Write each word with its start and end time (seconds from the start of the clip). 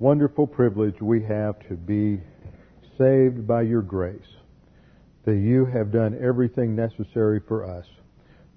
wonderful 0.00 0.46
privilege 0.46 0.98
we 1.02 1.22
have 1.22 1.60
to 1.68 1.74
be 1.74 2.18
saved 2.96 3.46
by 3.46 3.60
your 3.60 3.82
grace. 3.82 4.18
That 5.26 5.36
you 5.36 5.66
have 5.66 5.92
done 5.92 6.18
everything 6.18 6.74
necessary 6.74 7.38
for 7.46 7.66
us. 7.66 7.84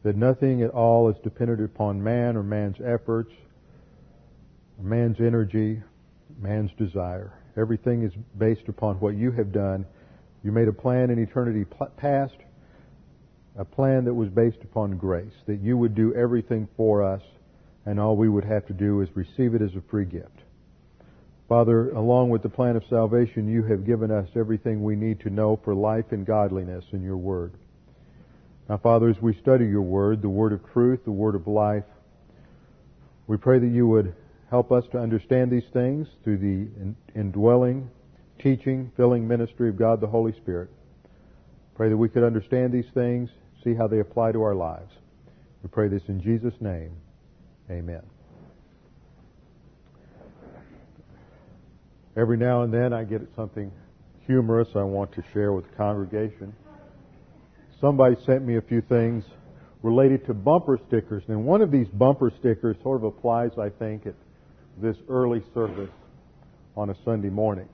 That 0.03 0.15
nothing 0.15 0.63
at 0.63 0.69
all 0.69 1.09
is 1.09 1.17
dependent 1.21 1.61
upon 1.61 2.01
man 2.01 2.37
or 2.37 2.43
man's 2.43 2.77
efforts, 2.83 3.31
or 4.79 4.85
man's 4.85 5.17
energy, 5.19 5.83
man's 6.39 6.71
desire. 6.77 7.33
Everything 7.57 8.03
is 8.03 8.13
based 8.37 8.69
upon 8.69 8.95
what 9.01 9.15
you 9.15 9.31
have 9.31 9.51
done. 9.51 9.85
You 10.43 10.53
made 10.53 10.69
a 10.69 10.73
plan 10.73 11.09
in 11.09 11.19
eternity 11.19 11.65
past, 11.97 12.37
a 13.57 13.65
plan 13.65 14.05
that 14.05 14.13
was 14.13 14.29
based 14.29 14.63
upon 14.63 14.95
grace, 14.95 15.33
that 15.47 15.59
you 15.59 15.77
would 15.77 15.93
do 15.93 16.15
everything 16.15 16.69
for 16.77 17.03
us, 17.03 17.21
and 17.85 17.99
all 17.99 18.15
we 18.15 18.29
would 18.29 18.45
have 18.45 18.65
to 18.67 18.73
do 18.73 19.01
is 19.01 19.09
receive 19.13 19.55
it 19.55 19.61
as 19.61 19.75
a 19.75 19.81
free 19.91 20.05
gift. 20.05 20.39
Father, 21.49 21.91
along 21.91 22.29
with 22.29 22.41
the 22.41 22.49
plan 22.49 22.75
of 22.75 22.83
salvation, 22.89 23.47
you 23.47 23.63
have 23.63 23.85
given 23.85 24.11
us 24.11 24.27
everything 24.35 24.83
we 24.83 24.95
need 24.95 25.19
to 25.21 25.29
know 25.29 25.59
for 25.63 25.75
life 25.75 26.05
and 26.11 26.25
godliness 26.25 26.85
in 26.91 27.03
your 27.03 27.17
word. 27.17 27.53
Now, 28.69 28.77
Father, 28.77 29.09
as 29.09 29.21
we 29.21 29.33
study 29.41 29.65
your 29.65 29.81
word, 29.81 30.21
the 30.21 30.29
word 30.29 30.53
of 30.53 30.61
truth, 30.71 31.03
the 31.03 31.11
word 31.11 31.35
of 31.35 31.47
life, 31.47 31.83
we 33.27 33.37
pray 33.37 33.59
that 33.59 33.67
you 33.67 33.87
would 33.87 34.15
help 34.49 34.71
us 34.71 34.85
to 34.91 34.99
understand 34.99 35.51
these 35.51 35.67
things 35.73 36.07
through 36.23 36.37
the 36.37 36.93
indwelling, 37.15 37.89
teaching, 38.39 38.91
filling 38.95 39.27
ministry 39.27 39.69
of 39.69 39.77
God 39.77 39.99
the 39.99 40.07
Holy 40.07 40.33
Spirit. 40.33 40.69
Pray 41.75 41.89
that 41.89 41.97
we 41.97 42.07
could 42.07 42.23
understand 42.23 42.71
these 42.71 42.89
things, 42.93 43.29
see 43.63 43.73
how 43.73 43.87
they 43.87 43.99
apply 43.99 44.31
to 44.31 44.43
our 44.43 44.55
lives. 44.55 44.91
We 45.61 45.69
pray 45.69 45.87
this 45.87 46.03
in 46.07 46.21
Jesus' 46.21 46.53
name. 46.61 46.91
Amen. 47.69 48.03
Every 52.15 52.37
now 52.37 52.61
and 52.61 52.73
then 52.73 52.93
I 52.93 53.03
get 53.03 53.21
something 53.35 53.71
humorous 54.25 54.69
I 54.75 54.83
want 54.83 55.11
to 55.13 55.23
share 55.33 55.51
with 55.51 55.69
the 55.69 55.75
congregation. 55.75 56.53
Somebody 57.81 58.15
sent 58.25 58.45
me 58.45 58.57
a 58.57 58.61
few 58.61 58.81
things 58.81 59.23
related 59.81 60.25
to 60.27 60.33
bumper 60.33 60.79
stickers, 60.87 61.23
and 61.27 61.45
one 61.45 61.61
of 61.61 61.71
these 61.71 61.87
bumper 61.89 62.31
stickers 62.39 62.77
sort 62.83 62.97
of 62.97 63.03
applies, 63.03 63.51
I 63.59 63.69
think, 63.69 64.05
at 64.05 64.15
this 64.81 64.95
early 65.09 65.43
service 65.53 65.89
on 66.77 66.89
a 66.89 66.95
Sunday 67.03 67.29
morning. 67.29 67.67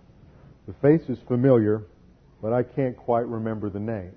The 0.68 0.74
face 0.82 1.08
is 1.10 1.18
familiar, 1.28 1.84
but 2.42 2.54
I 2.54 2.64
can't 2.64 2.98
quite 2.98 3.28
remember 3.28 3.70
the 3.70 3.80
name. 3.80 4.12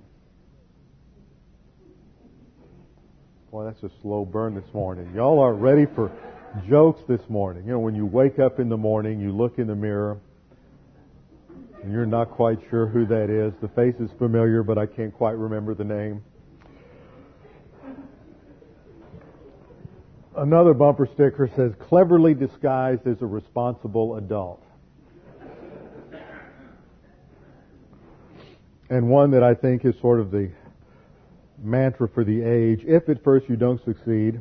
Boy, 3.51 3.65
that's 3.65 3.83
a 3.83 3.91
slow 4.01 4.25
burn 4.25 4.55
this 4.55 4.73
morning. 4.73 5.13
Y'all 5.15 5.39
are 5.39 5.53
ready 5.53 5.85
for 5.95 6.11
jokes 6.69 7.03
this 7.09 7.21
morning. 7.29 7.65
You 7.65 7.73
know, 7.73 7.79
when 7.79 7.95
you 7.95 8.07
wake 8.07 8.39
up 8.39 8.61
in 8.61 8.69
the 8.69 8.77
morning, 8.77 9.21
you 9.21 9.33
look 9.33 9.59
in 9.59 9.67
the 9.67 9.75
mirror, 9.75 10.19
and 11.83 11.93
you're 11.93 12.07
not 12.07 12.31
quite 12.31 12.59
sure 12.71 12.87
who 12.87 13.07
that 13.07 13.31
is. 13.31 13.53
The 13.61 13.69
face 13.69 13.95
is 13.99 14.11
familiar, 14.19 14.63
but 14.63 14.79
I 14.79 14.87
can't 14.87 15.13
quite 15.15 15.37
remember 15.37 15.75
the 15.75 15.85
name. 15.85 16.23
Another 20.37 20.73
bumper 20.73 21.07
sticker 21.13 21.51
says, 21.57 21.73
cleverly 21.79 22.35
disguised 22.35 23.07
as 23.07 23.21
a 23.21 23.27
responsible 23.27 24.17
adult. 24.17 24.65
And 28.89 29.09
one 29.09 29.31
that 29.33 29.43
I 29.43 29.55
think 29.55 29.85
is 29.85 29.95
sort 30.01 30.21
of 30.21 30.31
the 30.31 30.51
mantra 31.63 32.09
for 32.09 32.25
the 32.25 32.43
age. 32.43 32.83
If 32.87 33.09
at 33.09 33.23
first 33.25 33.49
you 33.49 33.57
don't 33.57 33.83
succeed, 33.85 34.41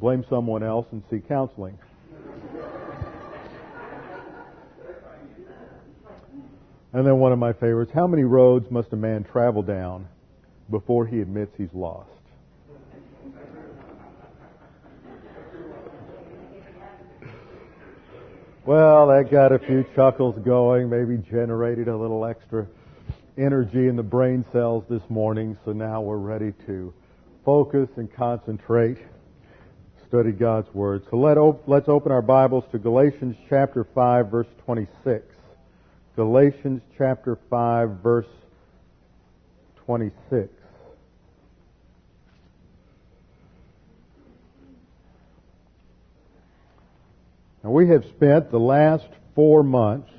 blame 0.00 0.24
someone 0.30 0.62
else 0.62 0.86
and 0.92 1.02
seek 1.10 1.28
counseling. 1.28 1.78
and 6.92 7.06
then 7.06 7.18
one 7.18 7.32
of 7.32 7.38
my 7.38 7.52
favorites, 7.52 7.92
how 7.94 8.06
many 8.06 8.24
roads 8.24 8.70
must 8.70 8.92
a 8.92 8.96
man 8.96 9.22
travel 9.24 9.62
down 9.62 10.08
before 10.70 11.06
he 11.06 11.20
admits 11.20 11.54
he's 11.56 11.72
lost? 11.74 12.08
Well, 18.66 19.08
that 19.08 19.30
got 19.30 19.52
a 19.52 19.58
few 19.58 19.84
chuckles 19.96 20.38
going, 20.44 20.88
maybe 20.88 21.16
generated 21.30 21.88
a 21.88 21.96
little 21.96 22.24
extra 22.24 22.66
energy 23.36 23.88
in 23.88 23.96
the 23.96 24.02
brain 24.02 24.44
cells 24.52 24.84
this 24.88 25.02
morning, 25.08 25.58
so 25.64 25.72
now 25.72 26.00
we're 26.00 26.18
ready 26.18 26.52
to 26.66 26.92
focus 27.44 27.88
and 27.96 28.12
concentrate, 28.12 28.98
study 30.10 30.32
God's 30.32 30.66
Word. 30.74 31.04
So 31.08 31.18
let 31.18 31.38
op- 31.38 31.62
let's 31.68 31.88
open 31.88 32.10
our 32.10 32.20
Bibles 32.20 32.64
to 32.72 32.80
Galatians 32.80 33.36
chapter 33.48 33.86
5, 33.94 34.28
verse 34.28 34.48
26. 34.64 35.24
Galatians 36.16 36.82
chapter 36.98 37.38
5, 37.48 37.90
verse 38.02 38.26
26. 39.86 40.48
Now 47.62 47.70
we 47.70 47.88
have 47.90 48.04
spent 48.16 48.50
the 48.50 48.58
last 48.58 49.06
four 49.36 49.62
months, 49.62 50.10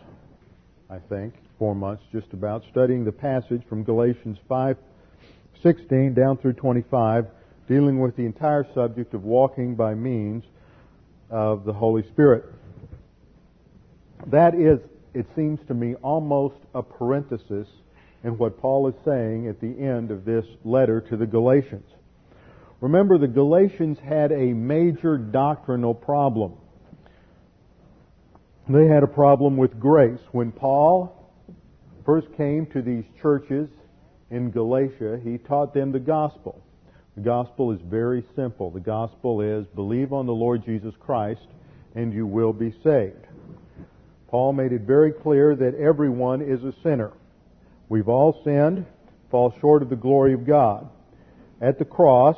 I 0.90 1.00
think, 1.00 1.34
four 1.60 1.76
months 1.76 2.04
just 2.14 2.32
about, 2.32 2.64
studying 2.72 3.04
the 3.04 3.12
passage 3.12 3.62
from 3.68 3.84
Galatians 3.84 4.38
5, 4.48 4.78
16 5.62 6.14
down 6.14 6.38
through 6.38 6.54
25, 6.54 7.26
dealing 7.72 8.02
with 8.02 8.18
the 8.18 8.26
entire 8.26 8.66
subject 8.76 9.14
of 9.14 9.24
walking 9.24 9.76
by 9.76 9.94
means 9.94 10.44
of 11.30 11.64
the 11.64 11.72
Holy 11.72 12.04
Spirit. 12.10 12.44
That 14.28 14.56
is, 14.56 14.80
it 15.14 15.26
seems 15.38 15.58
to 15.70 15.74
me, 15.74 15.96
almost 16.04 16.58
a 16.76 16.84
parenthesis 16.84 17.70
in 18.26 18.38
what 18.38 18.60
Paul 18.60 18.90
is 18.90 18.96
saying 19.06 19.48
at 19.48 19.62
the 19.62 19.68
end 19.68 20.12
of 20.12 20.26
this 20.26 20.44
letter 20.66 21.00
to 21.00 21.16
the 21.16 21.26
Galatians. 21.26 21.90
Remember, 22.82 23.18
the 23.18 23.30
Galatians 23.30 23.98
had 24.04 24.34
a 24.34 24.48
major 24.48 25.18
doctrinal 25.18 25.94
problem. 25.94 26.56
They 28.68 28.88
had 28.88 29.04
a 29.04 29.08
problem 29.08 29.56
with 29.56 29.80
grace. 29.80 30.20
When 30.34 30.52
Paul 30.52 31.32
first 32.06 32.28
came 32.36 32.66
to 32.74 32.82
these 32.82 33.06
churches 33.22 33.70
in 34.30 34.52
Galatia, 34.52 35.22
he 35.24 35.38
taught 35.38 35.74
them 35.74 35.94
the 35.94 36.00
gospel. 36.00 36.62
The 37.16 37.22
gospel 37.22 37.72
is 37.72 37.80
very 37.82 38.24
simple. 38.36 38.72
The 38.72 38.80
gospel 38.80 39.42
is 39.42 39.66
believe 39.76 40.14
on 40.14 40.26
the 40.26 40.34
Lord 40.34 40.64
Jesus 40.66 40.94
Christ 41.00 41.46
and 41.94 42.14
you 42.14 42.26
will 42.26 42.54
be 42.54 42.74
saved. 42.84 43.28
Paul 44.30 44.54
made 44.54 44.72
it 44.72 44.82
very 44.82 45.12
clear 45.12 45.56
that 45.56 45.76
everyone 45.76 46.42
is 46.42 46.64
a 46.64 46.74
sinner. 46.84 47.12
We've 47.90 48.08
all 48.08 48.42
sinned, 48.46 48.86
fall 49.30 49.54
short 49.60 49.82
of 49.82 49.90
the 49.90 49.98
glory 49.98 50.34
of 50.34 50.48
God. 50.48 50.90
At 51.60 51.78
the 51.78 51.86
cross, 51.86 52.38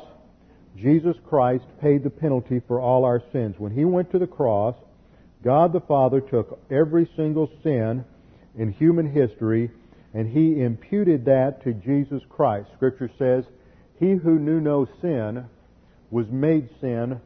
Jesus 0.76 1.16
Christ 1.24 1.64
paid 1.80 2.02
the 2.02 2.10
penalty 2.10 2.60
for 2.66 2.80
all 2.80 3.04
our 3.04 3.22
sins. 3.30 3.54
When 3.58 3.72
he 3.72 3.84
went 3.84 4.10
to 4.10 4.18
the 4.18 4.26
cross, 4.26 4.74
God 5.44 5.72
the 5.72 5.80
Father 5.80 6.20
took 6.20 6.58
every 6.68 7.08
single 7.14 7.48
sin 7.62 8.04
in 8.58 8.72
human 8.72 9.08
history 9.08 9.70
and 10.14 10.28
he 10.28 10.60
imputed 10.60 11.24
that 11.26 11.62
to 11.62 11.72
Jesus 11.74 12.22
Christ. 12.28 12.70
Scripture 12.74 13.10
says, 13.18 13.44
He 13.98 14.12
who 14.12 14.38
knew 14.38 14.60
no 14.60 14.86
sin 15.00 15.44
was 16.10 16.26
made 16.30 16.68
sin 16.80 17.20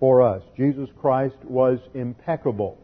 for 0.00 0.22
us. 0.22 0.42
Jesus 0.56 0.88
Christ 1.00 1.36
was 1.44 1.78
impeccable. 1.94 2.78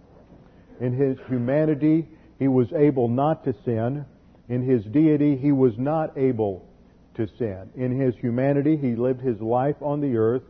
In 0.81 0.93
his 0.93 1.19
humanity, 1.29 2.09
he 2.39 2.49
was 2.49 2.73
able 2.73 3.09
not 3.09 3.45
to 3.45 3.55
sin. 3.65 4.05
In 4.49 4.63
his 4.63 4.85
deity, 4.85 5.37
he 5.37 5.53
was 5.53 5.73
not 5.79 6.17
able 6.17 6.67
to 7.15 7.29
sin. 7.39 7.71
In 7.77 7.99
his 7.99 8.15
humanity, 8.17 8.77
he 8.77 8.95
lived 8.95 9.21
his 9.21 9.41
life 9.41 9.77
on 9.81 10.01
the 10.01 10.17
earth 10.17 10.43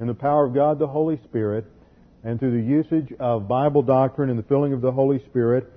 in 0.00 0.06
the 0.06 0.14
power 0.14 0.46
of 0.46 0.54
God 0.54 0.78
the 0.78 0.86
Holy 0.86 1.20
Spirit 1.24 1.64
and 2.24 2.40
through 2.40 2.52
the 2.52 2.66
usage 2.66 3.12
of 3.20 3.46
Bible 3.46 3.82
doctrine 3.82 4.30
and 4.30 4.38
the 4.38 4.42
filling 4.44 4.72
of 4.72 4.80
the 4.80 4.90
Holy 4.90 5.22
Spirit, 5.26 5.70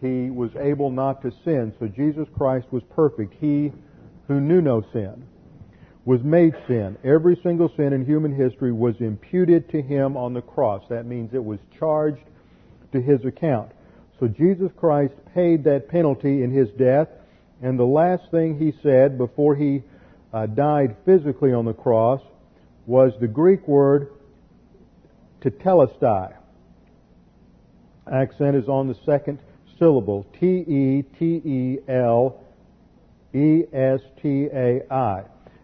he 0.00 0.30
was 0.30 0.50
able 0.58 0.90
not 0.90 1.22
to 1.22 1.32
sin. 1.44 1.72
So 1.78 1.86
Jesus 1.86 2.26
Christ 2.36 2.66
was 2.72 2.82
perfect. 2.94 3.34
He 3.40 3.72
who 4.26 4.40
knew 4.40 4.60
no 4.60 4.82
sin 4.92 5.24
was 6.04 6.22
made 6.22 6.54
sin. 6.66 6.96
Every 7.04 7.38
single 7.42 7.70
sin 7.76 7.92
in 7.92 8.04
human 8.04 8.34
history 8.34 8.72
was 8.72 8.96
imputed 9.00 9.70
to 9.70 9.80
him 9.80 10.16
on 10.16 10.34
the 10.34 10.42
cross. 10.42 10.82
That 10.88 11.06
means 11.06 11.32
it 11.32 11.44
was 11.44 11.60
charged 11.78 12.24
to 12.92 13.00
his 13.00 13.24
account. 13.24 13.70
So 14.18 14.26
Jesus 14.28 14.70
Christ 14.76 15.14
paid 15.34 15.64
that 15.64 15.88
penalty 15.88 16.42
in 16.42 16.50
his 16.50 16.68
death, 16.78 17.08
and 17.60 17.78
the 17.78 17.84
last 17.84 18.30
thing 18.30 18.58
he 18.58 18.72
said 18.82 19.16
before 19.16 19.54
he 19.54 19.82
uh, 20.32 20.46
died 20.46 20.96
physically 21.04 21.52
on 21.52 21.64
the 21.64 21.72
cross 21.72 22.20
was 22.86 23.12
the 23.20 23.28
Greek 23.28 23.68
word 23.68 24.08
tetelestai. 25.40 26.34
Accent 28.12 28.56
is 28.56 28.68
on 28.68 28.88
the 28.88 28.96
second 29.06 29.38
syllable, 29.78 30.26
T-E-T-E-L-E-S-T-A-I. 30.40 31.32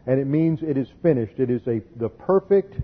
And 0.09 0.19
it 0.19 0.27
means 0.27 0.61
it 0.63 0.79
is 0.79 0.89
finished. 1.03 1.39
It 1.39 1.51
is 1.51 1.61
a, 1.67 1.83
the 1.97 2.09
perfect 2.09 2.75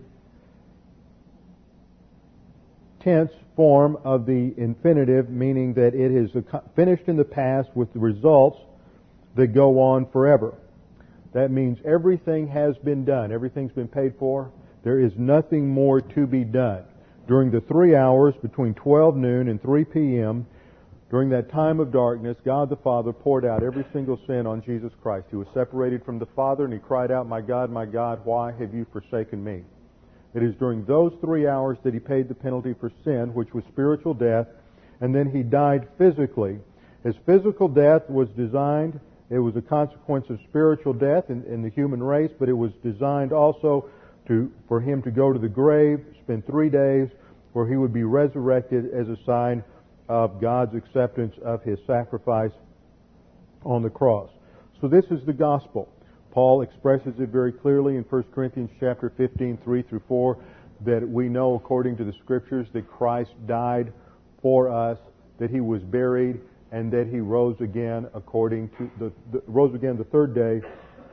tense 3.01 3.33
form 3.57 3.97
of 4.05 4.27
the 4.27 4.53
infinitive, 4.59 5.31
meaning 5.31 5.73
that 5.73 5.95
it 5.95 6.13
is 6.13 6.31
finished 6.77 7.05
in 7.07 7.17
the 7.17 7.25
past 7.25 7.71
with 7.75 7.91
the 7.95 7.99
results 7.99 8.59
that 9.37 9.49
go 9.49 9.81
on 9.81 10.05
forever. 10.11 10.53
That 11.33 11.51
means 11.51 11.79
everything 11.83 12.47
has 12.49 12.77
been 12.85 13.07
done. 13.07 13.33
Everything's 13.33 13.73
been 13.73 13.89
paid 13.89 14.15
for. 14.19 14.51
There 14.83 15.01
is 15.01 15.13
nothing 15.17 15.67
more 15.67 16.03
to 16.03 16.27
be 16.27 16.45
done. 16.45 16.85
During 17.27 17.51
the 17.51 17.63
three 17.63 17.97
hours 17.97 18.35
between 18.43 18.75
12 18.75 19.17
noon 19.17 19.49
and 19.49 19.63
3 19.63 19.85
p.m., 19.87 20.47
during 21.11 21.29
that 21.31 21.51
time 21.51 21.81
of 21.81 21.93
darkness, 21.93 22.37
God 22.45 22.71
the 22.71 22.77
Father 22.77 23.13
poured 23.13 23.45
out 23.45 23.63
every 23.63 23.85
single 23.93 24.19
sin 24.27 24.47
on 24.47 24.63
Jesus 24.63 24.93
Christ. 25.03 25.27
He 25.31 25.37
was 25.37 25.47
separated 25.55 26.05
from 26.05 26.19
the 26.19 26.27
Father 26.35 26.65
and 26.65 26.73
he 26.73 26.79
cried 26.79 27.11
out, 27.11 27.29
My 27.29 27.41
God, 27.41 27.71
my 27.71 27.85
God, 27.85 28.25
why 28.25 28.53
have 28.53 28.75
you 28.75 28.87
forsaken 28.93 29.43
me? 29.45 29.63
It 30.35 30.43
is 30.43 30.55
during 30.57 30.85
those 30.85 31.13
three 31.21 31.47
hours 31.47 31.79
that 31.85 31.95
he 31.95 32.01
paid 32.01 32.29
the 32.29 32.35
penalty 32.35 32.75
for 32.81 32.91
sin, 33.05 33.33
which 33.35 33.55
was 33.55 33.63
spiritual 33.71 34.15
death, 34.15 34.49
and 35.01 35.15
then 35.15 35.31
he 35.31 35.43
died 35.43 35.87
physically. 35.97 36.59
His 37.05 37.15
physical 37.25 37.69
death 37.69 38.09
was 38.09 38.29
designed, 38.31 38.99
it 39.31 39.39
was 39.39 39.57
a 39.57 39.63
consequence 39.63 40.27
of 40.31 40.39
spiritual 40.49 40.93
death 40.93 41.31
in, 41.31 41.45
in 41.45 41.63
the 41.63 41.71
human 41.71 42.03
race, 42.03 42.31
but 42.39 42.49
it 42.49 42.55
was 42.55 42.73
designed 42.83 43.33
also 43.33 43.89
to, 44.27 44.51
for 44.69 44.81
him 44.81 45.03
to 45.03 45.11
go 45.11 45.33
to 45.33 45.39
the 45.39 45.49
grave, 45.49 46.05
spend 46.23 46.47
three 46.47 46.71
days, 46.71 47.09
where 47.53 47.67
he 47.69 47.77
would 47.77 47.93
be 47.93 48.05
resurrected 48.05 48.93
as 48.93 49.09
a 49.09 49.17
sign 49.25 49.63
of 50.09 50.41
God's 50.41 50.75
acceptance 50.75 51.35
of 51.43 51.63
his 51.63 51.79
sacrifice 51.87 52.53
on 53.65 53.83
the 53.83 53.91
cross. 53.91 54.31
So 54.81 54.89
this 54.89 55.05
is 55.07 55.25
the 55.25 55.33
gospel. 55.33 55.89
Paul 56.31 56.63
expresses 56.63 57.15
it 57.19 57.29
very 57.29 57.53
clearly 57.53 57.97
in 57.97 58.03
1 58.03 58.25
Corinthians 58.35 58.71
chapter 58.81 59.13
15, 59.17 59.59
3 59.63 59.83
through 59.83 60.03
4, 60.09 60.39
that 60.85 61.09
we 61.09 61.29
know 61.29 61.55
according 61.55 61.97
to 61.97 62.05
the 62.05 62.13
scriptures 62.23 62.67
that 62.73 62.91
Christ 62.91 63.31
died 63.47 63.93
for 64.43 64.69
us, 64.69 64.99
that 65.39 65.51
he 65.51 65.61
was 65.61 65.81
buried, 65.83 66.41
and 66.73 66.93
that 66.93 67.07
he 67.07 67.21
rose 67.21 67.57
again 67.61 68.09
according 68.15 68.69
to 68.71 68.91
the, 68.99 69.13
the 69.33 69.43
rose 69.47 69.75
again 69.75 69.97
the 69.97 70.05
third 70.05 70.35
day 70.35 70.61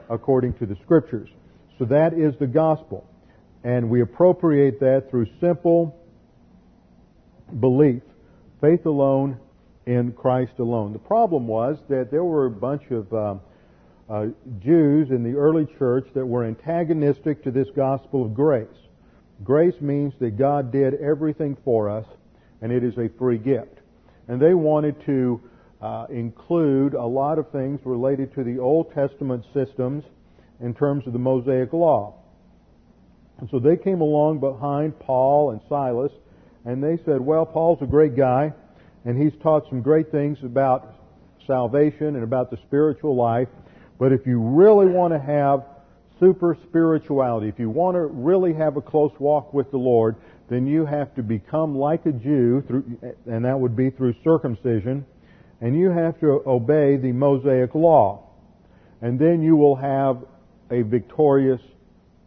according 0.09 0.53
to 0.55 0.65
the 0.65 0.75
scriptures. 0.83 1.29
So 1.77 1.85
that 1.85 2.13
is 2.13 2.33
the 2.39 2.47
gospel. 2.47 3.07
And 3.63 3.89
we 3.89 4.01
appropriate 4.01 4.79
that 4.79 5.09
through 5.09 5.27
simple 5.39 5.95
belief, 7.59 8.01
faith 8.61 8.85
alone 8.85 9.39
in 9.85 10.11
Christ 10.13 10.53
alone. 10.59 10.93
The 10.93 10.99
problem 10.99 11.47
was 11.47 11.77
that 11.89 12.11
there 12.11 12.23
were 12.23 12.45
a 12.45 12.51
bunch 12.51 12.83
of 12.91 13.11
um, 13.13 13.41
uh, 14.09 14.27
Jews 14.59 15.09
in 15.09 15.23
the 15.23 15.37
early 15.37 15.67
church 15.79 16.07
that 16.13 16.25
were 16.25 16.45
antagonistic 16.45 17.43
to 17.43 17.51
this 17.51 17.67
gospel 17.75 18.23
of 18.23 18.33
grace. 18.33 18.67
Grace 19.43 19.79
means 19.81 20.13
that 20.19 20.37
God 20.37 20.71
did 20.71 20.93
everything 20.95 21.57
for 21.65 21.89
us, 21.89 22.05
and 22.61 22.71
it 22.71 22.83
is 22.83 22.95
a 22.97 23.09
free 23.17 23.39
gift. 23.39 23.79
And 24.27 24.39
they 24.39 24.53
wanted 24.53 25.03
to 25.07 25.41
uh, 25.81 26.05
include 26.09 26.93
a 26.93 27.05
lot 27.05 27.39
of 27.39 27.49
things 27.51 27.79
related 27.83 28.33
to 28.35 28.43
the 28.43 28.59
Old 28.59 28.93
Testament 28.93 29.43
systems 29.53 30.03
in 30.59 30.75
terms 30.75 31.07
of 31.07 31.13
the 31.13 31.19
Mosaic 31.19 31.73
Law. 31.73 32.13
And 33.39 33.49
so 33.49 33.57
they 33.57 33.75
came 33.75 34.01
along 34.01 34.39
behind 34.39 34.99
Paul 34.99 35.51
and 35.51 35.61
Silas, 35.67 36.11
and 36.65 36.83
they 36.83 36.97
said, 37.05 37.21
well, 37.21 37.45
Paul's 37.45 37.81
a 37.81 37.87
great 37.87 38.15
guy, 38.15 38.53
and 39.05 39.21
he's 39.21 39.33
taught 39.41 39.67
some 39.69 39.81
great 39.81 40.11
things 40.11 40.37
about 40.43 40.95
salvation 41.47 42.15
and 42.15 42.23
about 42.23 42.51
the 42.51 42.57
spiritual 42.67 43.15
life, 43.15 43.47
but 43.99 44.11
if 44.11 44.25
you 44.25 44.39
really 44.39 44.87
want 44.87 45.13
to 45.13 45.19
have 45.19 45.63
super 46.19 46.55
spirituality, 46.69 47.47
if 47.47 47.57
you 47.59 47.69
want 47.69 47.95
to 47.95 48.01
really 48.01 48.53
have 48.53 48.77
a 48.77 48.81
close 48.81 49.11
walk 49.19 49.53
with 49.53 49.69
the 49.71 49.77
Lord, 49.77 50.15
then 50.49 50.67
you 50.67 50.85
have 50.85 51.15
to 51.15 51.23
become 51.23 51.75
like 51.75 52.05
a 52.05 52.11
Jew, 52.11 52.63
through, 52.67 52.99
and 53.25 53.45
that 53.45 53.59
would 53.59 53.75
be 53.75 53.89
through 53.89 54.13
circumcision, 54.23 55.05
and 55.61 55.77
you 55.77 55.89
have 55.89 56.19
to 56.19 56.43
obey 56.45 56.97
the 56.97 57.11
Mosaic 57.11 57.73
law. 57.73 58.27
And 59.01 59.17
then 59.17 59.41
you 59.41 59.55
will 59.55 59.75
have 59.75 60.23
a 60.69 60.83
victorious 60.83 61.61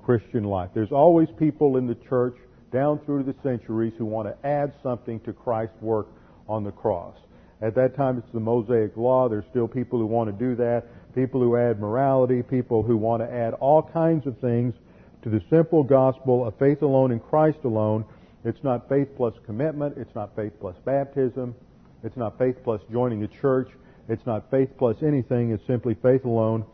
Christian 0.05 0.45
life. 0.45 0.71
There's 0.75 0.93
always 0.93 1.29
people 1.39 1.77
in 1.77 1.87
the 1.87 1.95
church 1.95 2.37
down 2.75 2.99
through 3.07 3.23
the 3.23 3.35
centuries 3.43 3.95
who 3.97 4.05
want 4.05 4.29
to 4.29 4.47
add 4.47 4.75
something 4.83 5.21
to 5.21 5.33
Christ's 5.33 5.81
work 5.81 6.09
on 6.49 6.65
the 6.65 6.73
cross. 6.73 7.17
At 7.63 7.75
that 7.77 7.97
time, 7.97 8.19
it's 8.19 8.33
the 8.35 8.41
Mosaic 8.41 8.97
Law. 8.97 9.31
There's 9.31 9.45
still 9.49 9.69
people 9.69 9.99
who 9.99 10.07
want 10.07 10.29
to 10.29 10.45
do 10.45 10.55
that 10.57 10.85
people 11.15 11.41
who 11.41 11.57
add 11.57 11.81
morality, 11.81 12.43
people 12.43 12.83
who 12.83 12.97
want 12.97 13.23
to 13.23 13.33
add 13.33 13.55
all 13.55 13.83
kinds 13.83 14.27
of 14.27 14.39
things 14.41 14.75
to 15.23 15.31
the 15.31 15.41
simple 15.49 15.83
gospel 15.83 16.47
of 16.47 16.59
faith 16.59 16.83
alone 16.83 17.13
in 17.13 17.21
Christ 17.21 17.59
alone. 17.65 18.05
It's 18.45 18.63
not 18.63 18.89
faith 18.89 19.09
plus 19.17 19.35
commitment. 19.47 19.97
It's 19.97 20.15
not 20.15 20.37
faith 20.37 20.53
plus 20.61 20.77
baptism. 20.85 21.55
It's 22.03 22.17
not 22.17 22.37
faith 22.37 22.57
plus 22.63 22.81
joining 22.93 23.23
a 23.23 23.29
church. 23.29 23.71
It's 24.09 24.27
not 24.27 24.51
faith 24.51 24.69
plus 24.77 24.97
anything. 25.03 25.53
It's 25.53 25.67
simply 25.67 25.95
faith 26.03 26.25
alone 26.25 26.67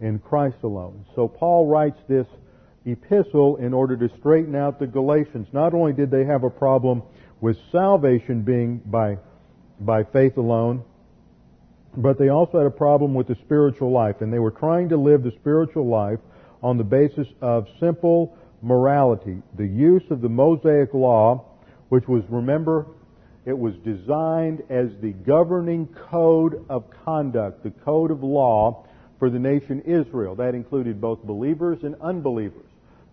in 0.00 0.20
Christ 0.20 0.58
alone. 0.62 1.04
So 1.16 1.26
Paul 1.26 1.66
writes 1.66 1.98
this 2.06 2.26
epistle 2.86 3.56
in 3.56 3.74
order 3.74 3.96
to 3.96 4.08
straighten 4.18 4.54
out 4.54 4.78
the 4.78 4.86
Galatians. 4.86 5.48
Not 5.52 5.74
only 5.74 5.92
did 5.92 6.10
they 6.10 6.24
have 6.24 6.44
a 6.44 6.50
problem 6.50 7.02
with 7.40 7.58
salvation 7.70 8.42
being 8.42 8.80
by, 8.86 9.18
by 9.80 10.04
faith 10.04 10.36
alone, 10.36 10.82
but 11.96 12.18
they 12.18 12.28
also 12.28 12.58
had 12.58 12.66
a 12.66 12.70
problem 12.70 13.14
with 13.14 13.26
the 13.26 13.36
spiritual 13.44 13.90
life, 13.90 14.20
and 14.20 14.32
they 14.32 14.38
were 14.38 14.50
trying 14.50 14.88
to 14.90 14.96
live 14.96 15.22
the 15.22 15.32
spiritual 15.32 15.86
life 15.86 16.20
on 16.62 16.78
the 16.78 16.84
basis 16.84 17.26
of 17.40 17.66
simple 17.80 18.36
morality. 18.62 19.42
The 19.56 19.66
use 19.66 20.02
of 20.10 20.20
the 20.20 20.28
Mosaic 20.28 20.94
Law, 20.94 21.44
which 21.88 22.06
was, 22.08 22.22
remember, 22.28 22.86
it 23.44 23.56
was 23.56 23.74
designed 23.76 24.62
as 24.68 24.88
the 25.00 25.12
governing 25.12 25.86
code 26.10 26.64
of 26.68 26.84
conduct, 27.04 27.62
the 27.62 27.70
code 27.70 28.10
of 28.10 28.22
law 28.22 28.84
for 29.18 29.30
the 29.30 29.38
nation 29.38 29.80
Israel. 29.82 30.34
That 30.34 30.54
included 30.54 31.00
both 31.00 31.22
believers 31.22 31.78
and 31.82 31.94
unbelievers. 32.00 32.65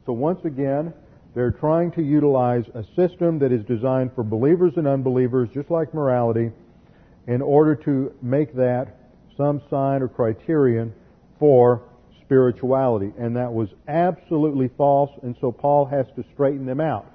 So 0.06 0.14
once 0.14 0.44
again, 0.46 0.94
they're 1.34 1.52
trying 1.52 1.92
to 1.92 2.02
utilize 2.02 2.66
a 2.76 2.84
system 2.96 3.40
that 3.40 3.52
is 3.52 3.64
designed 3.66 4.14
for 4.14 4.24
believers 4.24 4.74
and 4.78 4.88
unbelievers, 4.88 5.50
just 5.54 5.72
like 5.72 5.94
morality, 5.94 6.52
in 7.28 7.42
order 7.42 7.76
to 7.76 8.14
make 8.22 8.54
that 8.56 8.98
some 9.38 9.62
sign 9.70 10.02
or 10.02 10.08
criterion 10.08 10.94
for 11.40 11.82
spirituality. 12.22 13.14
And 13.18 13.36
that 13.36 13.52
was 13.52 13.70
absolutely 13.88 14.70
false, 14.78 15.12
and 15.24 15.36
so 15.42 15.52
Paul 15.52 15.86
has 15.86 16.06
to 16.16 16.24
straighten 16.34 16.66
them 16.66 16.80
out. 16.82 17.06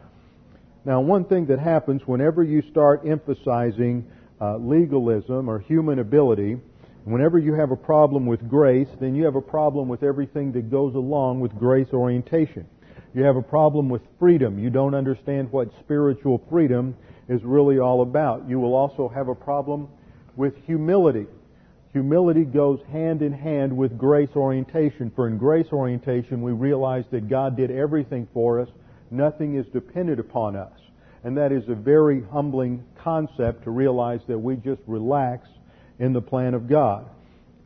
Now, 0.84 1.00
one 1.00 1.24
thing 1.24 1.46
that 1.46 1.58
happens 1.58 2.02
whenever 2.06 2.42
you 2.42 2.62
start 2.70 3.02
emphasizing 3.06 4.10
uh, 4.40 4.56
legalism 4.56 5.48
or 5.48 5.58
human 5.58 5.98
ability, 5.98 6.56
whenever 7.04 7.38
you 7.38 7.54
have 7.54 7.70
a 7.70 7.76
problem 7.76 8.26
with 8.26 8.48
grace, 8.48 8.88
then 8.98 9.14
you 9.14 9.24
have 9.24 9.36
a 9.36 9.42
problem 9.42 9.88
with 9.88 10.02
everything 10.02 10.52
that 10.52 10.70
goes 10.70 10.94
along 10.94 11.40
with 11.40 11.54
grace 11.58 11.88
orientation. 11.92 12.66
You 13.18 13.24
have 13.24 13.34
a 13.34 13.42
problem 13.42 13.88
with 13.88 14.02
freedom. 14.20 14.60
You 14.60 14.70
don't 14.70 14.94
understand 14.94 15.50
what 15.50 15.70
spiritual 15.80 16.40
freedom 16.48 16.94
is 17.28 17.42
really 17.42 17.80
all 17.80 18.02
about. 18.02 18.48
You 18.48 18.60
will 18.60 18.76
also 18.76 19.08
have 19.08 19.26
a 19.26 19.34
problem 19.34 19.88
with 20.36 20.54
humility. 20.66 21.26
Humility 21.92 22.44
goes 22.44 22.78
hand 22.92 23.22
in 23.22 23.32
hand 23.32 23.76
with 23.76 23.98
grace 23.98 24.28
orientation. 24.36 25.10
For 25.16 25.26
in 25.26 25.36
grace 25.36 25.66
orientation, 25.72 26.42
we 26.42 26.52
realize 26.52 27.06
that 27.10 27.28
God 27.28 27.56
did 27.56 27.72
everything 27.72 28.28
for 28.32 28.60
us. 28.60 28.68
Nothing 29.10 29.56
is 29.56 29.66
dependent 29.72 30.20
upon 30.20 30.54
us. 30.54 30.78
And 31.24 31.36
that 31.38 31.50
is 31.50 31.68
a 31.68 31.74
very 31.74 32.22
humbling 32.22 32.84
concept 33.02 33.64
to 33.64 33.72
realize 33.72 34.20
that 34.28 34.38
we 34.38 34.54
just 34.54 34.82
relax 34.86 35.48
in 35.98 36.12
the 36.12 36.22
plan 36.22 36.54
of 36.54 36.68
God. 36.68 37.04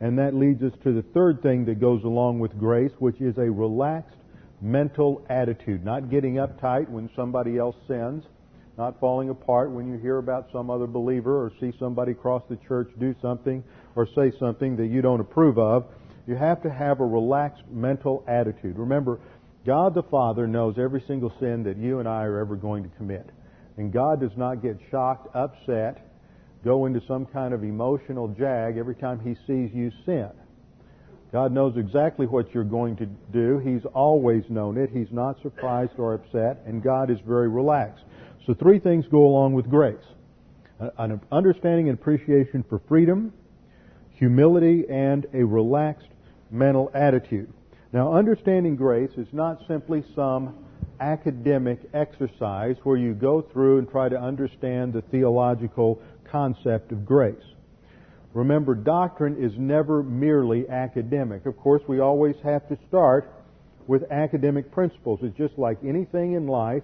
And 0.01 0.17
that 0.17 0.33
leads 0.33 0.63
us 0.63 0.73
to 0.83 0.93
the 0.93 1.03
third 1.13 1.43
thing 1.43 1.65
that 1.65 1.79
goes 1.79 2.03
along 2.03 2.39
with 2.39 2.57
grace, 2.57 2.93
which 2.97 3.21
is 3.21 3.37
a 3.37 3.51
relaxed 3.51 4.17
mental 4.63 5.23
attitude. 5.29 5.83
Not 5.83 6.09
getting 6.09 6.35
uptight 6.35 6.89
when 6.89 7.09
somebody 7.15 7.57
else 7.57 7.75
sins, 7.87 8.23
not 8.77 8.99
falling 8.99 9.29
apart 9.29 9.69
when 9.69 9.87
you 9.87 9.99
hear 9.99 10.17
about 10.17 10.47
some 10.51 10.69
other 10.69 10.87
believer 10.87 11.43
or 11.43 11.51
see 11.59 11.73
somebody 11.77 12.13
across 12.13 12.41
the 12.49 12.55
church 12.67 12.89
do 12.97 13.13
something 13.21 13.63
or 13.95 14.07
say 14.15 14.31
something 14.39 14.77
that 14.77 14.87
you 14.87 15.01
don't 15.01 15.19
approve 15.19 15.59
of. 15.59 15.85
You 16.25 16.35
have 16.35 16.63
to 16.63 16.71
have 16.71 17.01
a 17.01 17.05
relaxed 17.05 17.63
mental 17.69 18.23
attitude. 18.27 18.77
Remember, 18.77 19.19
God 19.65 19.93
the 19.93 20.03
Father 20.03 20.47
knows 20.47 20.75
every 20.79 21.03
single 21.07 21.31
sin 21.39 21.63
that 21.63 21.77
you 21.77 21.99
and 21.99 22.07
I 22.07 22.23
are 22.23 22.39
ever 22.39 22.55
going 22.55 22.83
to 22.83 22.89
commit. 22.97 23.29
And 23.77 23.91
God 23.91 24.21
does 24.21 24.35
not 24.37 24.61
get 24.61 24.77
shocked, 24.89 25.35
upset, 25.35 26.09
go 26.63 26.85
into 26.85 27.01
some 27.05 27.25
kind 27.25 27.53
of 27.53 27.63
emotional 27.63 28.29
jag 28.29 28.77
every 28.77 28.95
time 28.95 29.19
He 29.19 29.35
sees 29.45 29.73
you 29.73 29.91
sin. 30.05 30.29
God 31.33 31.51
knows 31.51 31.75
exactly 31.77 32.27
what 32.27 32.53
you're 32.53 32.63
going 32.63 32.95
to 32.97 33.07
do. 33.07 33.57
He's 33.57 33.83
always 33.95 34.43
known 34.49 34.77
it. 34.77 34.91
He's 34.93 35.11
not 35.11 35.41
surprised 35.41 35.93
or 35.97 36.13
upset, 36.13 36.61
and 36.67 36.83
God 36.83 37.09
is 37.09 37.17
very 37.27 37.49
relaxed. 37.49 38.03
So 38.45 38.53
three 38.53 38.77
things 38.77 39.05
go 39.09 39.25
along 39.25 39.53
with 39.53 39.67
grace. 39.67 40.05
An 40.99 41.19
understanding 41.31 41.89
and 41.89 41.97
appreciation 41.97 42.63
for 42.69 42.79
freedom, 42.87 43.33
humility, 44.11 44.83
and 44.87 45.25
a 45.33 45.43
relaxed 45.43 46.09
mental 46.51 46.91
attitude. 46.93 47.51
Now, 47.93 48.13
understanding 48.13 48.75
grace 48.75 49.11
is 49.17 49.27
not 49.31 49.59
simply 49.67 50.03
some 50.15 50.63
academic 50.99 51.79
exercise 51.95 52.75
where 52.83 52.97
you 52.97 53.15
go 53.15 53.41
through 53.41 53.79
and 53.79 53.89
try 53.89 54.07
to 54.07 54.19
understand 54.19 54.93
the 54.93 55.01
theological 55.01 55.99
concept 56.29 56.91
of 56.91 57.05
grace. 57.05 57.52
Remember, 58.33 58.73
doctrine 58.73 59.37
is 59.43 59.53
never 59.57 60.01
merely 60.01 60.67
academic. 60.67 61.45
Of 61.45 61.57
course, 61.57 61.83
we 61.87 61.99
always 61.99 62.35
have 62.43 62.67
to 62.69 62.77
start 62.87 63.31
with 63.87 64.03
academic 64.11 64.71
principles. 64.71 65.19
It's 65.21 65.37
just 65.37 65.57
like 65.57 65.77
anything 65.85 66.33
in 66.33 66.47
life, 66.47 66.83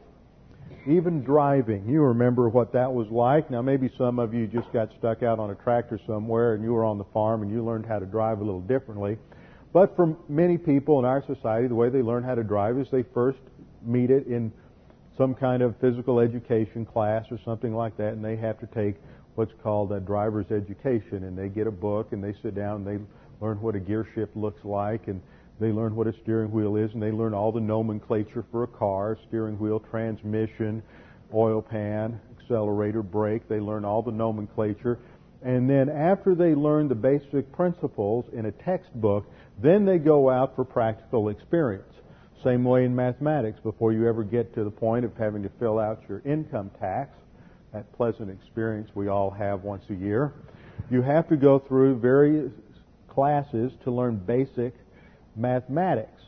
even 0.86 1.24
driving. 1.24 1.88
You 1.88 2.02
remember 2.02 2.50
what 2.50 2.74
that 2.74 2.92
was 2.92 3.08
like. 3.10 3.50
Now, 3.50 3.62
maybe 3.62 3.90
some 3.98 4.20
of 4.20 4.34
you 4.34 4.46
just 4.46 4.72
got 4.74 4.90
stuck 5.00 5.24
out 5.24 5.40
on 5.40 5.50
a 5.50 5.56
tractor 5.56 6.00
somewhere 6.06 6.54
and 6.54 6.64
you 6.64 6.74
were 6.74 6.86
on 6.86 6.98
the 6.98 7.06
farm 7.06 7.42
and 7.42 7.52
you 7.52 7.66
learned 7.66 7.86
how 7.86 8.00
to 8.00 8.06
drive 8.06 8.40
a 8.42 8.44
little 8.44 8.62
differently. 8.62 9.18
But 9.74 9.96
for 9.96 10.16
many 10.28 10.58
people 10.58 11.00
in 11.00 11.06
our 11.06 11.24
society, 11.26 11.68
the 11.68 11.76
way 11.76 11.90
they 11.90 12.02
learn 12.02 12.24
how 12.24 12.36
to 12.36 12.44
drive 12.44 12.78
is 12.78 12.88
they 12.92 13.04
first 13.14 13.40
meet 13.84 14.12
it 14.12 14.28
in 14.28 14.52
some 15.18 15.36
kind 15.36 15.62
of 15.62 15.76
physical 15.82 16.20
education 16.20 16.86
class 16.86 17.26
or 17.30 17.40
something 17.44 17.76
like 17.76 17.98
that, 17.98 18.14
and 18.14 18.24
they 18.24 18.36
have 18.38 18.58
to 18.60 18.68
take 18.68 18.96
what's 19.40 19.54
called 19.64 19.90
a 19.94 20.02
driver's 20.02 20.52
education, 20.52 21.24
and 21.24 21.38
they 21.38 21.48
get 21.48 21.66
a 21.66 21.72
book 21.72 22.12
and 22.12 22.22
they 22.22 22.34
sit 22.44 22.54
down 22.54 22.86
and 22.86 22.86
they 22.86 23.02
learn 23.40 23.56
what 23.62 23.74
a 23.74 23.80
gear 23.80 24.06
shift 24.14 24.36
looks 24.36 24.66
like, 24.66 25.08
and 25.08 25.22
they 25.62 25.72
learn 25.72 25.96
what 25.96 26.08
a 26.08 26.14
steering 26.24 26.52
wheel 26.52 26.76
is, 26.76 26.92
and 26.92 27.02
they 27.02 27.10
learn 27.10 27.34
all 27.34 27.50
the 27.50 27.60
nomenclature 27.62 28.44
for 28.52 28.64
a 28.64 28.68
car, 28.68 29.18
steering 29.30 29.58
wheel, 29.58 29.80
transmission, 29.80 30.84
oil 31.34 31.62
pan, 31.62 32.20
accelerator, 32.38 33.02
brake. 33.02 33.48
They 33.48 33.62
learn 33.62 33.86
all 33.86 34.02
the 34.02 34.12
nomenclature. 34.12 35.00
And 35.42 35.70
then 35.70 35.88
after 35.88 36.36
they 36.36 36.54
learn 36.54 36.90
the 36.90 36.96
basic 36.96 37.50
principles 37.54 38.26
in 38.34 38.46
a 38.46 38.52
textbook, 38.52 39.26
then 39.58 39.86
they 39.86 40.00
go 40.00 40.30
out 40.30 40.54
for 40.58 40.66
practical 40.66 41.30
experience. 41.30 41.94
Same 42.44 42.66
way 42.66 42.84
in 42.84 42.94
mathematics. 42.94 43.62
Before 43.64 43.94
you 43.94 44.06
ever 44.10 44.26
get 44.26 44.54
to 44.56 44.66
the 44.66 44.70
point 44.70 45.06
of 45.06 45.16
having 45.16 45.44
to 45.44 45.50
fill 45.60 45.80
out 45.80 46.04
your 46.10 46.22
income 46.26 46.72
tax, 46.78 47.16
that 47.74 47.92
pleasant 47.94 48.30
experience 48.30 48.90
we 48.96 49.08
all 49.08 49.30
have 49.30 49.64
once 49.64 49.84
a 49.90 49.94
year. 49.94 50.34
You 50.90 51.02
have 51.02 51.28
to 51.30 51.38
go 51.38 51.60
through 51.60 52.00
various 52.00 52.52
classes 53.08 53.72
to 53.84 53.92
learn 53.92 54.18
basic 54.18 54.74
mathematics. 55.36 56.22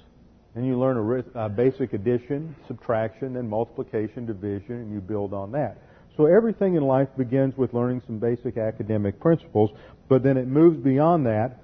And 0.53 0.65
you 0.67 0.77
learn 0.77 1.23
a, 1.33 1.47
basic 1.47 1.93
addition, 1.93 2.55
subtraction, 2.67 3.37
and 3.37 3.49
multiplication, 3.49 4.25
division, 4.25 4.75
and 4.75 4.91
you 4.91 4.99
build 4.99 5.33
on 5.33 5.51
that. 5.53 5.77
So 6.17 6.25
everything 6.25 6.75
in 6.75 6.83
life 6.83 7.07
begins 7.17 7.55
with 7.55 7.73
learning 7.73 8.01
some 8.05 8.19
basic 8.19 8.57
academic 8.57 9.19
principles, 9.19 9.71
but 10.09 10.23
then 10.23 10.35
it 10.35 10.47
moves 10.47 10.77
beyond 10.77 11.25
that 11.25 11.59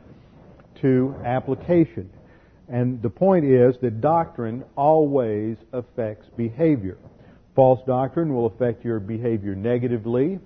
to 0.82 1.14
application. 1.26 2.10
And 2.70 3.02
the 3.02 3.10
point 3.10 3.44
is 3.46 3.76
that 3.82 4.00
doctrine 4.00 4.64
always 4.78 5.58
affects 5.74 6.28
behavior. 6.38 6.98
False 7.58 7.80
doctrine 7.88 8.36
will 8.36 8.46
affect 8.46 8.86
your 8.86 9.00
behavior 9.00 9.56
negatively, 9.56 10.38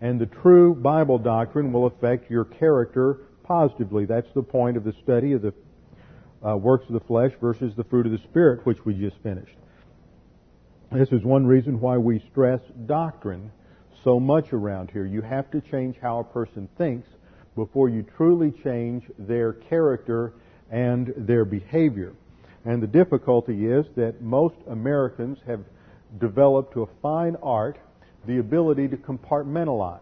and 0.00 0.18
the 0.18 0.24
true 0.24 0.74
Bible 0.74 1.18
doctrine 1.18 1.70
will 1.70 1.84
affect 1.84 2.30
your 2.30 2.46
character 2.46 3.18
positively. 3.42 4.06
That's 4.06 4.32
the 4.34 4.42
point 4.42 4.78
of 4.78 4.82
the 4.82 4.94
study 5.02 5.34
of 5.34 5.42
the 5.42 5.52
uh, 6.42 6.56
works 6.56 6.86
of 6.86 6.94
the 6.94 7.06
flesh 7.06 7.32
versus 7.38 7.74
the 7.76 7.84
fruit 7.84 8.06
of 8.06 8.12
the 8.12 8.18
Spirit, 8.30 8.64
which 8.64 8.82
we 8.86 8.94
just 8.94 9.18
finished. 9.22 9.54
This 10.90 11.12
is 11.12 11.22
one 11.22 11.46
reason 11.46 11.80
why 11.80 11.98
we 11.98 12.24
stress 12.30 12.60
doctrine 12.86 13.52
so 14.02 14.18
much 14.18 14.54
around 14.54 14.90
here. 14.90 15.04
You 15.04 15.20
have 15.20 15.50
to 15.50 15.60
change 15.60 15.96
how 16.00 16.20
a 16.20 16.24
person 16.24 16.66
thinks 16.78 17.10
before 17.56 17.90
you 17.90 18.06
truly 18.16 18.52
change 18.64 19.04
their 19.18 19.52
character 19.52 20.32
and 20.70 21.12
their 21.14 21.44
behavior. 21.44 22.14
And 22.64 22.82
the 22.82 22.86
difficulty 22.86 23.66
is 23.66 23.84
that 23.96 24.22
most 24.22 24.56
Americans 24.66 25.36
have 25.46 25.60
developed 26.20 26.74
to 26.74 26.82
a 26.82 26.86
fine 27.02 27.36
art 27.42 27.78
the 28.26 28.38
ability 28.38 28.88
to 28.88 28.96
compartmentalize. 28.96 30.00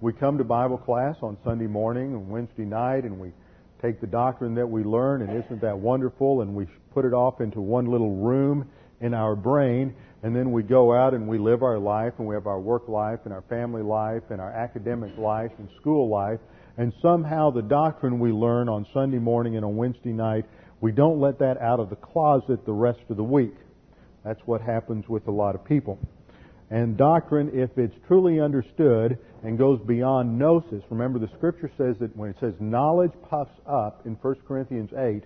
We 0.00 0.12
come 0.12 0.38
to 0.38 0.44
Bible 0.44 0.78
class 0.78 1.16
on 1.22 1.36
Sunday 1.44 1.66
morning 1.66 2.14
and 2.14 2.28
Wednesday 2.28 2.64
night 2.64 3.04
and 3.04 3.18
we 3.18 3.32
take 3.80 4.00
the 4.00 4.06
doctrine 4.06 4.54
that 4.54 4.66
we 4.66 4.82
learn 4.82 5.22
and 5.22 5.44
isn't 5.44 5.60
that 5.60 5.78
wonderful 5.78 6.40
and 6.40 6.54
we 6.54 6.66
put 6.92 7.04
it 7.04 7.12
off 7.12 7.40
into 7.40 7.60
one 7.60 7.86
little 7.86 8.16
room 8.16 8.68
in 9.00 9.14
our 9.14 9.36
brain 9.36 9.94
and 10.22 10.34
then 10.34 10.52
we 10.52 10.62
go 10.62 10.94
out 10.94 11.12
and 11.12 11.28
we 11.28 11.38
live 11.38 11.62
our 11.62 11.78
life 11.78 12.14
and 12.18 12.26
we 12.26 12.34
have 12.34 12.46
our 12.46 12.60
work 12.60 12.88
life 12.88 13.20
and 13.24 13.32
our 13.32 13.42
family 13.42 13.82
life 13.82 14.22
and 14.30 14.40
our 14.40 14.50
academic 14.50 15.16
life 15.18 15.50
and 15.58 15.68
school 15.80 16.08
life 16.08 16.40
and 16.78 16.92
somehow 17.02 17.50
the 17.50 17.62
doctrine 17.62 18.18
we 18.18 18.32
learn 18.32 18.68
on 18.68 18.86
Sunday 18.92 19.18
morning 19.18 19.56
and 19.56 19.64
on 19.64 19.76
Wednesday 19.76 20.12
night 20.12 20.44
we 20.80 20.90
don't 20.90 21.20
let 21.20 21.38
that 21.38 21.60
out 21.60 21.78
of 21.78 21.90
the 21.90 21.96
closet 21.96 22.64
the 22.66 22.72
rest 22.72 23.00
of 23.10 23.16
the 23.16 23.24
week. 23.24 23.54
That's 24.24 24.40
what 24.46 24.60
happens 24.60 25.08
with 25.08 25.26
a 25.28 25.30
lot 25.30 25.54
of 25.54 25.64
people. 25.64 25.98
And 26.70 26.96
doctrine, 26.96 27.50
if 27.52 27.76
it's 27.76 27.94
truly 28.06 28.40
understood 28.40 29.18
and 29.42 29.58
goes 29.58 29.80
beyond 29.86 30.38
gnosis, 30.38 30.82
remember 30.90 31.18
the 31.18 31.28
scripture 31.36 31.70
says 31.76 31.96
that 32.00 32.16
when 32.16 32.30
it 32.30 32.36
says 32.40 32.54
knowledge 32.58 33.12
puffs 33.28 33.54
up 33.66 34.02
in 34.06 34.14
1 34.14 34.34
Corinthians 34.48 34.90
8, 34.96 35.22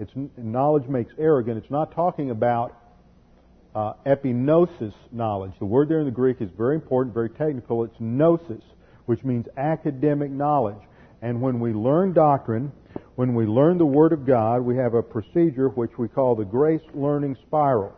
it's 0.00 0.10
knowledge 0.36 0.88
makes 0.88 1.12
arrogant. 1.18 1.58
It's 1.58 1.70
not 1.70 1.94
talking 1.94 2.30
about 2.30 2.74
uh, 3.74 3.92
epignosis 4.06 4.94
knowledge. 5.12 5.52
The 5.58 5.66
word 5.66 5.88
there 5.88 6.00
in 6.00 6.06
the 6.06 6.10
Greek 6.10 6.40
is 6.40 6.48
very 6.56 6.74
important, 6.74 7.14
very 7.14 7.30
technical. 7.30 7.84
It's 7.84 8.00
gnosis, 8.00 8.62
which 9.06 9.22
means 9.24 9.46
academic 9.56 10.30
knowledge. 10.30 10.80
And 11.20 11.40
when 11.42 11.60
we 11.60 11.72
learn 11.72 12.12
doctrine, 12.12 12.72
when 13.16 13.34
we 13.34 13.46
learn 13.46 13.78
the 13.78 13.86
Word 13.86 14.12
of 14.12 14.24
God, 14.24 14.62
we 14.62 14.76
have 14.76 14.94
a 14.94 15.02
procedure 15.02 15.68
which 15.68 15.98
we 15.98 16.06
call 16.06 16.36
the 16.36 16.44
grace 16.44 16.82
learning 16.94 17.36
spiral. 17.46 17.92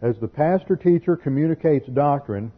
As 0.00 0.16
the 0.20 0.28
pastor 0.28 0.76
teacher 0.76 1.16
communicates 1.16 1.88
doctrine, 1.88 2.52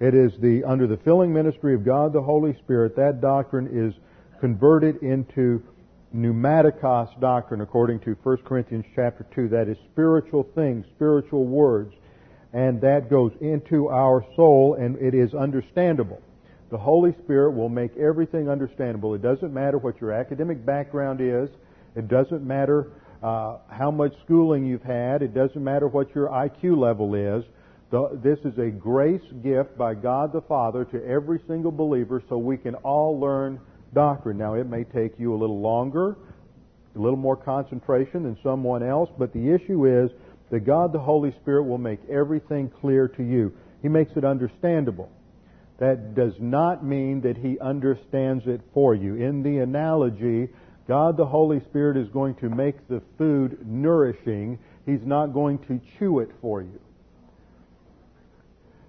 it 0.00 0.14
is 0.14 0.32
the 0.40 0.64
under 0.64 0.86
the 0.86 0.96
filling 0.98 1.32
ministry 1.32 1.74
of 1.74 1.84
God 1.84 2.12
the 2.12 2.22
Holy 2.22 2.54
Spirit 2.54 2.96
that 2.96 3.20
doctrine 3.20 3.68
is 3.70 3.92
converted 4.40 5.02
into 5.02 5.62
pneumaticos 6.14 7.18
doctrine 7.20 7.60
according 7.60 8.00
to 8.00 8.16
1 8.22 8.36
Corinthians 8.44 8.84
chapter 8.94 9.26
2 9.34 9.48
that 9.48 9.68
is 9.68 9.76
spiritual 9.92 10.44
things 10.54 10.86
spiritual 10.94 11.46
words 11.46 11.92
and 12.52 12.80
that 12.80 13.10
goes 13.10 13.32
into 13.40 13.88
our 13.88 14.24
soul 14.34 14.76
and 14.80 14.96
it 14.96 15.14
is 15.14 15.34
understandable. 15.34 16.22
The 16.70 16.78
Holy 16.78 17.12
Spirit 17.24 17.50
will 17.50 17.68
make 17.68 17.94
everything 17.98 18.48
understandable. 18.48 19.14
It 19.14 19.22
doesn't 19.22 19.52
matter 19.52 19.76
what 19.76 20.00
your 20.00 20.12
academic 20.12 20.64
background 20.64 21.20
is. 21.20 21.50
It 21.94 22.08
doesn't 22.08 22.42
matter 22.42 22.90
uh, 23.26 23.58
how 23.68 23.90
much 23.90 24.12
schooling 24.24 24.64
you've 24.64 24.84
had. 24.84 25.20
It 25.20 25.34
doesn't 25.34 25.62
matter 25.62 25.88
what 25.88 26.14
your 26.14 26.28
IQ 26.28 26.78
level 26.78 27.16
is. 27.16 27.42
The, 27.90 28.20
this 28.22 28.38
is 28.44 28.56
a 28.56 28.70
grace 28.70 29.24
gift 29.42 29.76
by 29.76 29.94
God 29.94 30.32
the 30.32 30.42
Father 30.42 30.84
to 30.84 31.04
every 31.04 31.40
single 31.48 31.72
believer 31.72 32.22
so 32.28 32.38
we 32.38 32.56
can 32.56 32.76
all 32.76 33.18
learn 33.18 33.58
doctrine. 33.92 34.38
Now, 34.38 34.54
it 34.54 34.68
may 34.68 34.84
take 34.84 35.18
you 35.18 35.34
a 35.34 35.38
little 35.38 35.60
longer, 35.60 36.16
a 36.94 36.98
little 37.00 37.18
more 37.18 37.36
concentration 37.36 38.22
than 38.22 38.38
someone 38.44 38.84
else, 38.84 39.10
but 39.18 39.32
the 39.32 39.52
issue 39.52 40.04
is 40.04 40.08
that 40.52 40.60
God 40.60 40.92
the 40.92 41.00
Holy 41.00 41.32
Spirit 41.42 41.64
will 41.64 41.78
make 41.78 41.98
everything 42.08 42.70
clear 42.80 43.08
to 43.08 43.24
you. 43.24 43.52
He 43.82 43.88
makes 43.88 44.12
it 44.16 44.24
understandable. 44.24 45.10
That 45.78 46.14
does 46.14 46.34
not 46.38 46.84
mean 46.84 47.22
that 47.22 47.36
He 47.36 47.58
understands 47.58 48.44
it 48.46 48.60
for 48.72 48.94
you. 48.94 49.16
In 49.16 49.42
the 49.42 49.58
analogy, 49.58 50.48
God 50.88 51.16
the 51.16 51.26
Holy 51.26 51.60
Spirit 51.68 51.96
is 51.96 52.08
going 52.08 52.36
to 52.36 52.48
make 52.48 52.88
the 52.88 53.02
food 53.18 53.66
nourishing. 53.66 54.58
He's 54.84 55.04
not 55.04 55.34
going 55.34 55.58
to 55.66 55.80
chew 55.98 56.20
it 56.20 56.30
for 56.40 56.62
you. 56.62 56.80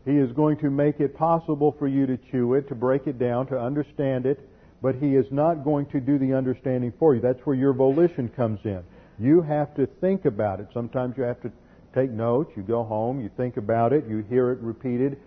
He 0.06 0.14
is 0.14 0.32
going 0.32 0.58
to 0.60 0.70
make 0.70 1.00
it 1.00 1.18
possible 1.18 1.76
for 1.78 1.88
you 1.88 2.06
to 2.06 2.18
chew 2.32 2.54
it, 2.54 2.70
to 2.70 2.76
break 2.76 3.08
it 3.08 3.20
down, 3.20 3.48
to 3.48 3.60
understand 3.60 4.26
it, 4.26 4.40
but 4.82 4.96
He 4.96 5.16
is 5.16 5.26
not 5.32 5.66
going 5.66 5.88
to 5.88 6.00
do 6.00 6.18
the 6.18 6.34
understanding 6.34 6.94
for 6.98 7.16
you. 7.16 7.20
That's 7.20 7.40
where 7.46 7.56
your 7.56 7.74
volition 7.74 8.30
comes 8.30 8.60
in. 8.64 8.84
You 9.20 9.42
have 9.42 9.76
to 9.76 9.88
think 10.00 10.26
about 10.26 10.60
it. 10.60 10.68
Sometimes 10.74 11.16
you 11.18 11.24
have 11.24 11.42
to 11.42 11.52
take 11.94 12.12
notes. 12.12 12.52
You 12.56 12.64
go 12.64 12.84
home, 12.84 13.20
you 13.20 13.30
think 13.36 13.58
about 13.58 13.92
it, 13.92 14.06
you 14.08 14.24
hear 14.30 14.52
it 14.52 14.60
repeated 14.60 15.18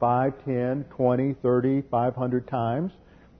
5, 0.00 0.44
10, 0.44 0.84
20, 0.90 1.34
30, 1.42 1.82
500 1.90 2.48
times. 2.48 2.92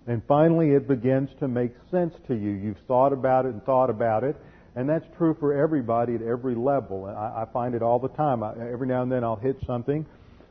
And 0.09 0.23
finally, 0.27 0.71
it 0.71 0.89
begins 0.89 1.29
to 1.39 1.49
make 1.49 1.73
sense 1.91 2.15
to 2.29 2.35
you. 2.35 2.51
You've 2.51 2.79
thought 2.89 3.13
about 3.13 3.45
it 3.45 3.51
and 3.51 3.63
thought 3.65 3.91
about 3.91 4.25
it. 4.25 4.37
And 4.75 4.89
that's 4.89 5.05
true 5.19 5.37
for 5.39 5.53
everybody 5.53 6.15
at 6.15 6.23
every 6.23 6.55
level. 6.55 7.05
I, 7.05 7.43
I 7.43 7.45
find 7.53 7.75
it 7.75 7.83
all 7.83 7.99
the 7.99 8.09
time. 8.09 8.43
I, 8.43 8.53
every 8.73 8.87
now 8.87 9.03
and 9.03 9.13
then 9.13 9.23
I'll 9.23 9.37
hit 9.37 9.59
something 9.67 10.07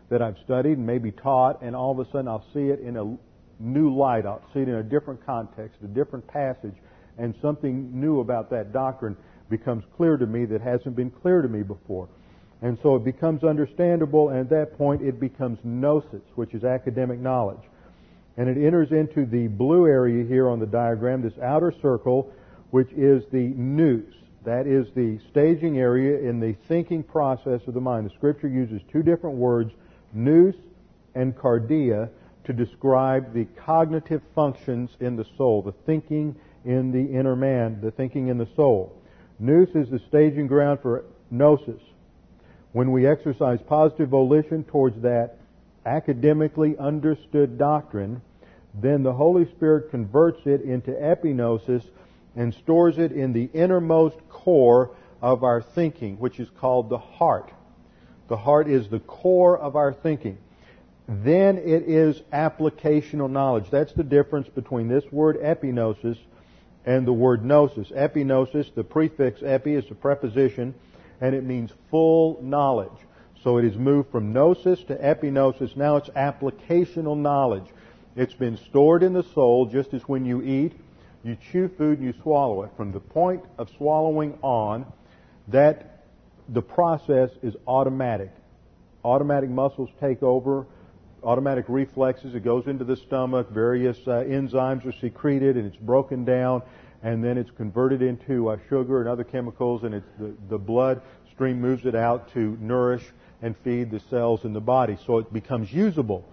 that 0.09 0.21
I've 0.21 0.37
studied 0.45 0.77
and 0.77 0.85
maybe 0.85 1.11
taught, 1.11 1.61
and 1.63 1.75
all 1.75 1.91
of 1.91 1.99
a 1.99 2.05
sudden 2.11 2.27
I'll 2.27 2.45
see 2.53 2.67
it 2.67 2.79
in 2.81 2.97
a 2.97 3.17
new 3.59 3.95
light. 3.95 4.25
I'll 4.27 4.43
see 4.53 4.59
it 4.59 4.69
in 4.69 4.75
a 4.75 4.83
different 4.83 5.25
context, 5.25 5.79
a 5.83 5.87
different 5.87 6.27
passage, 6.27 6.75
and 7.17 7.33
something 7.41 7.99
new 7.99 8.19
about 8.19 8.49
that 8.51 8.71
doctrine 8.71 9.17
becomes 9.49 9.83
clear 9.95 10.17
to 10.17 10.25
me 10.27 10.45
that 10.45 10.61
hasn't 10.61 10.95
been 10.95 11.09
clear 11.09 11.41
to 11.41 11.47
me 11.47 11.63
before. 11.63 12.07
And 12.61 12.77
so 12.83 12.95
it 12.95 13.03
becomes 13.03 13.43
understandable, 13.43 14.29
and 14.29 14.39
at 14.39 14.49
that 14.49 14.77
point 14.77 15.01
it 15.01 15.19
becomes 15.19 15.57
gnosis, 15.63 16.21
which 16.35 16.53
is 16.53 16.63
academic 16.63 17.19
knowledge. 17.19 17.61
And 18.37 18.47
it 18.47 18.63
enters 18.63 18.91
into 18.91 19.25
the 19.25 19.47
blue 19.47 19.87
area 19.87 20.23
here 20.23 20.47
on 20.47 20.59
the 20.59 20.67
diagram, 20.67 21.23
this 21.23 21.37
outer 21.39 21.73
circle, 21.81 22.31
which 22.69 22.91
is 22.93 23.23
the 23.31 23.53
nous. 23.55 24.13
That 24.45 24.67
is 24.67 24.87
the 24.95 25.19
staging 25.31 25.79
area 25.79 26.19
in 26.19 26.39
the 26.39 26.53
thinking 26.67 27.03
process 27.03 27.61
of 27.67 27.73
the 27.73 27.81
mind. 27.81 28.05
The 28.05 28.13
scripture 28.13 28.47
uses 28.47 28.81
two 28.91 29.03
different 29.03 29.37
words, 29.37 29.73
nous 30.13 30.55
and 31.15 31.35
cardia, 31.35 32.09
to 32.45 32.53
describe 32.53 33.33
the 33.33 33.45
cognitive 33.65 34.21
functions 34.33 34.91
in 35.01 35.17
the 35.17 35.25
soul, 35.37 35.61
the 35.61 35.73
thinking 35.85 36.35
in 36.63 36.91
the 36.91 37.17
inner 37.17 37.35
man, 37.35 37.81
the 37.81 37.91
thinking 37.91 38.27
in 38.29 38.37
the 38.37 38.47
soul. 38.55 39.01
Nous 39.39 39.67
is 39.75 39.89
the 39.89 39.99
staging 40.07 40.47
ground 40.47 40.79
for 40.81 41.03
gnosis. 41.29 41.81
When 42.71 42.91
we 42.91 43.07
exercise 43.07 43.59
positive 43.67 44.09
volition 44.09 44.63
towards 44.63 45.01
that 45.01 45.39
academically 45.85 46.77
understood 46.77 47.57
doctrine, 47.57 48.21
then 48.81 49.03
the 49.03 49.13
Holy 49.13 49.45
Spirit 49.45 49.91
converts 49.91 50.45
it 50.45 50.61
into 50.61 50.91
epignosis 50.91 51.83
and 52.35 52.53
stores 52.53 52.97
it 52.97 53.11
in 53.11 53.33
the 53.33 53.49
innermost 53.53 54.17
core 54.29 54.91
of 55.21 55.43
our 55.43 55.61
thinking, 55.61 56.17
which 56.19 56.39
is 56.39 56.49
called 56.59 56.89
the 56.89 56.97
heart. 56.97 57.51
The 58.27 58.37
heart 58.37 58.67
is 58.67 58.87
the 58.89 58.99
core 58.99 59.57
of 59.57 59.75
our 59.75 59.93
thinking. 59.93 60.37
Then 61.07 61.57
it 61.57 61.83
is 61.83 62.21
applicational 62.33 63.29
knowledge. 63.29 63.69
That's 63.71 63.93
the 63.93 64.03
difference 64.03 64.49
between 64.49 64.87
this 64.87 65.05
word 65.11 65.39
epignosis 65.41 66.17
and 66.85 67.07
the 67.07 67.13
word 67.13 67.43
gnosis. 67.43 67.89
Epignosis, 67.89 68.73
the 68.73 68.83
prefix 68.83 69.41
epi 69.41 69.75
is 69.75 69.89
a 69.89 69.95
preposition 69.95 70.75
and 71.21 71.33
it 71.33 71.43
means 71.43 71.71
full 71.89 72.39
knowledge. 72.43 72.91
So 73.43 73.57
it 73.57 73.65
is 73.65 73.77
moved 73.77 74.11
from 74.11 74.33
gnosis 74.33 74.83
to 74.87 74.95
epignosis. 74.95 75.75
Now 75.75 75.95
it's 75.95 76.09
applicational 76.09 77.17
knowledge. 77.17 77.65
It's 78.17 78.33
been 78.33 78.57
stored 78.57 79.03
in 79.03 79.13
the 79.13 79.23
soul 79.35 79.67
just 79.67 79.93
as 79.93 80.01
when 80.01 80.25
you 80.25 80.41
eat, 80.41 80.73
you 81.23 81.37
chew 81.51 81.69
food 81.77 81.99
and 81.99 82.07
you 82.07 82.13
swallow 82.23 82.63
it. 82.63 82.71
From 82.75 82.91
the 82.91 82.99
point 82.99 83.43
of 83.59 83.69
swallowing 83.77 84.39
on, 84.41 84.91
that 85.49 86.03
the 86.49 86.63
process 86.63 87.29
is 87.43 87.55
automatic. 87.67 88.31
Automatic 89.05 89.51
muscles 89.51 89.89
take 90.01 90.23
over, 90.23 90.65
automatic 91.23 91.65
reflexes. 91.67 92.33
It 92.33 92.43
goes 92.43 92.65
into 92.65 92.83
the 92.83 92.95
stomach. 92.95 93.51
Various 93.51 93.99
uh, 94.07 94.23
enzymes 94.27 94.83
are 94.87 94.99
secreted 94.99 95.55
and 95.55 95.67
it's 95.67 95.77
broken 95.77 96.25
down 96.25 96.63
and 97.03 97.23
then 97.23 97.37
it's 97.37 97.51
converted 97.51 98.01
into 98.01 98.49
uh, 98.49 98.57
sugar 98.67 98.99
and 98.99 99.07
other 99.07 99.23
chemicals, 99.23 99.83
and 99.83 99.93
it's 99.93 100.09
the, 100.19 100.33
the 100.49 100.57
blood 100.57 100.99
stream 101.31 101.61
moves 101.61 101.85
it 101.85 101.93
out 101.93 102.33
to 102.33 102.57
nourish 102.59 103.03
and 103.43 103.55
feed 103.63 103.91
the 103.91 103.99
cells 104.09 104.43
in 104.45 104.53
the 104.53 104.59
body. 104.59 104.97
So 105.05 105.19
it 105.19 105.31
becomes 105.31 105.71
usable. 105.71 106.27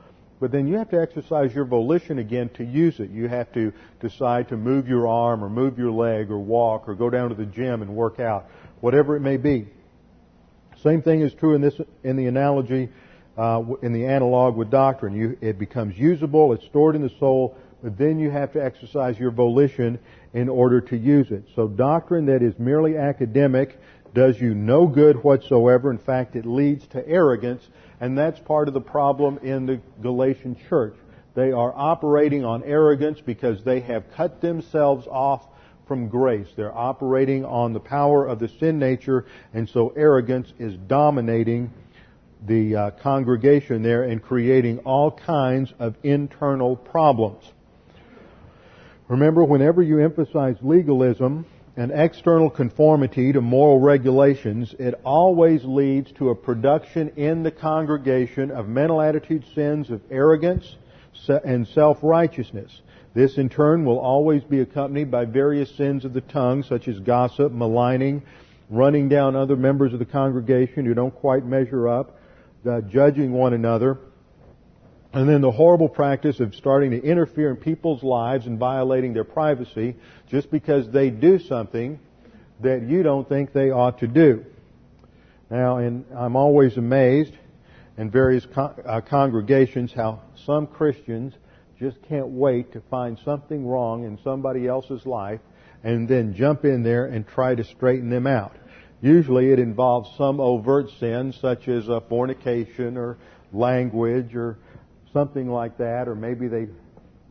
But 0.44 0.52
then 0.52 0.66
you 0.66 0.76
have 0.76 0.90
to 0.90 1.00
exercise 1.00 1.54
your 1.54 1.64
volition 1.64 2.18
again 2.18 2.50
to 2.58 2.64
use 2.64 3.00
it. 3.00 3.08
You 3.08 3.28
have 3.28 3.50
to 3.54 3.72
decide 4.00 4.50
to 4.50 4.58
move 4.58 4.86
your 4.86 5.08
arm 5.08 5.42
or 5.42 5.48
move 5.48 5.78
your 5.78 5.90
leg 5.90 6.30
or 6.30 6.38
walk 6.38 6.86
or 6.86 6.94
go 6.94 7.08
down 7.08 7.30
to 7.30 7.34
the 7.34 7.46
gym 7.46 7.80
and 7.80 7.96
work 7.96 8.20
out, 8.20 8.50
whatever 8.82 9.16
it 9.16 9.20
may 9.20 9.38
be. 9.38 9.68
Same 10.82 11.00
thing 11.00 11.22
is 11.22 11.32
true 11.32 11.54
in 11.54 11.62
this 11.62 11.80
in 12.02 12.16
the 12.16 12.26
analogy 12.26 12.90
uh, 13.38 13.62
in 13.80 13.94
the 13.94 14.04
analog 14.04 14.54
with 14.54 14.70
doctrine. 14.70 15.16
You, 15.16 15.38
it 15.40 15.58
becomes 15.58 15.96
usable. 15.96 16.52
It's 16.52 16.66
stored 16.66 16.94
in 16.94 17.00
the 17.00 17.12
soul 17.18 17.56
but 17.84 17.98
then 17.98 18.18
you 18.18 18.30
have 18.30 18.50
to 18.54 18.64
exercise 18.64 19.18
your 19.18 19.30
volition 19.30 19.98
in 20.32 20.48
order 20.48 20.80
to 20.80 20.96
use 20.96 21.30
it. 21.30 21.44
So 21.54 21.69
doctrine 21.69 22.25
that 22.26 22.42
is 22.42 22.58
merely 22.58 22.97
academic 22.97 23.78
does 24.14 24.40
you 24.40 24.54
no 24.54 24.86
good 24.86 25.22
whatsoever. 25.22 25.90
In 25.90 25.98
fact, 25.98 26.36
it 26.36 26.46
leads 26.46 26.86
to 26.88 27.06
arrogance, 27.06 27.68
and 28.00 28.16
that's 28.16 28.38
part 28.40 28.68
of 28.68 28.74
the 28.74 28.80
problem 28.80 29.38
in 29.38 29.66
the 29.66 29.80
Galatian 30.00 30.56
church. 30.68 30.94
They 31.34 31.50
are 31.50 31.72
operating 31.74 32.44
on 32.44 32.62
arrogance 32.62 33.20
because 33.20 33.62
they 33.64 33.80
have 33.80 34.12
cut 34.12 34.40
themselves 34.40 35.06
off 35.08 35.46
from 35.88 36.08
grace. 36.08 36.46
They're 36.56 36.76
operating 36.76 37.44
on 37.44 37.72
the 37.72 37.80
power 37.80 38.26
of 38.26 38.38
the 38.38 38.48
sin 38.48 38.78
nature, 38.78 39.26
and 39.52 39.68
so 39.68 39.88
arrogance 39.90 40.52
is 40.58 40.76
dominating 40.76 41.72
the 42.46 42.76
uh, 42.76 42.90
congregation 42.92 43.82
there 43.82 44.04
and 44.04 44.22
creating 44.22 44.78
all 44.80 45.10
kinds 45.10 45.72
of 45.78 45.96
internal 46.02 46.76
problems. 46.76 47.44
Remember, 49.08 49.44
whenever 49.44 49.82
you 49.82 49.98
emphasize 49.98 50.56
legalism 50.62 51.46
and 51.76 51.91
external 51.93 52.50
conformity 52.50 53.32
to 53.32 53.41
moral 53.41 53.80
regulations, 53.80 54.75
it 54.78 54.95
always 55.04 55.65
leads 55.65 56.13
to 56.13 56.30
a 56.30 56.34
production 56.34 57.08
in 57.17 57.43
the 57.43 57.50
congregation 57.50 58.50
of 58.50 58.69
mental 58.69 59.00
attitude 59.00 59.45
sins 59.54 59.91
of 59.91 60.00
arrogance 60.10 60.76
and 61.28 61.67
self-righteousness. 61.69 62.82
This 63.15 63.39
in 63.39 63.49
turn 63.49 63.84
will 63.84 63.99
always 63.99 64.43
be 64.45 64.60
accompanied 64.60 65.10
by 65.10 65.25
various 65.25 65.75
sins 65.76 66.04
of 66.04 66.13
the 66.13 66.21
tongue, 66.21 66.63
such 66.63 66.87
as 66.89 66.99
gossip, 67.00 67.52
maligning, 67.52 68.23
running 68.71 69.08
down 69.08 69.37
other 69.37 69.56
members 69.56 69.93
of 69.93 69.99
the 69.99 70.04
congregation 70.04 70.84
who 70.84 70.95
don't 70.95 71.15
quite 71.15 71.45
measure 71.45 71.89
up, 71.89 72.19
uh, 72.69 72.80
judging 72.82 73.32
one 73.32 73.52
another, 73.52 73.99
and 75.14 75.28
then 75.28 75.40
the 75.40 75.50
horrible 75.50 75.88
practice 75.88 76.40
of 76.40 76.56
starting 76.56 76.90
to 76.90 77.00
interfere 77.00 77.50
in 77.50 77.56
people's 77.56 78.02
lives 78.02 78.46
and 78.46 78.58
violating 78.58 79.14
their 79.14 79.24
privacy 79.24 79.94
just 80.28 80.50
because 80.50 80.90
they 80.90 81.08
do 81.08 81.38
something 81.38 82.00
that 82.60 82.82
you 82.82 83.04
don't 83.04 83.28
think 83.28 83.52
they 83.52 83.70
ought 83.70 84.00
to 84.00 84.08
do. 84.08 84.44
Now, 85.50 85.76
and 85.76 86.04
I'm 86.16 86.34
always 86.34 86.76
amazed 86.76 87.32
in 87.96 88.10
various 88.10 88.44
con- 88.46 88.74
uh, 88.84 89.02
congregations 89.02 89.92
how 89.92 90.20
some 90.46 90.66
Christians 90.66 91.32
just 91.78 91.96
can't 92.08 92.28
wait 92.28 92.72
to 92.72 92.80
find 92.90 93.16
something 93.24 93.64
wrong 93.64 94.04
in 94.04 94.18
somebody 94.24 94.66
else's 94.66 95.06
life 95.06 95.40
and 95.84 96.08
then 96.08 96.34
jump 96.34 96.64
in 96.64 96.82
there 96.82 97.06
and 97.06 97.26
try 97.28 97.54
to 97.54 97.62
straighten 97.62 98.10
them 98.10 98.26
out. 98.26 98.56
Usually 99.00 99.52
it 99.52 99.60
involves 99.60 100.10
some 100.16 100.40
overt 100.40 100.90
sin 100.98 101.32
such 101.40 101.68
as 101.68 101.84
fornication 102.08 102.96
or 102.96 103.16
language 103.52 104.34
or 104.34 104.58
something 105.14 105.48
like 105.48 105.78
that, 105.78 106.08
or 106.08 106.14
maybe 106.14 106.48
they, 106.48 106.66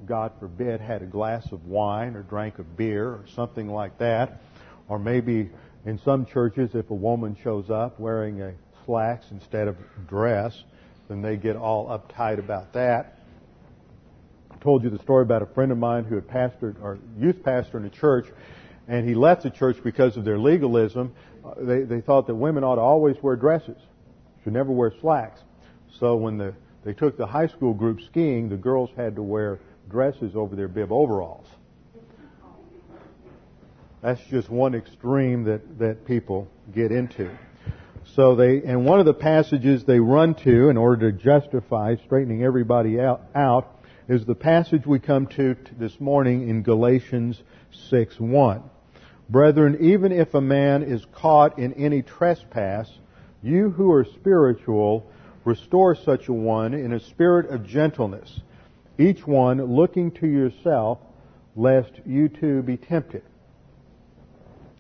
God 0.08 0.32
forbid, 0.40 0.82
had 0.82 1.04
a 1.04 1.06
glass 1.06 1.52
of 1.52 1.68
wine 1.68 2.16
or 2.16 2.24
drank 2.24 2.58
a 2.58 2.64
beer 2.64 3.08
or 3.10 3.26
something 3.36 3.68
like 3.68 4.00
that. 4.00 4.42
Or 4.88 4.98
maybe 4.98 5.52
in 5.86 6.00
some 6.00 6.26
churches, 6.26 6.74
if 6.74 6.90
a 6.90 6.96
woman 6.96 7.38
shows 7.44 7.70
up 7.70 8.00
wearing 8.00 8.42
a 8.42 8.54
slacks 8.86 9.28
instead 9.32 9.68
of 9.68 9.78
dress, 10.08 10.64
then 11.10 11.22
they 11.22 11.36
get 11.36 11.56
all 11.56 11.88
uptight 11.88 12.40
about 12.40 12.74
that. 12.74 13.20
I 14.50 14.56
told 14.64 14.84
you 14.84 14.90
the 14.90 15.00
story 15.00 15.24
about 15.24 15.42
a 15.42 15.46
friend 15.48 15.72
of 15.72 15.78
mine 15.78 16.06
who 16.06 16.16
had 16.16 16.28
pastored 16.28 16.82
or 16.82 16.98
youth 17.20 17.44
pastor 17.44 17.78
in 17.78 17.86
a 17.86 17.90
church, 17.90 18.28
and 18.88 19.08
he 19.08 19.14
left 19.14 19.44
the 19.44 19.50
church 19.50 19.78
because 19.84 20.16
of 20.16 20.24
their 20.24 20.40
legalism. 20.40 21.14
Uh, 21.46 21.54
they, 21.58 21.82
they 21.82 22.00
thought 22.00 22.28
that 22.28 22.36
women 22.36 22.64
ought 22.64 22.76
to 22.76 22.82
always 22.82 23.18
wear 23.22 23.36
dresses, 23.36 23.78
should 24.44 24.54
never 24.54 24.72
wear 24.72 24.94
slacks. 25.02 25.42
So 26.00 26.16
when 26.16 26.38
the 26.38 26.54
they 26.84 26.94
took 26.94 27.18
the 27.18 27.28
high 27.28 27.48
school 27.48 27.74
group 27.74 28.02
skiing, 28.02 28.50
the 28.50 28.58
girls 28.58 28.90
had 28.96 29.16
to 29.16 29.24
wear 29.24 29.60
dresses 29.90 30.36
over 30.36 30.56
their 30.56 30.68
bib 30.68 30.92
overalls. 30.92 31.48
That's 34.02 34.22
just 34.30 34.50
one 34.50 34.76
extreme 34.76 35.46
that, 35.46 35.80
that 35.80 36.06
people 36.06 36.50
get 36.74 36.92
into. 36.92 37.30
So 38.16 38.36
they, 38.36 38.62
and 38.64 38.86
one 38.86 39.00
of 39.00 39.06
the 39.06 39.14
passages 39.14 39.86
they 39.86 40.00
run 40.00 40.36
to 40.44 40.70
in 40.70 40.76
order 40.76 41.10
to 41.10 41.18
justify 41.18 41.96
straightening 42.04 42.44
everybody 42.44 43.00
out, 43.00 43.22
out 43.34 43.80
is 44.10 44.26
the 44.26 44.36
passage 44.36 44.86
we 44.86 45.00
come 45.00 45.28
to 45.28 45.56
this 45.80 45.98
morning 46.02 46.50
in 46.50 46.64
Galatians 46.64 47.42
6 47.90 48.20
1. 48.20 48.62
Brethren, 49.30 49.78
even 49.80 50.12
if 50.12 50.34
a 50.34 50.42
man 50.42 50.84
is 50.84 51.06
caught 51.14 51.58
in 51.58 51.72
any 51.74 52.02
trespass, 52.02 52.92
you 53.42 53.70
who 53.70 53.90
are 53.94 54.04
spiritual 54.04 55.10
Restore 55.46 55.96
such 55.96 56.28
a 56.28 56.34
one 56.34 56.74
in 56.74 56.94
a 56.94 57.00
spirit 57.00 57.50
of 57.50 57.66
gentleness, 57.66 58.40
each 58.98 59.26
one 59.28 59.62
looking 59.64 60.12
to 60.12 60.28
yourself, 60.28 61.00
lest 61.56 61.92
you 62.06 62.30
too 62.30 62.62
be 62.62 62.78
tempted. 62.78 63.24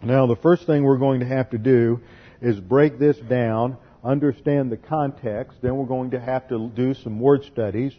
Now, 0.01 0.25
the 0.27 0.35
first 0.35 0.65
thing 0.65 0.83
we're 0.83 0.97
going 0.97 1.21
to 1.21 1.25
have 1.25 1.49
to 1.51 1.57
do 1.57 2.01
is 2.41 2.59
break 2.59 2.99
this 2.99 3.17
down, 3.17 3.77
understand 4.03 4.71
the 4.71 4.77
context, 4.77 5.57
then 5.61 5.77
we're 5.77 5.85
going 5.85 6.11
to 6.11 6.19
have 6.19 6.47
to 6.49 6.69
do 6.69 6.93
some 6.93 7.19
word 7.19 7.45
studies, 7.45 7.93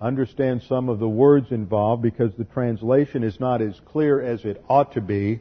understand 0.00 0.62
some 0.62 0.88
of 0.88 0.98
the 0.98 1.08
words 1.08 1.52
involved 1.52 2.02
because 2.02 2.32
the 2.36 2.44
translation 2.44 3.22
is 3.22 3.38
not 3.38 3.60
as 3.60 3.78
clear 3.84 4.22
as 4.22 4.44
it 4.46 4.64
ought 4.70 4.92
to 4.92 5.02
be, 5.02 5.40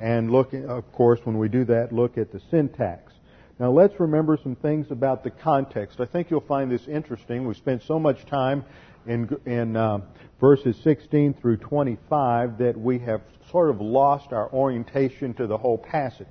and 0.00 0.30
look, 0.30 0.52
of 0.52 0.92
course, 0.92 1.20
when 1.24 1.38
we 1.38 1.48
do 1.48 1.64
that, 1.64 1.92
look 1.92 2.18
at 2.18 2.30
the 2.30 2.40
syntax. 2.50 3.13
Now 3.58 3.70
let's 3.70 4.00
remember 4.00 4.36
some 4.42 4.56
things 4.56 4.90
about 4.90 5.22
the 5.22 5.30
context. 5.30 6.00
I 6.00 6.06
think 6.06 6.28
you'll 6.28 6.40
find 6.40 6.70
this 6.70 6.88
interesting. 6.88 7.46
We 7.46 7.54
spent 7.54 7.84
so 7.84 8.00
much 8.00 8.26
time 8.26 8.64
in, 9.06 9.28
in 9.46 9.76
uh, 9.76 10.00
verses 10.40 10.76
16 10.82 11.34
through 11.34 11.58
25 11.58 12.58
that 12.58 12.76
we 12.76 12.98
have 13.00 13.20
sort 13.52 13.70
of 13.70 13.80
lost 13.80 14.32
our 14.32 14.52
orientation 14.52 15.34
to 15.34 15.46
the 15.46 15.56
whole 15.56 15.78
passage. 15.78 16.26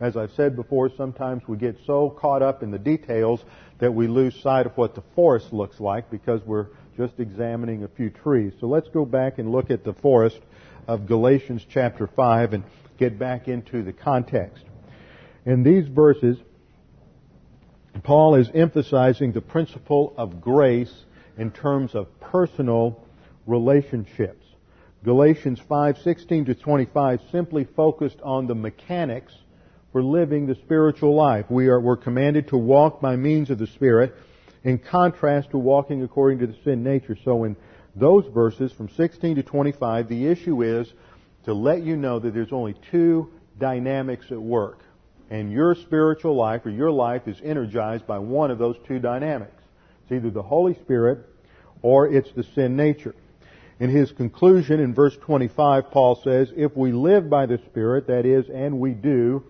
As 0.00 0.16
I've 0.16 0.32
said 0.32 0.56
before, 0.56 0.90
sometimes 0.96 1.46
we 1.46 1.56
get 1.56 1.78
so 1.86 2.10
caught 2.10 2.42
up 2.42 2.64
in 2.64 2.72
the 2.72 2.78
details 2.78 3.44
that 3.78 3.94
we 3.94 4.08
lose 4.08 4.34
sight 4.42 4.66
of 4.66 4.76
what 4.76 4.96
the 4.96 5.02
forest 5.14 5.52
looks 5.52 5.78
like 5.78 6.10
because 6.10 6.42
we're 6.44 6.66
just 6.96 7.20
examining 7.20 7.84
a 7.84 7.88
few 7.88 8.10
trees. 8.10 8.52
So 8.58 8.66
let's 8.66 8.88
go 8.88 9.04
back 9.04 9.38
and 9.38 9.52
look 9.52 9.70
at 9.70 9.84
the 9.84 9.94
forest 9.94 10.40
of 10.88 11.06
Galatians 11.06 11.64
chapter 11.68 12.08
5 12.08 12.52
and 12.52 12.64
get 12.98 13.16
back 13.16 13.46
into 13.46 13.84
the 13.84 13.92
context. 13.92 14.64
In 15.46 15.62
these 15.62 15.86
verses, 15.86 16.38
Paul 18.02 18.34
is 18.34 18.50
emphasizing 18.54 19.32
the 19.32 19.40
principle 19.40 20.14
of 20.16 20.40
grace 20.40 20.92
in 21.38 21.50
terms 21.50 21.94
of 21.94 22.20
personal 22.20 23.00
relationships. 23.46 24.44
Galatians 25.04 25.60
5:16 25.60 26.46
to 26.46 26.54
25 26.54 27.20
simply 27.30 27.64
focused 27.64 28.20
on 28.22 28.46
the 28.46 28.54
mechanics 28.54 29.36
for 29.92 30.02
living 30.02 30.46
the 30.46 30.54
spiritual 30.54 31.14
life. 31.14 31.50
We 31.50 31.68
are 31.68 31.80
we're 31.80 31.96
commanded 31.96 32.48
to 32.48 32.56
walk 32.56 33.00
by 33.00 33.16
means 33.16 33.50
of 33.50 33.58
the 33.58 33.66
Spirit 33.66 34.14
in 34.64 34.78
contrast 34.78 35.50
to 35.50 35.58
walking 35.58 36.02
according 36.02 36.38
to 36.40 36.46
the 36.46 36.56
sin 36.64 36.82
nature. 36.82 37.16
So 37.22 37.44
in 37.44 37.54
those 37.94 38.26
verses 38.26 38.72
from 38.72 38.88
16 38.88 39.36
to 39.36 39.42
25, 39.42 40.08
the 40.08 40.26
issue 40.26 40.62
is 40.62 40.92
to 41.44 41.54
let 41.54 41.82
you 41.82 41.96
know 41.96 42.18
that 42.18 42.34
there's 42.34 42.52
only 42.52 42.74
two 42.90 43.30
dynamics 43.58 44.26
at 44.30 44.40
work. 44.40 44.80
And 45.30 45.50
your 45.50 45.74
spiritual 45.74 46.36
life 46.36 46.66
or 46.66 46.70
your 46.70 46.90
life 46.90 47.26
is 47.26 47.40
energized 47.42 48.06
by 48.06 48.18
one 48.18 48.50
of 48.50 48.58
those 48.58 48.76
two 48.86 48.98
dynamics. 48.98 49.62
It's 50.02 50.12
either 50.12 50.30
the 50.30 50.42
Holy 50.42 50.74
Spirit 50.74 51.26
or 51.82 52.08
it's 52.08 52.30
the 52.32 52.42
sin 52.42 52.76
nature. 52.76 53.14
In 53.80 53.90
his 53.90 54.12
conclusion 54.12 54.80
in 54.80 54.94
verse 54.94 55.16
25, 55.16 55.90
Paul 55.90 56.20
says, 56.22 56.52
if 56.56 56.76
we 56.76 56.92
live 56.92 57.28
by 57.28 57.46
the 57.46 57.58
Spirit, 57.58 58.06
that 58.06 58.24
is, 58.24 58.48
and 58.48 58.78
we 58.78 58.92
do, 58.92 59.44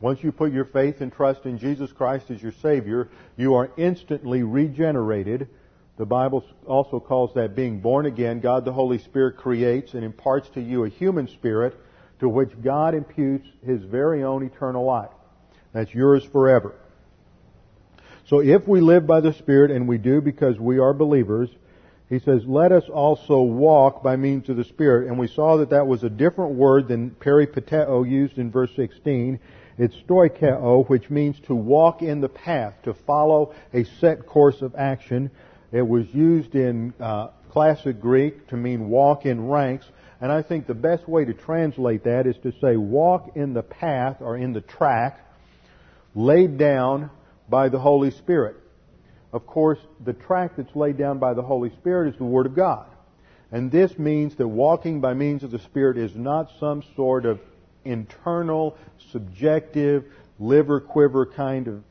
once 0.00 0.22
you 0.22 0.32
put 0.32 0.52
your 0.52 0.64
faith 0.64 1.00
and 1.00 1.12
trust 1.12 1.44
in 1.44 1.58
Jesus 1.58 1.92
Christ 1.92 2.30
as 2.30 2.42
your 2.42 2.52
Savior, 2.52 3.08
you 3.36 3.54
are 3.54 3.70
instantly 3.76 4.42
regenerated. 4.42 5.48
The 5.96 6.06
Bible 6.06 6.44
also 6.66 7.00
calls 7.00 7.34
that 7.34 7.56
being 7.56 7.80
born 7.80 8.06
again. 8.06 8.40
God 8.40 8.64
the 8.64 8.72
Holy 8.72 8.98
Spirit 8.98 9.36
creates 9.36 9.94
and 9.94 10.04
imparts 10.04 10.48
to 10.50 10.60
you 10.60 10.84
a 10.84 10.88
human 10.88 11.28
spirit 11.28 11.74
to 12.20 12.28
which 12.28 12.50
God 12.62 12.94
imputes 12.94 13.46
His 13.64 13.82
very 13.82 14.22
own 14.22 14.42
eternal 14.42 14.84
life. 14.84 15.10
That's 15.76 15.92
yours 15.92 16.24
forever. 16.24 16.74
So 18.28 18.40
if 18.40 18.66
we 18.66 18.80
live 18.80 19.06
by 19.06 19.20
the 19.20 19.34
Spirit, 19.34 19.70
and 19.70 19.86
we 19.86 19.98
do 19.98 20.22
because 20.22 20.58
we 20.58 20.78
are 20.78 20.94
believers, 20.94 21.50
he 22.08 22.18
says, 22.18 22.46
let 22.46 22.72
us 22.72 22.84
also 22.88 23.42
walk 23.42 24.02
by 24.02 24.16
means 24.16 24.48
of 24.48 24.56
the 24.56 24.64
Spirit. 24.64 25.08
And 25.08 25.18
we 25.18 25.28
saw 25.28 25.58
that 25.58 25.68
that 25.70 25.86
was 25.86 26.02
a 26.02 26.08
different 26.08 26.54
word 26.54 26.88
than 26.88 27.10
peripateo 27.10 28.08
used 28.08 28.38
in 28.38 28.50
verse 28.50 28.70
16. 28.74 29.38
It's 29.76 29.94
stoikeo, 29.96 30.88
which 30.88 31.10
means 31.10 31.38
to 31.40 31.54
walk 31.54 32.00
in 32.00 32.22
the 32.22 32.30
path, 32.30 32.72
to 32.84 32.94
follow 32.94 33.54
a 33.74 33.84
set 33.84 34.24
course 34.24 34.62
of 34.62 34.74
action. 34.76 35.30
It 35.72 35.86
was 35.86 36.06
used 36.14 36.54
in 36.54 36.94
uh, 36.98 37.28
classic 37.50 38.00
Greek 38.00 38.46
to 38.46 38.56
mean 38.56 38.88
walk 38.88 39.26
in 39.26 39.46
ranks. 39.46 39.84
And 40.22 40.32
I 40.32 40.40
think 40.40 40.66
the 40.66 40.74
best 40.74 41.06
way 41.06 41.26
to 41.26 41.34
translate 41.34 42.04
that 42.04 42.26
is 42.26 42.38
to 42.44 42.52
say 42.62 42.78
walk 42.78 43.32
in 43.36 43.52
the 43.52 43.62
path 43.62 44.22
or 44.22 44.38
in 44.38 44.54
the 44.54 44.62
track 44.62 45.20
laid 46.16 46.58
down 46.58 47.10
by 47.48 47.68
the 47.68 47.78
Holy 47.78 48.10
Spirit. 48.10 48.56
Of 49.32 49.46
course, 49.46 49.78
the 50.04 50.14
track 50.14 50.52
that's 50.56 50.74
laid 50.74 50.96
down 50.96 51.18
by 51.18 51.34
the 51.34 51.42
Holy 51.42 51.70
Spirit 51.70 52.14
is 52.14 52.18
the 52.18 52.24
Word 52.24 52.46
of 52.46 52.56
God. 52.56 52.86
And 53.52 53.70
this 53.70 53.96
means 53.98 54.34
that 54.36 54.48
walking 54.48 55.00
by 55.00 55.14
means 55.14 55.44
of 55.44 55.50
the 55.50 55.58
Spirit 55.60 55.98
is 55.98 56.16
not 56.16 56.50
some 56.58 56.82
sort 56.96 57.26
of 57.26 57.38
internal, 57.84 58.76
subjective, 59.12 60.04
liver 60.40 60.80
quiver 60.80 61.26
kind 61.26 61.68
of 61.68 61.84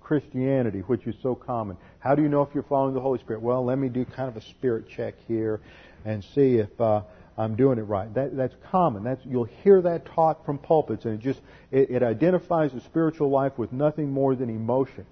Christianity, 0.00 0.80
which 0.80 1.06
is 1.06 1.14
so 1.22 1.34
common. 1.34 1.76
How 2.00 2.14
do 2.14 2.22
you 2.22 2.28
know 2.28 2.42
if 2.42 2.48
you're 2.54 2.64
following 2.64 2.94
the 2.94 3.00
Holy 3.00 3.20
Spirit? 3.20 3.42
Well, 3.42 3.64
let 3.64 3.78
me 3.78 3.88
do 3.88 4.04
kind 4.04 4.28
of 4.28 4.36
a 4.36 4.40
spirit 4.40 4.88
check 4.88 5.14
here 5.28 5.60
and 6.04 6.24
see 6.34 6.56
if 6.56 6.80
uh, 6.80 7.02
I'm 7.40 7.56
doing 7.56 7.78
it 7.78 7.82
right. 7.82 8.12
That, 8.12 8.36
that's 8.36 8.54
common. 8.70 9.02
That's, 9.02 9.24
you'll 9.24 9.44
hear 9.44 9.80
that 9.80 10.04
taught 10.04 10.44
from 10.44 10.58
pulpits, 10.58 11.06
and 11.06 11.14
it 11.14 11.20
just 11.20 11.40
it, 11.70 11.90
it 11.90 12.02
identifies 12.02 12.72
the 12.72 12.80
spiritual 12.82 13.30
life 13.30 13.56
with 13.56 13.72
nothing 13.72 14.12
more 14.12 14.34
than 14.34 14.50
emotion. 14.50 15.06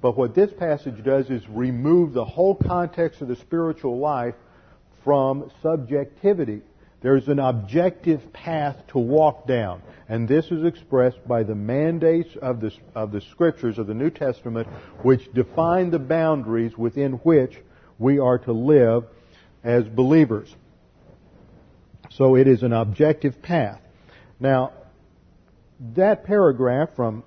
But 0.00 0.16
what 0.16 0.34
this 0.34 0.52
passage 0.52 1.02
does 1.04 1.30
is 1.30 1.48
remove 1.48 2.12
the 2.12 2.24
whole 2.24 2.56
context 2.56 3.22
of 3.22 3.28
the 3.28 3.36
spiritual 3.36 3.98
life 3.98 4.34
from 5.04 5.50
subjectivity. 5.62 6.62
There's 7.02 7.28
an 7.28 7.38
objective 7.38 8.32
path 8.32 8.76
to 8.88 8.98
walk 8.98 9.46
down. 9.46 9.82
And 10.08 10.26
this 10.26 10.46
is 10.46 10.64
expressed 10.64 11.26
by 11.28 11.44
the 11.44 11.54
mandates 11.54 12.34
of 12.34 12.60
the, 12.60 12.72
of 12.96 13.12
the 13.12 13.20
scriptures 13.20 13.78
of 13.78 13.86
the 13.86 13.94
New 13.94 14.10
Testament, 14.10 14.66
which 15.02 15.32
define 15.32 15.90
the 15.90 16.00
boundaries 16.00 16.76
within 16.76 17.12
which 17.12 17.56
we 17.98 18.18
are 18.18 18.38
to 18.38 18.52
live 18.52 19.04
as 19.62 19.84
believers. 19.84 20.52
So 22.10 22.36
it 22.36 22.48
is 22.48 22.62
an 22.62 22.72
objective 22.72 23.42
path. 23.42 23.80
Now, 24.40 24.72
that 25.94 26.24
paragraph 26.24 26.90
from 26.96 27.22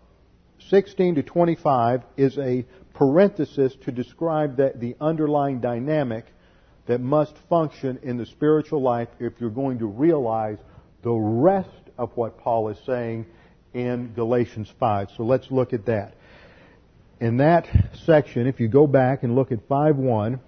16 0.69 1.15
to 1.15 1.23
25 1.23 2.03
is 2.17 2.37
a 2.37 2.65
parenthesis 2.93 3.75
to 3.83 3.91
describe 3.91 4.57
that 4.57 4.79
the 4.79 4.95
underlying 4.99 5.59
dynamic 5.59 6.25
that 6.87 6.99
must 6.99 7.35
function 7.49 7.99
in 8.03 8.17
the 8.17 8.25
spiritual 8.25 8.81
life 8.81 9.07
if 9.19 9.33
you're 9.39 9.49
going 9.49 9.79
to 9.79 9.85
realize 9.85 10.57
the 11.03 11.11
rest 11.11 11.69
of 11.97 12.11
what 12.15 12.37
Paul 12.39 12.69
is 12.69 12.77
saying 12.85 13.25
in 13.73 14.13
Galatians 14.13 14.71
5. 14.79 15.09
So 15.15 15.23
let's 15.23 15.49
look 15.49 15.73
at 15.73 15.85
that. 15.85 16.15
In 17.19 17.37
that 17.37 17.67
section, 18.05 18.47
if 18.47 18.59
you 18.59 18.67
go 18.67 18.87
back 18.87 19.23
and 19.23 19.35
look 19.35 19.51
at 19.51 19.67
5.1, 19.69 20.39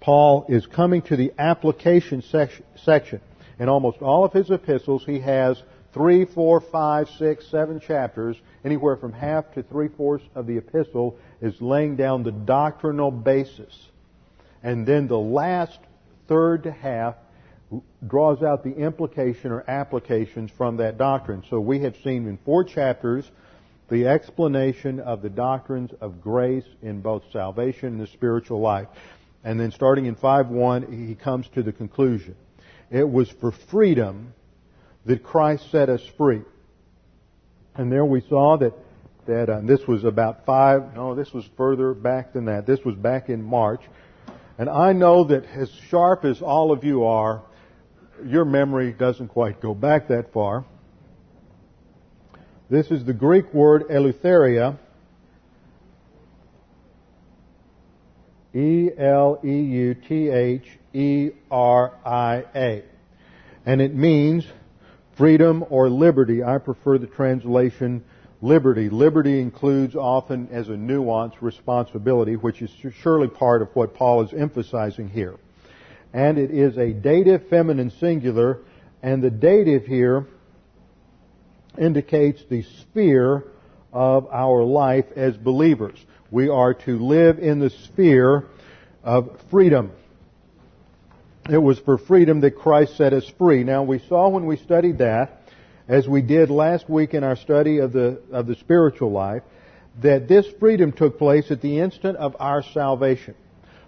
Paul 0.00 0.46
is 0.48 0.66
coming 0.66 1.02
to 1.02 1.16
the 1.16 1.32
application 1.38 2.22
section. 2.22 3.20
In 3.58 3.68
almost 3.68 4.02
all 4.02 4.24
of 4.24 4.32
his 4.32 4.50
epistles, 4.50 5.04
he 5.04 5.18
has 5.20 5.62
three, 5.92 6.24
four, 6.24 6.60
five, 6.60 7.08
six, 7.18 7.46
seven 7.48 7.80
chapters, 7.80 8.36
anywhere 8.64 8.96
from 8.96 9.12
half 9.12 9.52
to 9.54 9.62
three 9.62 9.88
fourths 9.88 10.24
of 10.34 10.46
the 10.46 10.58
epistle 10.58 11.16
is 11.40 11.60
laying 11.60 11.96
down 11.96 12.22
the 12.22 12.32
doctrinal 12.32 13.10
basis. 13.10 13.88
And 14.62 14.86
then 14.86 15.08
the 15.08 15.18
last 15.18 15.78
third 16.28 16.64
to 16.64 16.70
half 16.70 17.16
draws 18.06 18.42
out 18.42 18.64
the 18.64 18.74
implication 18.74 19.50
or 19.50 19.68
applications 19.68 20.50
from 20.50 20.76
that 20.78 20.96
doctrine. 20.96 21.42
So 21.50 21.60
we 21.60 21.80
have 21.80 21.96
seen 22.02 22.26
in 22.26 22.38
four 22.44 22.64
chapters 22.64 23.30
the 23.88 24.06
explanation 24.06 25.00
of 25.00 25.22
the 25.22 25.30
doctrines 25.30 25.90
of 26.00 26.20
grace 26.20 26.64
in 26.82 27.00
both 27.00 27.24
salvation 27.32 27.88
and 27.88 28.00
the 28.00 28.06
spiritual 28.06 28.60
life. 28.60 28.88
And 29.44 29.58
then 29.58 29.70
starting 29.70 30.06
in 30.06 30.14
5.1, 30.14 31.08
he 31.08 31.14
comes 31.14 31.48
to 31.48 31.62
the 31.62 31.72
conclusion. 31.72 32.36
It 32.90 33.08
was 33.08 33.28
for 33.28 33.52
freedom 33.52 34.32
that 35.04 35.22
Christ 35.22 35.70
set 35.70 35.88
us 35.88 36.02
free. 36.16 36.42
And 37.74 37.92
there 37.92 38.04
we 38.04 38.20
saw 38.20 38.56
that 38.58 38.72
that 39.28 39.50
uh, 39.50 39.60
this 39.62 39.86
was 39.86 40.04
about 40.04 40.46
five. 40.46 40.94
No, 40.94 41.14
this 41.14 41.32
was 41.32 41.44
further 41.56 41.92
back 41.92 42.32
than 42.32 42.46
that. 42.46 42.66
This 42.66 42.82
was 42.82 42.96
back 42.96 43.28
in 43.28 43.42
March. 43.42 43.82
And 44.56 44.68
I 44.68 44.92
know 44.92 45.24
that 45.24 45.44
as 45.44 45.70
sharp 45.90 46.24
as 46.24 46.40
all 46.42 46.72
of 46.72 46.82
you 46.82 47.04
are, 47.04 47.42
your 48.24 48.44
memory 48.44 48.92
doesn't 48.92 49.28
quite 49.28 49.60
go 49.60 49.74
back 49.74 50.08
that 50.08 50.32
far. 50.32 50.64
This 52.70 52.90
is 52.90 53.04
the 53.04 53.12
Greek 53.12 53.52
word 53.54 53.88
eleutheria. 53.88 54.78
E 58.54 58.90
L 58.96 59.40
E 59.44 59.60
U 59.60 59.94
T 59.94 60.28
H 60.30 60.66
E 60.92 61.30
R 61.50 61.92
I 62.04 62.44
A. 62.54 62.84
And 63.66 63.80
it 63.80 63.94
means 63.94 64.46
freedom 65.16 65.64
or 65.68 65.90
liberty. 65.90 66.42
I 66.42 66.58
prefer 66.58 66.98
the 66.98 67.06
translation 67.06 68.04
liberty. 68.40 68.88
Liberty 68.88 69.40
includes 69.40 69.94
often 69.94 70.48
as 70.52 70.68
a 70.68 70.76
nuance 70.76 71.34
responsibility, 71.42 72.36
which 72.36 72.62
is 72.62 72.70
surely 73.02 73.28
part 73.28 73.62
of 73.62 73.68
what 73.74 73.94
Paul 73.94 74.22
is 74.22 74.32
emphasizing 74.32 75.08
here. 75.08 75.36
And 76.12 76.38
it 76.38 76.50
is 76.50 76.78
a 76.78 76.92
dative 76.92 77.48
feminine 77.48 77.90
singular, 77.90 78.60
and 79.02 79.22
the 79.22 79.30
dative 79.30 79.84
here 79.84 80.26
indicates 81.76 82.42
the 82.48 82.62
sphere 82.62 83.44
of 83.92 84.26
our 84.32 84.62
life 84.64 85.06
as 85.16 85.36
believers. 85.36 85.98
We 86.30 86.48
are 86.48 86.74
to 86.74 86.98
live 86.98 87.38
in 87.38 87.58
the 87.58 87.70
sphere 87.70 88.44
of 89.02 89.40
freedom. 89.50 89.92
It 91.48 91.56
was 91.56 91.78
for 91.78 91.96
freedom 91.96 92.40
that 92.40 92.52
Christ 92.52 92.98
set 92.98 93.14
us 93.14 93.26
free. 93.38 93.64
Now 93.64 93.82
we 93.82 93.98
saw 93.98 94.28
when 94.28 94.44
we 94.44 94.58
studied 94.58 94.98
that, 94.98 95.42
as 95.88 96.06
we 96.06 96.20
did 96.20 96.50
last 96.50 96.88
week 96.88 97.14
in 97.14 97.24
our 97.24 97.36
study 97.36 97.78
of 97.78 97.94
the, 97.94 98.20
of 98.30 98.46
the 98.46 98.56
spiritual 98.56 99.10
life, 99.10 99.42
that 100.02 100.28
this 100.28 100.46
freedom 100.60 100.92
took 100.92 101.18
place 101.18 101.50
at 101.50 101.62
the 101.62 101.80
instant 101.80 102.18
of 102.18 102.36
our 102.38 102.62
salvation. 102.62 103.34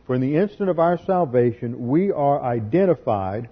For 0.07 0.15
in 0.15 0.23
the 0.23 0.37
instant 0.37 0.71
of 0.71 0.79
our 0.79 0.99
salvation, 1.05 1.89
we 1.89 2.11
are 2.11 2.43
identified. 2.43 3.51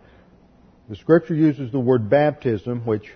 The 0.89 0.97
scripture 0.97 1.35
uses 1.35 1.71
the 1.71 1.79
word 1.79 2.09
baptism, 2.09 2.87
which 2.87 3.13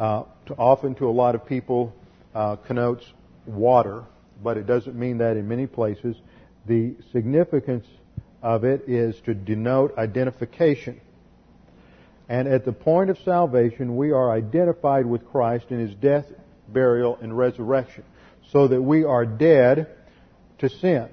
uh, 0.00 0.24
to 0.46 0.54
often 0.54 0.94
to 0.96 1.08
a 1.08 1.12
lot 1.12 1.34
of 1.34 1.44
people 1.46 1.94
uh, 2.34 2.56
connotes 2.56 3.04
water, 3.44 4.04
but 4.42 4.56
it 4.56 4.66
doesn't 4.66 4.96
mean 4.96 5.18
that 5.18 5.36
in 5.36 5.48
many 5.48 5.66
places. 5.66 6.16
The 6.66 6.94
significance 7.12 7.86
of 8.42 8.64
it 8.64 8.88
is 8.88 9.20
to 9.22 9.34
denote 9.34 9.96
identification. 9.96 11.00
And 12.28 12.48
at 12.48 12.64
the 12.64 12.72
point 12.72 13.10
of 13.10 13.18
salvation, 13.20 13.96
we 13.96 14.10
are 14.10 14.30
identified 14.30 15.06
with 15.06 15.28
Christ 15.30 15.66
in 15.70 15.78
His 15.78 15.94
death, 15.94 16.26
burial, 16.68 17.18
and 17.20 17.36
resurrection. 17.36 18.04
So 18.50 18.68
that 18.68 18.82
we 18.82 19.04
are 19.04 19.24
dead 19.24 19.88
to 20.58 20.68
sin. 20.68 21.08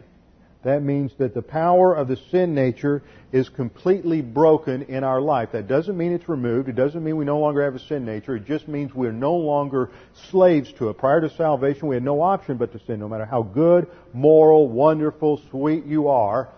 That 0.64 0.84
means 0.84 1.14
that 1.20 1.34
the 1.34 1.42
power 1.42 1.94
of 1.94 2.10
the 2.10 2.18
sin 2.18 2.54
nature 2.54 3.02
is 3.32 3.48
completely 3.48 4.22
broken 4.22 4.82
in 4.84 5.06
our 5.06 5.22
life. 5.22 5.54
That 5.54 5.70
doesn't 5.70 5.98
mean 5.98 6.12
it's 6.12 6.28
removed. 6.28 6.68
It 6.68 6.76
doesn't 6.76 7.02
mean 7.02 7.16
we 7.16 7.24
no 7.24 7.40
longer 7.40 7.64
have 7.64 7.76
a 7.76 7.80
sin 7.80 8.04
nature. 8.04 8.36
It 8.36 8.46
just 8.46 8.68
means 8.68 8.94
we're 8.94 9.14
no 9.14 9.36
longer 9.36 9.90
slaves 10.30 10.74
to 10.74 10.90
it. 10.90 10.98
Prior 10.98 11.22
to 11.22 11.30
salvation, 11.30 11.88
we 11.88 11.96
had 11.96 12.04
no 12.04 12.22
option 12.22 12.58
but 12.58 12.74
to 12.74 12.80
sin. 12.86 13.00
No 13.00 13.08
matter 13.08 13.26
how 13.26 13.44
good, 13.44 13.88
moral, 14.14 14.68
wonderful, 14.68 15.40
sweet 15.50 15.86
you 15.86 16.10
are, 16.10 16.50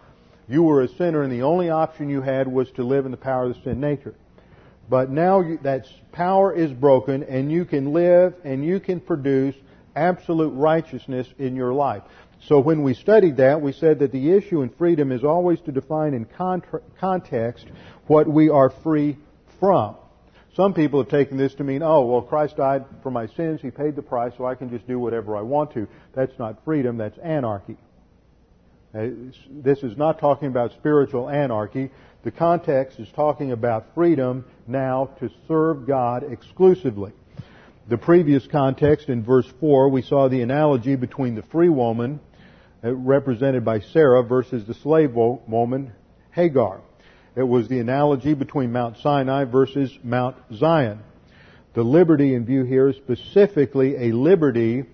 you 0.49 0.63
were 0.63 0.81
a 0.81 0.87
sinner 0.87 1.21
and 1.21 1.31
the 1.31 1.43
only 1.43 1.69
option 1.69 2.09
you 2.09 2.21
had 2.21 2.47
was 2.47 2.71
to 2.71 2.83
live 2.83 3.05
in 3.05 3.11
the 3.11 3.17
power 3.17 3.45
of 3.45 3.55
the 3.55 3.61
sin 3.61 3.79
nature. 3.79 4.15
But 4.89 5.11
now 5.11 5.57
that 5.61 5.87
power 6.11 6.51
is 6.51 6.73
broken 6.73 7.23
and 7.23 7.51
you 7.51 7.65
can 7.65 7.93
live 7.93 8.33
and 8.43 8.65
you 8.65 8.79
can 8.79 8.99
produce 8.99 9.55
absolute 9.95 10.49
righteousness 10.49 11.27
in 11.37 11.55
your 11.55 11.73
life. 11.73 12.01
So 12.47 12.59
when 12.59 12.81
we 12.83 12.93
studied 12.95 13.37
that, 13.37 13.61
we 13.61 13.71
said 13.71 13.99
that 13.99 14.11
the 14.11 14.31
issue 14.31 14.61
in 14.61 14.69
freedom 14.69 15.11
is 15.11 15.23
always 15.23 15.59
to 15.61 15.71
define 15.71 16.13
in 16.13 16.25
contra- 16.25 16.81
context 16.99 17.67
what 18.07 18.27
we 18.27 18.49
are 18.49 18.71
free 18.83 19.17
from. 19.59 19.95
Some 20.55 20.73
people 20.73 21.01
have 21.01 21.09
taken 21.09 21.37
this 21.37 21.53
to 21.55 21.63
mean, 21.63 21.81
oh, 21.81 22.05
well, 22.05 22.21
Christ 22.21 22.57
died 22.57 22.83
for 23.03 23.11
my 23.11 23.27
sins, 23.27 23.61
He 23.61 23.71
paid 23.71 23.95
the 23.95 24.01
price, 24.01 24.33
so 24.37 24.45
I 24.45 24.55
can 24.55 24.69
just 24.69 24.87
do 24.87 24.99
whatever 24.99 25.37
I 25.37 25.41
want 25.41 25.71
to. 25.73 25.87
That's 26.13 26.37
not 26.39 26.65
freedom, 26.65 26.97
that's 26.97 27.17
anarchy. 27.19 27.77
This 28.93 29.83
is 29.83 29.95
not 29.95 30.19
talking 30.19 30.49
about 30.49 30.73
spiritual 30.73 31.29
anarchy. 31.29 31.89
The 32.23 32.31
context 32.31 32.99
is 32.99 33.07
talking 33.15 33.53
about 33.53 33.93
freedom 33.95 34.43
now 34.67 35.11
to 35.19 35.29
serve 35.47 35.87
God 35.87 36.29
exclusively. 36.29 37.13
The 37.87 37.97
previous 37.97 38.45
context 38.47 39.07
in 39.07 39.23
verse 39.23 39.47
4, 39.59 39.89
we 39.89 40.01
saw 40.01 40.27
the 40.27 40.41
analogy 40.41 40.95
between 40.95 41.35
the 41.35 41.43
free 41.43 41.69
woman 41.69 42.19
Uh, 42.83 42.95
represented 42.95 43.63
by 43.63 43.79
Sarah 43.79 44.23
versus 44.23 44.65
the 44.65 44.73
slave 44.73 45.13
woman, 45.13 45.91
Hagar. 46.31 46.81
It 47.35 47.43
was 47.43 47.67
the 47.67 47.77
analogy 47.77 48.33
between 48.33 48.71
Mount 48.71 48.97
Sinai 48.97 49.43
versus 49.43 49.95
Mount 50.03 50.35
Zion. 50.51 50.99
The 51.75 51.83
liberty 51.83 52.33
in 52.33 52.43
view 52.43 52.63
here 52.63 52.89
is 52.89 52.95
specifically 52.95 54.09
a 54.09 54.11
liberty 54.13 54.85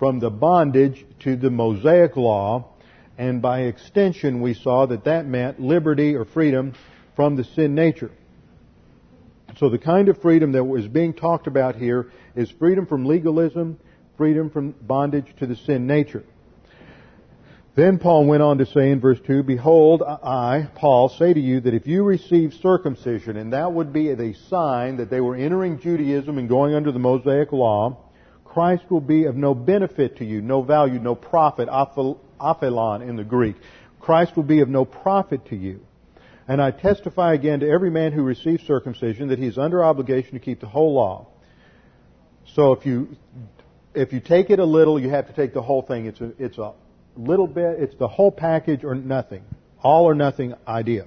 from 0.00 0.18
the 0.18 0.30
bondage 0.30 1.06
to 1.20 1.36
the 1.36 1.48
Mosaic 1.48 2.16
law, 2.16 2.70
and 3.16 3.40
by 3.40 3.60
extension 3.60 4.40
we 4.40 4.54
saw 4.54 4.86
that 4.86 5.04
that 5.04 5.24
meant 5.24 5.60
liberty 5.60 6.16
or 6.16 6.24
freedom 6.24 6.74
from 7.14 7.36
the 7.36 7.44
sin 7.44 7.72
nature. 7.72 8.10
So 9.58 9.68
the 9.68 9.78
kind 9.78 10.08
of 10.08 10.20
freedom 10.20 10.50
that 10.52 10.64
was 10.64 10.88
being 10.88 11.14
talked 11.14 11.46
about 11.46 11.76
here 11.76 12.10
is 12.34 12.50
freedom 12.50 12.86
from 12.86 13.06
legalism, 13.06 13.78
freedom 14.16 14.50
from 14.50 14.72
bondage 14.72 15.32
to 15.38 15.46
the 15.46 15.54
sin 15.54 15.86
nature. 15.86 16.24
Then 17.78 18.00
Paul 18.00 18.26
went 18.26 18.42
on 18.42 18.58
to 18.58 18.66
say 18.66 18.90
in 18.90 18.98
verse 18.98 19.20
2, 19.24 19.44
Behold, 19.44 20.02
I, 20.02 20.68
Paul, 20.74 21.10
say 21.10 21.32
to 21.32 21.38
you 21.38 21.60
that 21.60 21.74
if 21.74 21.86
you 21.86 22.02
receive 22.02 22.54
circumcision, 22.54 23.36
and 23.36 23.52
that 23.52 23.72
would 23.72 23.92
be 23.92 24.10
a 24.10 24.34
sign 24.48 24.96
that 24.96 25.10
they 25.10 25.20
were 25.20 25.36
entering 25.36 25.78
Judaism 25.78 26.38
and 26.38 26.48
going 26.48 26.74
under 26.74 26.90
the 26.90 26.98
Mosaic 26.98 27.52
law, 27.52 27.96
Christ 28.44 28.82
will 28.90 29.00
be 29.00 29.26
of 29.26 29.36
no 29.36 29.54
benefit 29.54 30.16
to 30.16 30.24
you, 30.24 30.40
no 30.40 30.60
value, 30.60 30.98
no 30.98 31.14
profit, 31.14 31.68
aphelon 31.68 33.08
in 33.08 33.14
the 33.14 33.22
Greek. 33.22 33.54
Christ 34.00 34.34
will 34.34 34.42
be 34.42 34.58
of 34.58 34.68
no 34.68 34.84
profit 34.84 35.46
to 35.50 35.56
you. 35.56 35.86
And 36.48 36.60
I 36.60 36.72
testify 36.72 37.34
again 37.34 37.60
to 37.60 37.70
every 37.70 37.90
man 37.90 38.10
who 38.10 38.24
receives 38.24 38.66
circumcision 38.66 39.28
that 39.28 39.38
he 39.38 39.46
is 39.46 39.56
under 39.56 39.84
obligation 39.84 40.32
to 40.32 40.40
keep 40.40 40.58
the 40.58 40.66
whole 40.66 40.94
law. 40.94 41.28
So 42.56 42.72
if 42.72 42.84
you 42.84 43.16
if 43.94 44.12
you 44.12 44.18
take 44.18 44.50
it 44.50 44.58
a 44.58 44.64
little, 44.64 44.98
you 44.98 45.10
have 45.10 45.28
to 45.28 45.32
take 45.32 45.54
the 45.54 45.62
whole 45.62 45.82
thing. 45.82 46.06
It's 46.06 46.20
a 46.20 46.32
it's 46.40 46.58
a 46.58 46.72
little 47.18 47.46
bit, 47.46 47.80
it's 47.80 47.96
the 47.96 48.08
whole 48.08 48.30
package 48.30 48.84
or 48.84 48.94
nothing. 48.94 49.42
All 49.82 50.04
or 50.04 50.14
nothing 50.14 50.54
idea. 50.66 51.06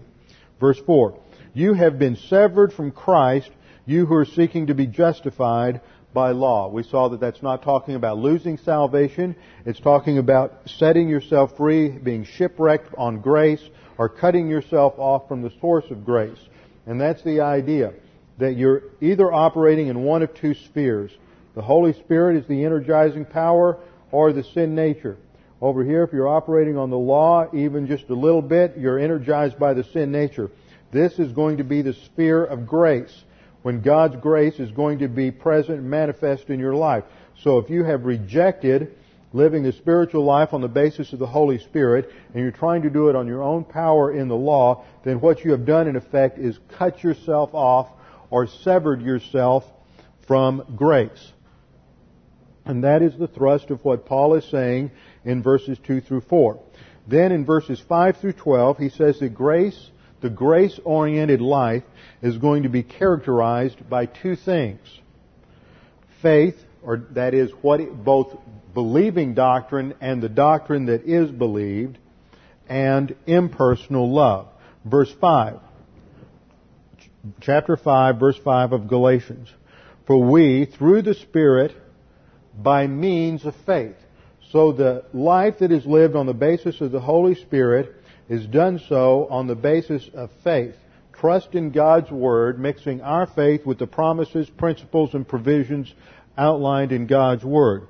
Verse 0.59 0.79
4. 0.85 1.17
You 1.53 1.73
have 1.73 1.99
been 1.99 2.15
severed 2.15 2.71
from 2.73 2.91
Christ, 2.91 3.49
you 3.85 4.05
who 4.05 4.15
are 4.15 4.25
seeking 4.25 4.67
to 4.67 4.73
be 4.73 4.87
justified 4.87 5.81
by 6.13 6.31
law. 6.31 6.69
We 6.69 6.83
saw 6.83 7.09
that 7.09 7.19
that's 7.19 7.41
not 7.41 7.63
talking 7.63 7.95
about 7.95 8.17
losing 8.17 8.57
salvation. 8.57 9.35
It's 9.65 9.79
talking 9.79 10.17
about 10.17 10.53
setting 10.65 11.09
yourself 11.09 11.57
free, 11.57 11.89
being 11.89 12.25
shipwrecked 12.25 12.93
on 12.97 13.21
grace, 13.21 13.63
or 13.97 14.09
cutting 14.09 14.47
yourself 14.47 14.93
off 14.97 15.27
from 15.27 15.41
the 15.41 15.51
source 15.61 15.85
of 15.89 16.05
grace. 16.05 16.39
And 16.85 16.99
that's 16.99 17.23
the 17.23 17.41
idea. 17.41 17.93
That 18.37 18.55
you're 18.55 18.83
either 19.01 19.31
operating 19.31 19.87
in 19.87 20.03
one 20.03 20.23
of 20.23 20.33
two 20.33 20.53
spheres. 20.53 21.11
The 21.53 21.61
Holy 21.61 21.93
Spirit 21.93 22.37
is 22.37 22.47
the 22.47 22.63
energizing 22.63 23.25
power, 23.25 23.77
or 24.11 24.33
the 24.33 24.43
sin 24.43 24.75
nature. 24.75 25.17
Over 25.61 25.83
here, 25.83 26.03
if 26.03 26.11
you're 26.11 26.27
operating 26.27 26.75
on 26.75 26.89
the 26.89 26.97
law 26.97 27.47
even 27.53 27.85
just 27.85 28.09
a 28.09 28.15
little 28.15 28.41
bit, 28.41 28.77
you're 28.77 28.97
energized 28.97 29.59
by 29.59 29.75
the 29.75 29.83
sin 29.83 30.11
nature. 30.11 30.49
This 30.91 31.19
is 31.19 31.31
going 31.31 31.57
to 31.57 31.63
be 31.63 31.83
the 31.83 31.93
sphere 31.93 32.43
of 32.43 32.65
grace, 32.65 33.23
when 33.61 33.81
God's 33.81 34.15
grace 34.15 34.59
is 34.59 34.71
going 34.71 34.99
to 34.99 35.07
be 35.07 35.29
present 35.29 35.77
and 35.77 35.89
manifest 35.89 36.49
in 36.49 36.59
your 36.59 36.73
life. 36.73 37.03
So 37.43 37.59
if 37.59 37.69
you 37.69 37.83
have 37.83 38.05
rejected 38.05 38.95
living 39.33 39.63
the 39.63 39.71
spiritual 39.71 40.25
life 40.25 40.53
on 40.53 40.61
the 40.61 40.67
basis 40.67 41.13
of 41.13 41.19
the 41.19 41.27
Holy 41.27 41.59
Spirit, 41.59 42.11
and 42.33 42.41
you're 42.41 42.51
trying 42.51 42.81
to 42.81 42.89
do 42.89 43.09
it 43.09 43.15
on 43.15 43.27
your 43.27 43.43
own 43.43 43.63
power 43.63 44.11
in 44.11 44.27
the 44.27 44.35
law, 44.35 44.83
then 45.05 45.21
what 45.21 45.45
you 45.45 45.51
have 45.51 45.65
done 45.65 45.87
in 45.87 45.95
effect 45.95 46.37
is 46.37 46.59
cut 46.77 47.03
yourself 47.03 47.53
off 47.53 47.87
or 48.29 48.47
severed 48.47 49.01
yourself 49.01 49.63
from 50.27 50.63
grace. 50.75 51.31
And 52.65 52.83
that 52.83 53.01
is 53.01 53.17
the 53.17 53.27
thrust 53.27 53.69
of 53.69 53.83
what 53.85 54.05
Paul 54.05 54.35
is 54.35 54.45
saying 54.45 54.91
in 55.25 55.43
verses 55.43 55.77
2 55.85 56.01
through 56.01 56.21
4. 56.21 56.59
Then 57.07 57.31
in 57.31 57.45
verses 57.45 57.81
5 57.87 58.17
through 58.17 58.33
12, 58.33 58.77
he 58.77 58.89
says 58.89 59.19
that 59.19 59.33
grace, 59.33 59.89
the 60.21 60.29
grace-oriented 60.29 61.41
life, 61.41 61.83
is 62.21 62.37
going 62.37 62.63
to 62.63 62.69
be 62.69 62.83
characterized 62.83 63.89
by 63.89 64.05
two 64.05 64.35
things. 64.35 64.79
Faith, 66.21 66.55
or 66.83 66.97
that 67.11 67.33
is 67.33 67.51
what 67.61 67.81
both 68.03 68.37
believing 68.73 69.33
doctrine 69.33 69.93
and 69.99 70.21
the 70.21 70.29
doctrine 70.29 70.85
that 70.85 71.03
is 71.03 71.29
believed, 71.29 71.97
and 72.69 73.15
impersonal 73.25 74.11
love. 74.13 74.47
Verse 74.85 75.13
5. 75.19 75.59
Chapter 77.41 77.77
5, 77.77 78.19
verse 78.19 78.37
5 78.43 78.73
of 78.73 78.87
Galatians. 78.87 79.49
For 80.07 80.17
we, 80.17 80.65
through 80.65 81.03
the 81.03 81.13
Spirit, 81.13 81.75
by 82.57 82.87
means 82.87 83.45
of 83.45 83.55
faith. 83.65 83.95
So 84.51 84.73
the 84.73 85.05
life 85.13 85.59
that 85.59 85.71
is 85.71 85.85
lived 85.85 86.15
on 86.15 86.25
the 86.25 86.33
basis 86.33 86.81
of 86.81 86.91
the 86.91 86.99
Holy 86.99 87.35
Spirit 87.35 87.95
is 88.27 88.45
done 88.45 88.79
so 88.89 89.27
on 89.29 89.47
the 89.47 89.55
basis 89.55 90.09
of 90.13 90.29
faith. 90.43 90.75
Trust 91.13 91.55
in 91.55 91.71
God's 91.71 92.11
Word, 92.11 92.59
mixing 92.59 93.01
our 93.01 93.27
faith 93.27 93.65
with 93.65 93.77
the 93.77 93.87
promises, 93.87 94.49
principles, 94.49 95.13
and 95.13 95.25
provisions 95.25 95.93
outlined 96.37 96.91
in 96.91 97.07
God's 97.07 97.45
Word. 97.45 97.87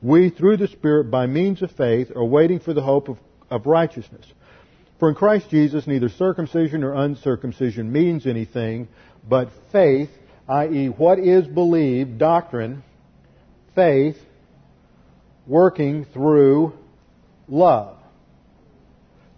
We, 0.00 0.30
through 0.30 0.58
the 0.58 0.68
Spirit, 0.68 1.10
by 1.10 1.26
means 1.26 1.60
of 1.60 1.72
faith, 1.72 2.14
are 2.14 2.24
waiting 2.24 2.60
for 2.60 2.72
the 2.72 2.82
hope 2.82 3.08
of, 3.08 3.18
of 3.50 3.66
righteousness. 3.66 4.24
For 4.98 5.10
in 5.10 5.14
Christ 5.14 5.50
Jesus, 5.50 5.86
neither 5.86 6.08
circumcision 6.08 6.80
nor 6.80 6.94
uncircumcision 6.94 7.92
means 7.92 8.26
anything, 8.26 8.88
but 9.28 9.50
faith, 9.72 10.10
i.e., 10.48 10.86
what 10.88 11.18
is 11.18 11.46
believed, 11.46 12.18
doctrine, 12.18 12.82
faith, 13.74 14.18
working 15.48 16.04
through 16.04 16.74
love. 17.48 17.96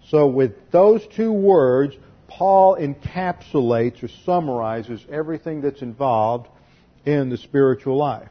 So 0.09 0.27
with 0.27 0.71
those 0.73 1.07
two 1.07 1.33
words, 1.33 1.95
Paul 2.27 2.77
encapsulates 2.77 4.03
or 4.03 4.09
summarizes 4.25 5.05
everything 5.11 5.61
that's 5.61 5.83
involved 5.83 6.49
in 7.07 7.31
the 7.31 7.37
spiritual 7.37 7.97
life. 7.97 8.29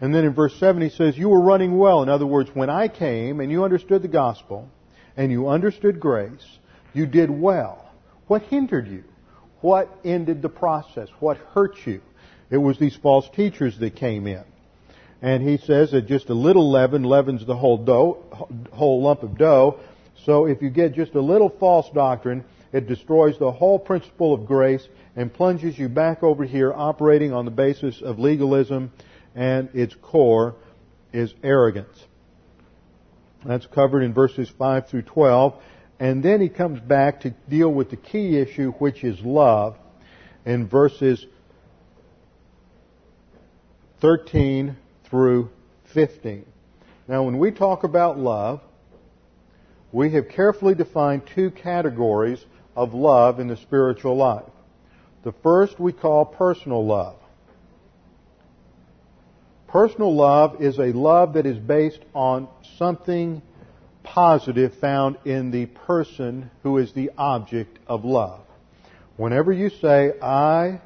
And 0.00 0.14
then 0.14 0.24
in 0.24 0.34
verse 0.34 0.54
7 0.58 0.82
he 0.82 0.90
says, 0.90 1.16
You 1.16 1.30
were 1.30 1.40
running 1.40 1.78
well. 1.78 2.02
In 2.02 2.08
other 2.08 2.26
words, 2.26 2.50
when 2.52 2.68
I 2.68 2.88
came 2.88 3.40
and 3.40 3.50
you 3.50 3.64
understood 3.64 4.02
the 4.02 4.08
gospel 4.08 4.68
and 5.16 5.32
you 5.32 5.48
understood 5.48 5.98
grace, 5.98 6.46
you 6.92 7.06
did 7.06 7.30
well. 7.30 7.90
What 8.26 8.42
hindered 8.42 8.88
you? 8.88 9.04
What 9.60 9.88
ended 10.04 10.42
the 10.42 10.48
process? 10.50 11.08
What 11.20 11.38
hurt 11.54 11.86
you? 11.86 12.02
It 12.50 12.58
was 12.58 12.78
these 12.78 12.96
false 12.96 13.28
teachers 13.34 13.78
that 13.78 13.96
came 13.96 14.26
in. 14.26 14.44
And 15.24 15.42
he 15.42 15.56
says 15.56 15.92
that 15.92 16.02
just 16.02 16.28
a 16.28 16.34
little 16.34 16.70
leaven 16.70 17.02
leavens 17.02 17.46
the 17.46 17.56
whole 17.56 17.78
dough, 17.78 18.18
whole 18.70 19.00
lump 19.00 19.22
of 19.22 19.38
dough. 19.38 19.80
So 20.26 20.44
if 20.44 20.60
you 20.60 20.68
get 20.68 20.94
just 20.94 21.14
a 21.14 21.20
little 21.22 21.48
false 21.48 21.88
doctrine, 21.94 22.44
it 22.74 22.86
destroys 22.86 23.38
the 23.38 23.50
whole 23.50 23.78
principle 23.78 24.34
of 24.34 24.44
grace 24.44 24.86
and 25.16 25.32
plunges 25.32 25.78
you 25.78 25.88
back 25.88 26.22
over 26.22 26.44
here 26.44 26.74
operating 26.74 27.32
on 27.32 27.46
the 27.46 27.50
basis 27.50 28.02
of 28.02 28.18
legalism 28.18 28.92
and 29.34 29.70
its 29.72 29.94
core 29.94 30.56
is 31.10 31.32
arrogance. 31.42 32.04
That's 33.46 33.64
covered 33.64 34.02
in 34.02 34.12
verses 34.12 34.50
5 34.50 34.88
through 34.88 35.02
12. 35.02 35.54
And 36.00 36.22
then 36.22 36.42
he 36.42 36.50
comes 36.50 36.80
back 36.80 37.22
to 37.22 37.30
deal 37.48 37.72
with 37.72 37.88
the 37.88 37.96
key 37.96 38.36
issue, 38.36 38.72
which 38.72 39.02
is 39.02 39.18
love, 39.22 39.78
in 40.44 40.68
verses 40.68 41.24
13 44.02 44.76
through 45.14 45.48
15. 45.92 46.44
Now, 47.06 47.22
when 47.22 47.38
we 47.38 47.52
talk 47.52 47.84
about 47.84 48.18
love, 48.18 48.60
we 49.92 50.10
have 50.10 50.28
carefully 50.28 50.74
defined 50.74 51.22
two 51.36 51.52
categories 51.52 52.44
of 52.74 52.94
love 52.94 53.38
in 53.38 53.46
the 53.46 53.56
spiritual 53.56 54.16
life. 54.16 54.50
The 55.22 55.30
first 55.30 55.78
we 55.78 55.92
call 55.92 56.24
personal 56.24 56.84
love. 56.84 57.14
Personal 59.68 60.12
love 60.12 60.60
is 60.60 60.80
a 60.80 60.90
love 60.90 61.34
that 61.34 61.46
is 61.46 61.58
based 61.58 62.02
on 62.12 62.48
something 62.76 63.40
positive 64.02 64.74
found 64.80 65.18
in 65.24 65.52
the 65.52 65.66
person 65.66 66.50
who 66.64 66.78
is 66.78 66.92
the 66.92 67.12
object 67.16 67.78
of 67.86 68.04
love. 68.04 68.40
Whenever 69.16 69.52
you 69.52 69.70
say, 69.70 70.12
I 70.20 70.80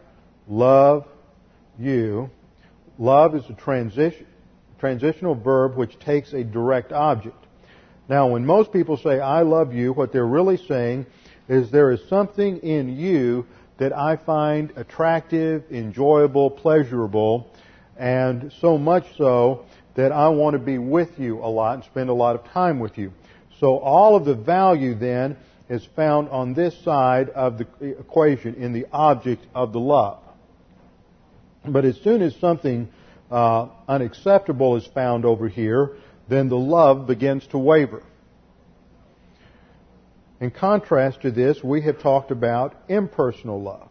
love 0.47 1.07
you, 1.79 2.29
love 2.99 3.35
is 3.35 3.49
a 3.49 3.55
transition, 3.55 4.27
transitional 4.79 5.35
verb 5.35 5.77
which 5.77 5.99
takes 5.99 6.33
a 6.33 6.45
direct 6.45 6.93
object. 6.93 7.37
Now, 8.09 8.29
when 8.29 8.45
most 8.45 8.73
people 8.73 8.97
say, 8.97 9.21
I 9.21 9.43
love 9.43 9.75
you, 9.75 9.93
what 9.93 10.13
they're 10.13 10.27
really 10.27 10.57
saying 10.57 11.07
is 11.49 11.71
there 11.71 11.91
is 11.91 12.01
something 12.09 12.59
in 12.59 12.97
you 12.97 13.47
that 13.79 13.97
I 13.97 14.17
find 14.17 14.73
attractive, 14.77 15.65
enjoyable, 15.71 16.51
pleasurable, 16.51 17.51
and 17.97 18.53
so 18.61 18.79
much 18.79 19.17
so 19.17 19.65
that 19.95 20.13
I 20.13 20.29
want 20.29 20.55
to 20.55 20.59
be 20.59 20.79
with 20.79 21.19
you 21.19 21.39
a 21.39 21.47
lot 21.47 21.75
and 21.75 21.85
spend 21.85 22.11
a 22.11 22.15
lot 22.15 22.35
of 22.35 22.45
time 22.53 22.79
with 22.79 22.99
you. 22.99 23.13
So 23.61 23.79
all 23.79 24.17
of 24.17 24.25
the 24.25 24.35
value 24.35 24.95
then 24.95 25.37
is 25.69 25.85
found 25.85 26.29
on 26.31 26.55
this 26.55 26.77
side 26.79 27.31
of 27.31 27.59
the 27.59 27.67
equation 27.81 28.55
in 28.55 28.73
the 28.73 28.87
object 28.93 29.45
of 29.55 29.73
the 29.73 29.81
love. 29.81 30.19
But 31.65 31.85
as 31.85 31.97
soon 32.01 32.23
as 32.23 32.35
something 32.37 32.89
uh, 33.31 33.69
unacceptable 33.87 34.77
is 34.77 34.87
found 34.87 35.25
over 35.25 35.49
here, 35.49 35.97
then 36.29 36.49
the 36.49 36.57
love 36.57 37.07
begins 37.07 37.47
to 37.49 37.59
waver. 37.59 38.03
In 40.41 40.51
contrast 40.51 41.23
to 41.23 41.31
this, 41.31 41.63
we 41.63 41.83
have 41.83 42.01
talked 42.01 42.31
about 42.31 42.75
impersonal 42.89 43.61
love. 43.61 43.91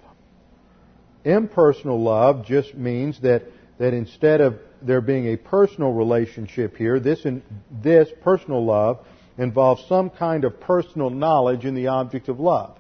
Impersonal 1.26 2.02
love 2.02 2.46
just 2.46 2.74
means 2.74 3.20
that 3.22 3.44
that 3.78 3.94
instead 3.94 4.42
of 4.42 4.60
there 4.82 5.02
being 5.02 5.28
a 5.28 5.38
personal 5.38 5.92
relationship 5.92 6.76
here, 6.76 7.00
this, 7.00 7.26
in, 7.26 7.44
this 7.72 8.10
personal 8.22 8.64
love 8.64 9.00
involves 9.38 9.86
some 9.88 10.10
kind 10.10 10.44
of 10.44 10.60
personal 10.60 11.10
knowledge 11.10 11.66
in 11.66 11.76
the 11.76 11.88
object 11.88 12.28
of 12.28 12.40
love. 12.40 12.78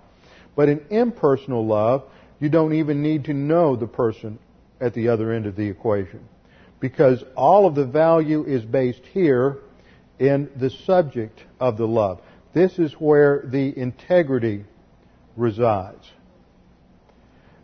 But 0.55 0.69
in 0.69 0.85
impersonal 0.89 1.65
love, 1.65 2.03
you 2.39 2.49
don't 2.49 2.73
even 2.73 3.01
need 3.01 3.25
to 3.25 3.33
know 3.33 3.75
the 3.75 3.87
person 3.87 4.39
at 4.79 4.93
the 4.93 5.09
other 5.09 5.31
end 5.31 5.45
of 5.45 5.55
the 5.55 5.67
equation. 5.67 6.27
Because 6.79 7.23
all 7.35 7.65
of 7.65 7.75
the 7.75 7.85
value 7.85 8.43
is 8.43 8.63
based 8.63 9.05
here 9.11 9.57
in 10.19 10.49
the 10.55 10.69
subject 10.69 11.43
of 11.59 11.77
the 11.77 11.87
love. 11.87 12.21
This 12.53 12.79
is 12.79 12.93
where 12.93 13.43
the 13.45 13.77
integrity 13.77 14.65
resides. 15.35 16.09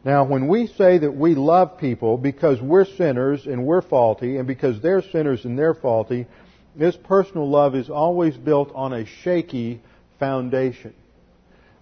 Now, 0.04 0.26
when 0.26 0.48
we 0.48 0.68
say 0.68 0.98
that 0.98 1.16
we 1.16 1.34
love 1.34 1.78
people 1.78 2.18
because 2.18 2.62
we're 2.62 2.86
sinners 2.86 3.46
and 3.46 3.66
we're 3.66 3.82
faulty, 3.82 4.38
and 4.38 4.46
because 4.46 4.82
they're 4.82 5.02
sinners 5.02 5.46
and 5.46 5.58
they're 5.58 5.74
faulty, 5.74 6.28
this 6.76 6.98
personal 6.98 7.50
love 7.50 7.76
is 7.76 7.90
always 7.90 8.36
built 8.36 8.72
on 8.76 8.94
a 8.94 9.06
shaky 9.06 9.82
foundation. 10.20 10.94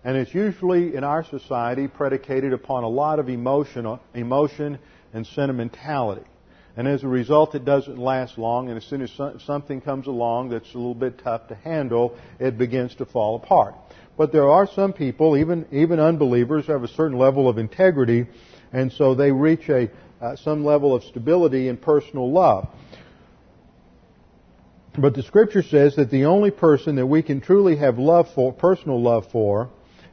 And 0.03 0.17
it's 0.17 0.33
usually 0.33 0.95
in 0.95 1.03
our 1.03 1.23
society 1.23 1.87
predicated 1.87 2.53
upon 2.53 2.83
a 2.83 2.89
lot 2.89 3.19
of 3.19 3.29
emotion, 3.29 3.99
emotion 4.13 4.79
and 5.13 5.25
sentimentality. 5.25 6.25
And 6.77 6.87
as 6.87 7.03
a 7.03 7.07
result, 7.07 7.53
it 7.53 7.65
doesn't 7.65 7.97
last 7.97 8.37
long, 8.37 8.69
and 8.69 8.77
as 8.77 8.85
soon 8.85 9.01
as 9.01 9.11
something 9.45 9.81
comes 9.81 10.07
along 10.07 10.49
that's 10.49 10.73
a 10.73 10.77
little 10.77 10.95
bit 10.95 11.19
tough 11.21 11.47
to 11.49 11.55
handle, 11.55 12.15
it 12.39 12.57
begins 12.57 12.95
to 12.95 13.05
fall 13.05 13.35
apart. 13.35 13.75
But 14.17 14.31
there 14.31 14.49
are 14.49 14.67
some 14.67 14.93
people, 14.93 15.35
even 15.35 15.65
even 15.71 15.99
unbelievers, 15.99 16.65
who 16.65 16.71
have 16.71 16.83
a 16.83 16.87
certain 16.87 17.17
level 17.17 17.49
of 17.49 17.57
integrity, 17.57 18.27
and 18.71 18.91
so 18.91 19.15
they 19.15 19.31
reach 19.31 19.67
a 19.67 19.89
uh, 20.21 20.35
some 20.37 20.63
level 20.63 20.95
of 20.95 21.03
stability 21.03 21.67
in 21.67 21.75
personal 21.75 22.31
love. 22.31 22.69
But 24.97 25.15
the 25.15 25.23
Scripture 25.23 25.63
says 25.63 25.95
that 25.95 26.11
the 26.11 26.25
only 26.25 26.51
person 26.51 26.95
that 26.97 27.07
we 27.07 27.23
can 27.23 27.41
truly 27.41 27.77
have 27.77 27.97
love 27.97 28.27
for, 28.35 28.53
personal 28.53 29.01
love 29.01 29.31
for, 29.31 29.69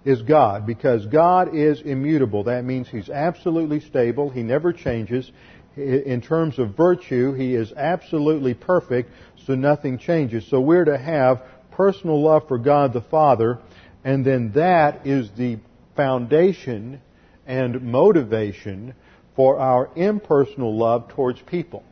is 0.09 0.23
God, 0.23 0.67
because 0.67 1.07
God 1.07 1.55
is 1.55 1.81
immutable. 1.81 2.45
That 2.45 2.65
means 2.65 2.89
He's 2.89 3.11
absolutely 3.11 3.81
stable. 3.81 4.31
He 4.31 4.43
never 4.43 4.73
changes. 4.73 5.31
In 5.77 6.21
terms 6.21 6.59
of 6.59 6.77
virtue, 6.77 7.35
He 7.35 7.55
is 7.55 7.73
absolutely 7.77 8.55
perfect, 8.55 9.11
so 9.47 9.55
nothing 9.55 9.99
changes. 9.99 10.49
So 10.49 10.61
we're 10.61 10.85
to 10.85 10.99
have 10.99 11.43
personal 11.73 12.21
love 12.23 12.49
for 12.49 12.59
God 12.59 12.93
the 12.93 13.03
Father 13.03 13.59
and 14.05 14.25
then 14.25 14.53
that 14.53 15.07
is 15.07 15.31
the 15.37 15.59
foundation 15.97 17.01
and 17.47 17.83
motivation 17.83 18.95
for 19.37 19.59
our 19.59 19.91
impersonal 19.97 20.77
love 20.77 21.09
towards 21.09 21.41
people. 21.43 21.83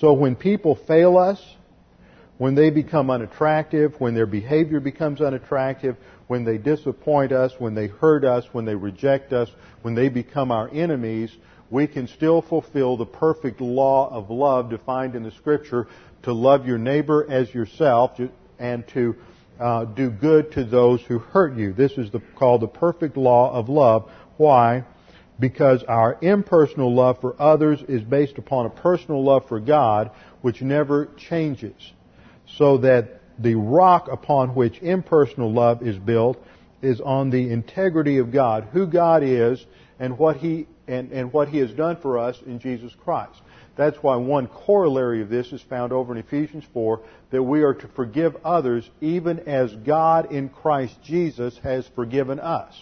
So 0.00 0.12
when 0.12 0.36
people 0.36 0.76
fail 0.86 1.18
us, 1.18 1.42
when 2.36 2.54
they 2.54 2.70
become 2.70 3.10
unattractive, 3.10 3.94
when 3.98 4.14
their 4.14 4.26
behavior 4.26 4.80
becomes 4.80 5.20
unattractive, 5.20 5.96
when 6.28 6.44
they 6.44 6.58
disappoint 6.58 7.32
us, 7.32 7.52
when 7.58 7.74
they 7.74 7.88
hurt 7.88 8.24
us, 8.24 8.44
when 8.52 8.64
they 8.64 8.74
reject 8.74 9.32
us, 9.32 9.50
when 9.82 9.94
they 9.94 10.08
become 10.08 10.52
our 10.52 10.70
enemies, 10.72 11.34
we 11.70 11.86
can 11.86 12.06
still 12.06 12.40
fulfill 12.40 12.96
the 12.96 13.06
perfect 13.06 13.60
law 13.60 14.08
of 14.10 14.30
love 14.30 14.70
defined 14.70 15.14
in 15.14 15.22
the 15.22 15.30
scripture 15.32 15.88
to 16.22 16.32
love 16.32 16.66
your 16.66 16.78
neighbor 16.78 17.26
as 17.28 17.52
yourself 17.52 18.20
and 18.58 18.86
to 18.88 19.16
uh, 19.58 19.84
do 19.84 20.10
good 20.10 20.52
to 20.52 20.64
those 20.64 21.00
who 21.02 21.18
hurt 21.18 21.56
you. 21.56 21.72
This 21.72 21.92
is 21.92 22.10
the, 22.10 22.20
called 22.36 22.60
the 22.60 22.68
perfect 22.68 23.16
law 23.16 23.52
of 23.52 23.68
love. 23.68 24.10
Why? 24.36 24.84
Because 25.40 25.82
our 25.84 26.18
impersonal 26.20 26.94
love 26.94 27.20
for 27.20 27.40
others 27.40 27.82
is 27.88 28.02
based 28.02 28.38
upon 28.38 28.66
a 28.66 28.70
personal 28.70 29.22
love 29.22 29.48
for 29.48 29.60
God, 29.60 30.10
which 30.42 30.62
never 30.62 31.06
changes. 31.16 31.92
So 32.56 32.78
that 32.78 33.17
the 33.38 33.54
rock 33.54 34.08
upon 34.10 34.54
which 34.54 34.78
impersonal 34.80 35.52
love 35.52 35.86
is 35.86 35.98
built 35.98 36.42
is 36.82 37.00
on 37.00 37.30
the 37.30 37.50
integrity 37.50 38.18
of 38.18 38.32
God, 38.32 38.68
who 38.72 38.86
God 38.86 39.22
is, 39.22 39.64
and 39.98 40.18
what 40.18 40.36
He 40.36 40.66
and, 40.86 41.12
and 41.12 41.32
what 41.32 41.48
He 41.48 41.58
has 41.58 41.72
done 41.72 41.96
for 41.96 42.18
us 42.18 42.40
in 42.46 42.58
Jesus 42.60 42.92
Christ. 43.04 43.40
That's 43.76 44.02
why 44.02 44.16
one 44.16 44.48
corollary 44.48 45.22
of 45.22 45.28
this 45.28 45.52
is 45.52 45.62
found 45.62 45.92
over 45.92 46.12
in 46.12 46.18
Ephesians 46.18 46.64
4 46.72 47.00
that 47.30 47.42
we 47.42 47.62
are 47.62 47.74
to 47.74 47.88
forgive 47.88 48.36
others 48.44 48.88
even 49.00 49.40
as 49.40 49.72
God 49.72 50.32
in 50.32 50.48
Christ 50.48 50.96
Jesus 51.04 51.56
has 51.58 51.86
forgiven 51.94 52.40
us. 52.40 52.74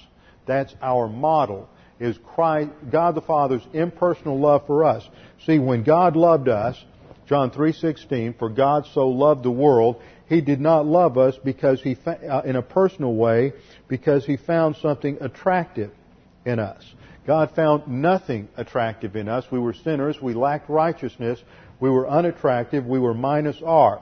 That's 0.47 0.75
our 0.81 1.09
model 1.09 1.69
is 1.99 2.19
Christ, 2.35 2.71
God 2.91 3.15
the 3.15 3.21
Father's 3.21 3.67
impersonal 3.73 4.39
love 4.39 4.67
for 4.67 4.85
us. 4.85 5.07
See, 5.45 5.59
when 5.59 5.83
God 5.83 6.17
loved 6.17 6.49
us, 6.49 6.83
John 7.27 7.51
3:16, 7.51 8.35
for 8.39 8.49
God 8.49 8.87
so 8.87 9.09
loved 9.09 9.43
the 9.43 9.51
world, 9.51 9.97
he 10.29 10.41
did 10.41 10.61
not 10.61 10.87
love 10.87 11.19
us 11.19 11.37
because 11.43 11.81
he 11.83 11.97
uh, 12.07 12.43
in 12.43 12.57
a 12.57 12.63
personal 12.63 13.15
way 13.15 13.53
because 13.89 14.25
he 14.25 14.37
found 14.37 14.77
something 14.77 15.19
attractive 15.21 15.93
in 16.45 16.59
us. 16.59 16.85
God 17.27 17.53
found 17.53 17.89
nothing 17.89 18.49
attractive 18.57 19.17
in 19.17 19.29
us. 19.29 19.45
We 19.51 19.59
were 19.59 19.73
sinners. 19.73 20.21
We 20.21 20.35
lacked 20.35 20.69
righteousness. 20.69 21.43
We 21.81 21.91
were 21.91 22.09
unattractive. 22.09 22.87
We 22.87 22.99
were 22.99 23.15
minus 23.15 23.61
R. 23.65 24.01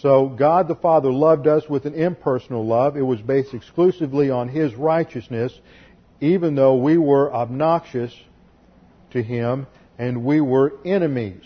So 0.00 0.28
God 0.28 0.68
the 0.68 0.74
Father 0.74 1.12
loved 1.12 1.46
us 1.46 1.68
with 1.68 1.86
an 1.86 1.94
impersonal 1.94 2.66
love. 2.66 2.96
It 2.96 3.02
was 3.02 3.20
based 3.20 3.54
exclusively 3.54 4.30
on 4.30 4.48
His 4.48 4.74
righteousness, 4.74 5.58
even 6.20 6.54
though 6.54 6.76
we 6.76 6.98
were 6.98 7.32
obnoxious 7.32 8.14
to 9.10 9.22
Him 9.22 9.66
and 9.98 10.24
we 10.24 10.40
were 10.40 10.74
enemies 10.84 11.44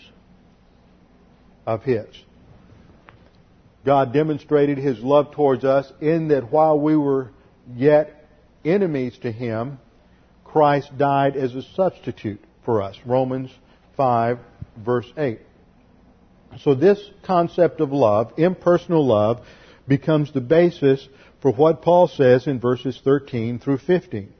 of 1.66 1.82
His. 1.82 2.06
God 3.84 4.12
demonstrated 4.12 4.78
His 4.78 4.98
love 5.00 5.32
towards 5.32 5.64
us 5.64 5.90
in 6.00 6.28
that 6.28 6.50
while 6.52 6.78
we 6.78 6.96
were 6.96 7.30
yet 7.74 8.28
enemies 8.64 9.16
to 9.22 9.32
Him, 9.32 9.78
Christ 10.44 10.96
died 10.96 11.36
as 11.36 11.54
a 11.54 11.62
substitute 11.62 12.42
for 12.64 12.82
us. 12.82 12.96
Romans 13.04 13.50
5 13.96 14.38
verse 14.84 15.10
8. 15.16 15.40
So 16.60 16.74
this 16.74 16.98
concept 17.22 17.80
of 17.80 17.92
love, 17.92 18.32
impersonal 18.38 19.06
love, 19.06 19.46
becomes 19.86 20.32
the 20.32 20.40
basis 20.40 21.06
for 21.40 21.52
what 21.52 21.82
Paul 21.82 22.08
says 22.08 22.46
in 22.46 22.60
verses 22.60 23.00
13 23.04 23.58
through 23.58 23.78
15. 23.78 24.32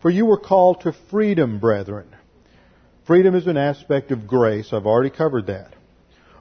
For 0.00 0.10
you 0.10 0.26
were 0.26 0.38
called 0.38 0.82
to 0.82 0.92
freedom, 1.10 1.58
brethren. 1.58 2.08
Freedom 3.06 3.34
is 3.34 3.46
an 3.46 3.56
aspect 3.56 4.10
of 4.10 4.26
grace. 4.26 4.72
I've 4.72 4.86
already 4.86 5.10
covered 5.10 5.46
that. 5.46 5.74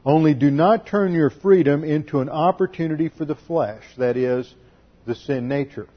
Only 0.06 0.34
do 0.34 0.52
not 0.52 0.86
turn 0.86 1.14
your 1.14 1.30
freedom 1.30 1.84
into 1.84 2.20
an 2.20 2.30
opportunity 2.30 3.10
for 3.10 3.26
the 3.26 3.36
flesh, 3.36 3.84
that 3.98 4.18
is, 4.18 4.54
the 5.06 5.16
sin 5.16 5.48
nature. 5.48 5.88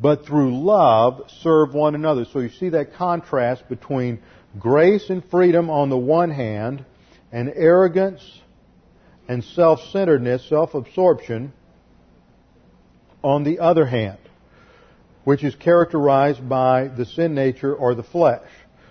But 0.00 0.24
through 0.24 0.62
love, 0.62 1.30
serve 1.42 1.74
one 1.74 1.94
another. 1.94 2.24
So 2.24 2.38
you 2.38 2.48
see 2.48 2.70
that 2.70 2.94
contrast 2.94 3.68
between 3.68 4.20
grace 4.58 5.10
and 5.10 5.22
freedom 5.30 5.68
on 5.68 5.90
the 5.90 5.98
one 5.98 6.30
hand, 6.30 6.84
and 7.32 7.52
arrogance 7.54 8.40
and 9.28 9.44
self-centeredness, 9.44 10.48
self-absorption 10.48 11.52
on 13.22 13.44
the 13.44 13.60
other 13.60 13.86
hand, 13.86 14.18
which 15.24 15.44
is 15.44 15.54
characterized 15.54 16.48
by 16.48 16.88
the 16.88 17.04
sin 17.04 17.34
nature 17.34 17.74
or 17.74 17.94
the 17.94 18.02
flesh. 18.02 18.48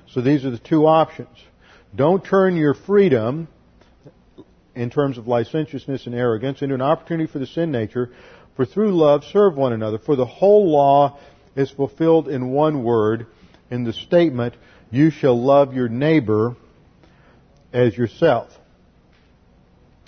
So 0.08 0.22
these 0.22 0.46
are 0.46 0.52
the 0.52 0.58
two 0.58 0.86
options. 0.86 1.36
Don't 1.96 2.24
turn 2.24 2.56
your 2.56 2.74
freedom 2.74 3.48
in 4.76 4.90
terms 4.90 5.18
of 5.18 5.28
licentiousness 5.28 6.06
and 6.06 6.16
arrogance 6.16 6.62
into 6.62 6.76
an 6.76 6.82
opportunity 6.82 7.32
for 7.32 7.40
the 7.40 7.48
sin 7.48 7.72
nature, 7.72 8.12
for 8.56 8.66
through 8.66 8.92
love 8.96 9.24
serve 9.32 9.56
one 9.56 9.74
another. 9.74 9.98
For 9.98 10.16
the 10.16 10.26
whole 10.26 10.70
law 10.72 11.20
is 11.56 11.72
fulfilled 11.72 12.28
in 12.28 12.52
one 12.52 12.84
word, 12.84 13.28
in 13.72 13.84
the 13.84 13.94
statement, 13.94 14.56
you 14.92 15.12
shall 15.12 15.40
love 15.40 15.74
your 15.74 15.90
neighbor 15.90 16.56
as 17.72 17.96
yourself. 17.98 18.50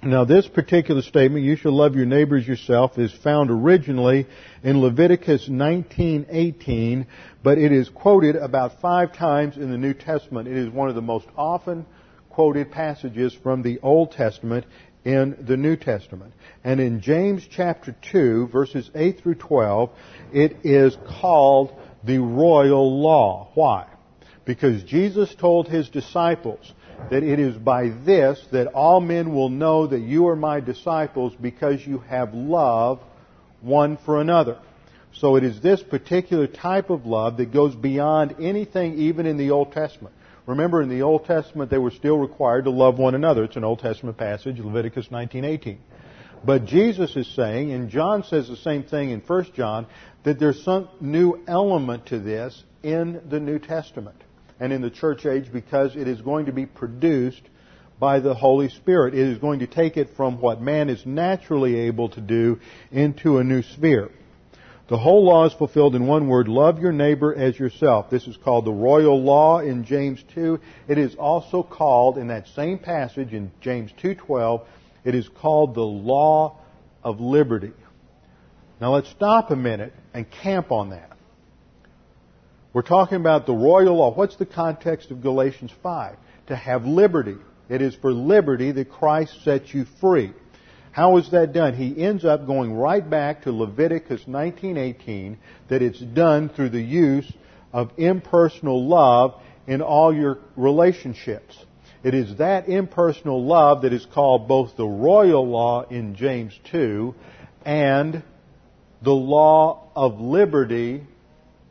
Now 0.03 0.26
this 0.26 0.47
particular 0.47 1.03
statement, 1.03 1.45
you 1.45 1.55
shall 1.55 1.74
love 1.74 1.95
your 1.95 2.07
neighbor 2.07 2.36
as 2.36 2.47
yourself, 2.47 2.97
is 2.97 3.12
found 3.12 3.51
originally 3.51 4.26
in 4.64 4.82
Leviticus 4.82 5.47
19:18, 5.47 7.05
but 7.43 7.59
it 7.59 7.72
is 7.72 7.88
quoted 7.89 8.36
about 8.36 8.82
five 8.82 9.14
times 9.14 9.57
in 9.57 9.70
the 9.70 9.78
New 9.78 9.93
Testament. 9.93 10.47
It 10.47 10.57
is 10.57 10.70
one 10.70 10.89
of 10.89 10.95
the 10.95 11.03
most 11.03 11.28
often 11.38 11.86
quoted 12.34 12.72
passages 12.72 13.34
from 13.34 13.62
the 13.62 13.80
Old 13.82 14.12
Testament 14.12 14.66
in 15.04 15.38
the 15.48 15.58
New 15.58 15.76
Testament. 15.76 16.34
And 16.64 16.80
in 16.80 17.02
James 17.02 17.48
chapter 17.50 17.96
2, 18.12 18.48
verses 18.48 18.90
8 18.94 19.20
through 19.20 19.36
12, 19.36 19.90
it 20.34 20.58
is 20.64 20.98
called 21.08 21.74
the 22.04 22.20
royal 22.20 23.02
law. 23.02 23.50
Why? 23.54 23.88
Because 24.46 24.84
Jesus 24.84 25.34
told 25.36 25.68
his 25.68 25.90
disciples, 25.90 26.74
that 27.10 27.24
it 27.24 27.40
is 27.40 27.56
by 27.56 27.90
this 28.06 28.44
that 28.52 28.68
all 28.68 29.02
men 29.02 29.34
will 29.34 29.50
know 29.50 29.88
that 29.88 30.00
you 30.00 30.28
are 30.28 30.36
my 30.36 30.60
disciples 30.60 31.34
because 31.40 31.86
you 31.86 32.00
have 32.00 32.34
love 32.34 33.00
one 33.62 33.98
for 33.98 34.22
another. 34.22 34.60
So 35.14 35.36
it 35.36 35.44
is 35.44 35.62
this 35.62 35.82
particular 35.84 36.48
type 36.48 36.90
of 36.90 37.06
love 37.06 37.38
that 37.38 37.52
goes 37.52 37.76
beyond 37.76 38.36
anything 38.40 39.00
even 39.00 39.26
in 39.26 39.38
the 39.38 39.52
Old 39.52 39.74
Testament. 39.74 40.16
Remember 40.52 40.82
in 40.82 40.89
the 40.89 41.02
Old 41.02 41.24
Testament 41.24 41.72
they 41.72 41.78
were 41.78 41.91
still 41.91 42.18
required 42.18 42.66
to 42.66 42.72
love 42.72 42.99
one 42.99 43.16
another. 43.16 43.45
It's 43.45 43.56
an 43.56 43.64
Old 43.64 43.80
Testament 43.80 44.18
passage, 44.18 44.60
Leviticus 44.60 45.08
19:18. 45.08 45.78
But 46.43 46.66
Jesus 46.66 47.16
is 47.16 47.28
saying, 47.28 47.72
and 47.72 47.89
John 47.89 48.24
says 48.24 48.49
the 48.49 48.58
same 48.58 48.84
thing 48.84 49.12
in 49.12 49.22
1 49.22 49.54
John, 49.54 49.88
that 50.24 50.39
there's 50.39 50.62
some 50.62 50.89
new 50.99 51.39
element 51.47 52.08
to 52.08 52.20
this 52.20 52.66
in 52.84 53.22
the 53.30 53.39
New 53.39 53.60
Testament 53.60 54.18
and 54.60 54.74
in 54.74 54.82
the 54.82 54.89
church 54.89 55.26
age 55.26 55.54
because 55.54 55.95
it 55.95 56.10
is 56.10 56.20
going 56.20 56.47
to 56.47 56.52
be 56.52 56.66
produced 56.66 57.43
by 57.97 58.20
the 58.20 58.34
Holy 58.34 58.68
Spirit. 58.68 59.14
It 59.14 59.28
is 59.28 59.38
going 59.38 59.60
to 59.60 59.68
take 59.68 59.95
it 59.95 60.18
from 60.18 60.41
what 60.41 60.62
man 60.62 60.89
is 60.89 61.06
naturally 61.06 61.80
able 61.82 62.10
to 62.10 62.20
do 62.20 62.60
into 62.91 63.38
a 63.38 63.43
new 63.45 63.62
sphere. 63.62 64.12
The 64.92 64.98
whole 64.98 65.24
law 65.24 65.46
is 65.46 65.54
fulfilled 65.54 65.96
in 65.96 66.06
one 66.06 66.28
word, 66.28 66.50
love 66.50 66.82
your 66.82 66.92
neighbor 66.92 67.34
as 67.34 67.58
yourself. 67.58 68.10
This 68.10 68.28
is 68.28 68.36
called 68.36 68.66
the 68.66 68.74
royal 68.74 69.24
law 69.24 69.60
in 69.60 69.86
James 69.86 70.22
2. 70.36 70.60
It 70.89 70.98
is 70.98 71.16
also 71.16 71.64
called 71.64 72.18
in 72.18 72.28
that 72.28 72.50
same 72.50 72.78
passage 72.78 73.32
in 73.32 73.54
James 73.62 73.94
2:12, 73.94 74.66
it 75.06 75.16
is 75.16 75.30
called 75.30 75.76
the 75.76 75.86
law 75.86 76.58
of 77.06 77.22
liberty. 77.22 77.72
Now 78.82 78.94
let's 78.94 79.08
stop 79.08 79.50
a 79.50 79.56
minute 79.56 79.94
and 80.14 80.30
camp 80.30 80.74
on 80.74 80.89
that. 80.89 81.14
We're 82.74 82.82
talking 82.82 83.16
about 83.16 83.46
the 83.46 83.56
royal 83.56 83.96
law. 83.96 84.14
What's 84.14 84.36
the 84.36 84.46
context 84.46 85.10
of 85.10 85.22
Galatians 85.22 85.72
5? 85.82 86.18
To 86.48 86.56
have 86.58 86.86
liberty. 86.86 87.38
It 87.70 87.82
is 87.82 87.96
for 87.96 88.12
liberty 88.12 88.74
that 88.74 88.89
Christ 88.89 89.42
sets 89.46 89.74
you 89.74 89.86
free. 90.02 90.34
How 90.92 91.18
is 91.18 91.32
that 91.32 91.54
done? 91.54 91.74
He 91.74 92.04
ends 92.04 92.26
up 92.26 92.46
going 92.46 92.74
right 92.74 93.08
back 93.08 93.44
to 93.44 93.52
Leviticus 93.52 94.26
19:18 94.26 95.38
that 95.70 95.82
it's 95.82 96.00
done 96.00 96.50
through 96.50 96.70
the 96.70 96.82
use 96.82 97.32
of 97.72 97.92
impersonal 97.98 98.86
love 98.86 99.36
in 99.68 99.82
all 99.82 100.14
your 100.14 100.39
relationships. 100.58 101.58
It 102.04 102.14
is 102.14 102.36
that 102.38 102.68
impersonal 102.68 103.44
love 103.44 103.84
that 103.84 103.94
is 103.94 104.06
called 104.06 104.48
both 104.48 104.76
the 104.76 104.88
royal 104.88 105.48
law 105.48 105.84
in 105.84 106.16
James 106.16 106.60
2 106.66 107.14
and 107.64 108.24
the 109.02 109.14
law 109.14 109.84
of 109.96 110.20
liberty 110.20 111.04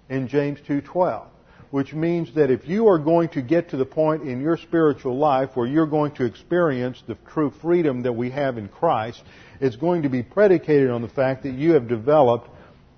in 0.09 0.29
James 0.29 0.61
2:12, 0.61 1.23
which 1.71 1.93
means 1.95 2.35
that 2.35 2.51
if 2.51 2.66
you 2.66 2.89
are 2.89 2.99
going 2.99 3.29
to 3.29 3.43
get 3.43 3.71
to 3.71 3.77
the 3.77 3.85
point 3.85 4.23
in 4.23 4.41
your 4.41 4.57
spiritual 4.57 5.16
life 5.16 5.51
where 5.55 5.66
you're 5.66 5.87
going 5.87 6.12
to 6.12 6.25
experience 6.25 7.03
the 7.07 7.16
true 7.33 7.53
freedom 7.62 8.03
that 8.03 8.12
we 8.12 8.31
have 8.31 8.59
in 8.59 8.68
Christ, 8.68 9.23
it's 9.61 9.77
going 9.77 10.03
to 10.03 10.09
be 10.09 10.23
predicated 10.23 10.91
on 10.91 11.03
the 11.03 11.09
fact 11.09 11.45
that 11.45 11.53
you 11.53 11.73
have 11.73 11.87
developed 11.87 12.49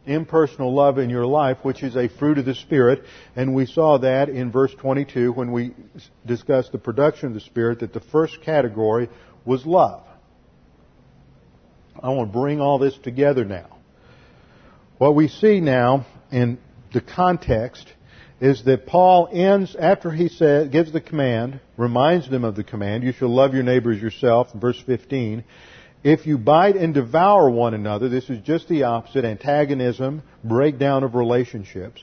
impersonal 0.07 0.75
love 0.75 0.99
in 0.99 1.11
your 1.11 1.27
life, 1.27 1.59
which 1.63 1.83
is 1.83 1.97
a 1.97 2.09
fruit 2.09 2.39
of 2.39 2.45
the 2.45 2.55
Spirit, 2.55 3.05
and 3.37 3.55
we 3.55 3.67
saw 3.67 3.99
that 3.99 4.29
in 4.29 4.51
verse 4.51 4.75
22 4.75 5.33
when 5.33 5.53
we 5.53 5.75
discussed 6.27 6.73
the 6.73 6.79
production 6.79 7.29
of 7.29 7.35
the 7.35 7.41
Spirit, 7.41 7.81
that 7.81 7.93
the 7.93 8.01
first 8.01 8.41
category 8.43 9.09
was 9.45 9.65
love. 9.67 10.03
I 12.03 12.09
want 12.09 12.33
to 12.33 12.39
bring 12.39 12.61
all 12.61 12.79
this 12.79 12.97
together 12.99 13.45
now. 13.45 13.79
What 14.99 15.15
we 15.15 15.29
see 15.29 15.61
now 15.61 16.07
in 16.31 16.59
the 16.93 17.01
context 17.01 17.87
is 18.43 18.65
that 18.65 18.87
Paul 18.87 19.29
ends 19.33 19.77
after 19.77 20.11
he 20.11 20.27
says, 20.27 20.69
gives 20.69 20.91
the 20.91 21.01
command, 21.01 21.61
reminds 21.77 22.29
them 22.29 22.43
of 22.43 22.57
the 22.57 22.65
command, 22.65 23.05
you 23.05 23.13
shall 23.13 23.29
love 23.29 23.55
your 23.55 23.63
neighbors 23.63 24.03
yourself, 24.03 24.53
verse 24.53 24.83
15. 24.85 25.45
If 26.03 26.27
you 26.27 26.39
bite 26.39 26.75
and 26.75 26.93
devour 26.93 27.49
one 27.49 27.73
another, 27.73 28.09
this 28.09 28.29
is 28.29 28.41
just 28.41 28.67
the 28.67 28.83
opposite, 28.83 29.25
antagonism, 29.25 30.25
breakdown 30.43 31.05
of 31.05 31.15
relationships. 31.15 32.03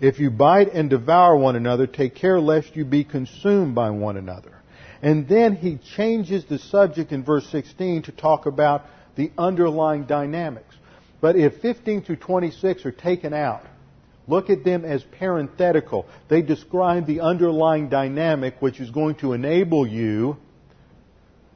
If 0.00 0.18
you 0.18 0.32
bite 0.32 0.72
and 0.72 0.90
devour 0.90 1.36
one 1.36 1.54
another, 1.54 1.86
take 1.86 2.16
care 2.16 2.40
lest 2.40 2.74
you 2.74 2.84
be 2.84 3.04
consumed 3.04 3.76
by 3.76 3.90
one 3.90 4.16
another. 4.16 4.60
And 5.00 5.28
then 5.28 5.54
he 5.54 5.78
changes 5.94 6.44
the 6.46 6.58
subject 6.58 7.12
in 7.12 7.22
verse 7.22 7.46
16 7.50 8.02
to 8.02 8.10
talk 8.10 8.46
about 8.46 8.84
the 9.14 9.30
underlying 9.38 10.06
dynamics. 10.06 10.74
But 11.20 11.36
if 11.36 11.58
15 11.58 12.02
through 12.02 12.16
26 12.16 12.84
are 12.84 12.90
taken 12.90 13.32
out, 13.32 13.62
Look 14.28 14.50
at 14.50 14.64
them 14.64 14.84
as 14.84 15.02
parenthetical. 15.04 16.06
They 16.28 16.42
describe 16.42 17.06
the 17.06 17.20
underlying 17.20 17.88
dynamic 17.88 18.60
which 18.60 18.80
is 18.80 18.90
going 18.90 19.16
to 19.16 19.32
enable 19.32 19.86
you 19.86 20.36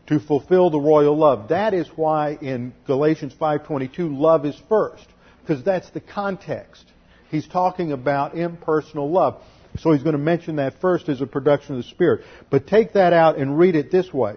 to 0.07 0.21
fulfill 0.21 0.71
the 0.71 0.81
royal 0.81 1.17
love. 1.17 1.49
That 1.49 1.75
is 1.75 1.89
why 1.97 2.39
in 2.41 2.73
Galatians 2.87 3.35
5:22 3.35 4.17
love 4.19 4.45
is 4.47 4.61
first 4.69 5.07
because 5.43 5.65
that's 5.65 5.91
the 5.91 6.01
context. 6.01 6.85
He's 7.31 7.47
talking 7.47 7.93
about 7.93 8.35
impersonal 8.37 9.11
love. 9.11 9.43
So 9.79 9.93
he's 9.93 10.03
going 10.03 10.17
to 10.17 10.19
mention 10.19 10.57
that 10.57 10.81
first 10.81 11.09
as 11.09 11.21
a 11.21 11.27
production 11.27 11.77
of 11.77 11.83
the 11.85 11.89
Spirit. 11.89 12.25
But 12.51 12.67
take 12.67 12.95
that 12.95 13.13
out 13.13 13.39
and 13.39 13.57
read 13.57 13.77
it 13.77 13.91
this 13.91 14.13
way. 14.13 14.35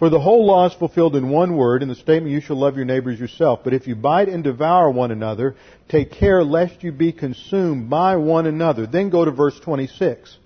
For 0.00 0.08
the 0.08 0.18
whole 0.18 0.46
law 0.46 0.66
is 0.66 0.72
fulfilled 0.72 1.14
in 1.14 1.28
one 1.28 1.58
word, 1.58 1.82
in 1.82 1.90
the 1.90 1.94
statement, 1.94 2.32
you 2.32 2.40
shall 2.40 2.56
love 2.56 2.74
your 2.74 2.86
neighbors 2.86 3.20
yourself. 3.20 3.60
But 3.62 3.74
if 3.74 3.86
you 3.86 3.94
bite 3.94 4.30
and 4.30 4.42
devour 4.42 4.90
one 4.90 5.10
another, 5.10 5.56
take 5.90 6.10
care 6.12 6.42
lest 6.42 6.82
you 6.82 6.90
be 6.90 7.12
consumed 7.12 7.90
by 7.90 8.16
one 8.16 8.46
another. 8.46 8.86
Then 8.86 9.10
go 9.10 9.26
to 9.26 9.30
verse 9.30 9.60
26. 9.60 10.38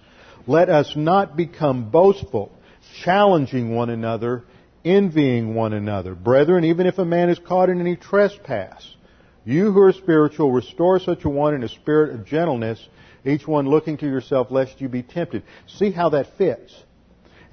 Let 0.48 0.68
us 0.68 0.96
not 0.96 1.36
become 1.36 1.88
boastful, 1.90 2.50
challenging 3.04 3.76
one 3.76 3.90
another, 3.90 4.42
envying 4.84 5.54
one 5.54 5.72
another. 5.72 6.16
Brethren, 6.16 6.64
even 6.64 6.88
if 6.88 6.98
a 6.98 7.04
man 7.04 7.30
is 7.30 7.38
caught 7.38 7.70
in 7.70 7.78
any 7.78 7.94
trespass, 7.94 8.84
you 9.44 9.70
who 9.70 9.82
are 9.82 9.92
spiritual, 9.92 10.50
restore 10.50 10.98
such 10.98 11.24
a 11.24 11.28
one 11.28 11.54
in 11.54 11.62
a 11.62 11.68
spirit 11.68 12.12
of 12.12 12.26
gentleness, 12.26 12.84
each 13.24 13.46
one 13.46 13.68
looking 13.68 13.98
to 13.98 14.06
yourself 14.06 14.50
lest 14.50 14.80
you 14.80 14.88
be 14.88 15.04
tempted. 15.04 15.44
See 15.68 15.92
how 15.92 16.08
that 16.08 16.36
fits. 16.36 16.74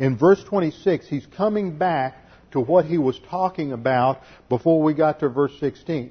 In 0.01 0.17
verse 0.17 0.43
26, 0.43 1.07
he's 1.07 1.27
coming 1.27 1.77
back 1.77 2.15
to 2.53 2.59
what 2.59 2.85
he 2.85 2.97
was 2.97 3.19
talking 3.29 3.71
about 3.71 4.23
before 4.49 4.81
we 4.81 4.95
got 4.95 5.19
to 5.19 5.29
verse 5.29 5.53
16. 5.59 6.09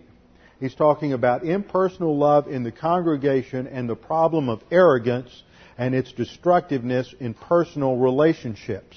He's 0.60 0.76
talking 0.76 1.12
about 1.12 1.44
impersonal 1.44 2.16
love 2.16 2.46
in 2.46 2.62
the 2.62 2.70
congregation 2.70 3.66
and 3.66 3.88
the 3.88 3.96
problem 3.96 4.48
of 4.48 4.62
arrogance 4.70 5.42
and 5.76 5.92
its 5.92 6.12
destructiveness 6.12 7.12
in 7.18 7.34
personal 7.34 7.96
relationships. 7.96 8.96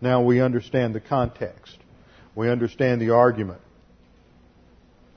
Now 0.00 0.22
we 0.22 0.40
understand 0.40 0.94
the 0.94 1.00
context. 1.00 1.76
We 2.34 2.48
understand 2.48 3.02
the 3.02 3.10
argument. 3.10 3.60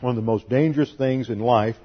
One 0.01 0.09
of 0.09 0.15
the 0.17 0.21
most 0.21 0.49
dangerous 0.49 0.91
things 0.97 1.29
in 1.29 1.39
life 1.39 1.77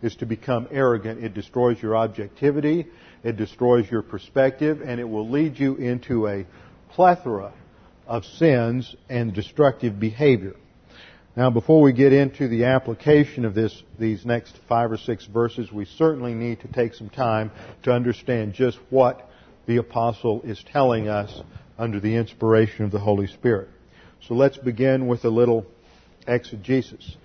is 0.00 0.16
to 0.16 0.24
become 0.24 0.66
arrogant. 0.70 1.22
It 1.22 1.34
destroys 1.34 1.82
your 1.82 1.94
objectivity, 1.94 2.86
it 3.22 3.36
destroys 3.36 3.90
your 3.90 4.02
perspective, 4.02 4.80
and 4.84 5.00
it 5.00 5.08
will 5.08 5.28
lead 5.28 5.58
you 5.58 5.76
into 5.76 6.26
a 6.26 6.46
plethora 6.90 7.52
of 8.06 8.24
sins 8.24 8.94
and 9.08 9.34
destructive 9.34 10.00
behavior. 10.00 10.56
Now, 11.36 11.48
before 11.50 11.80
we 11.80 11.92
get 11.92 12.12
into 12.12 12.48
the 12.48 12.64
application 12.64 13.44
of 13.44 13.54
this, 13.54 13.82
these 13.98 14.26
next 14.26 14.58
five 14.68 14.90
or 14.90 14.96
six 14.96 15.24
verses, 15.26 15.70
we 15.70 15.84
certainly 15.84 16.34
need 16.34 16.60
to 16.60 16.68
take 16.68 16.94
some 16.94 17.08
time 17.08 17.52
to 17.84 17.92
understand 17.92 18.54
just 18.54 18.78
what 18.90 19.30
the 19.66 19.76
apostle 19.76 20.42
is 20.42 20.62
telling 20.72 21.08
us 21.08 21.40
under 21.78 22.00
the 22.00 22.16
inspiration 22.16 22.84
of 22.84 22.90
the 22.90 22.98
Holy 22.98 23.28
Spirit. 23.28 23.68
So 24.26 24.34
let's 24.34 24.58
begin 24.58 25.06
with 25.06 25.24
a 25.24 25.30
little 25.30 25.66
exegesis. 26.26 27.16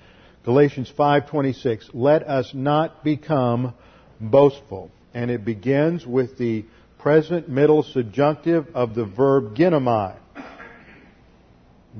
Galatians 0.43 0.91
5:26 0.95 1.89
Let 1.93 2.23
us 2.23 2.53
not 2.53 3.03
become 3.03 3.73
boastful. 4.21 4.91
And 5.15 5.31
it 5.31 5.45
begins 5.45 6.05
with 6.05 6.37
the 6.37 6.65
present 6.99 7.47
middle 7.47 7.83
subjunctive 7.83 8.67
of 8.75 8.93
the 8.93 9.05
verb 9.05 9.55
ginomai. 9.55 10.17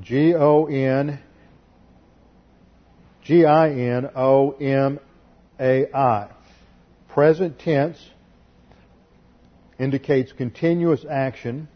G 0.01 0.35
O 0.35 0.65
N 0.65 1.19
G 3.23 3.45
I 3.45 3.69
N 3.69 4.09
O 4.17 4.51
M 4.51 4.99
A 5.57 5.87
I. 5.95 6.29
Present 7.07 7.57
tense 7.57 7.97
indicates 9.79 10.33
continuous 10.33 11.05
action. 11.09 11.69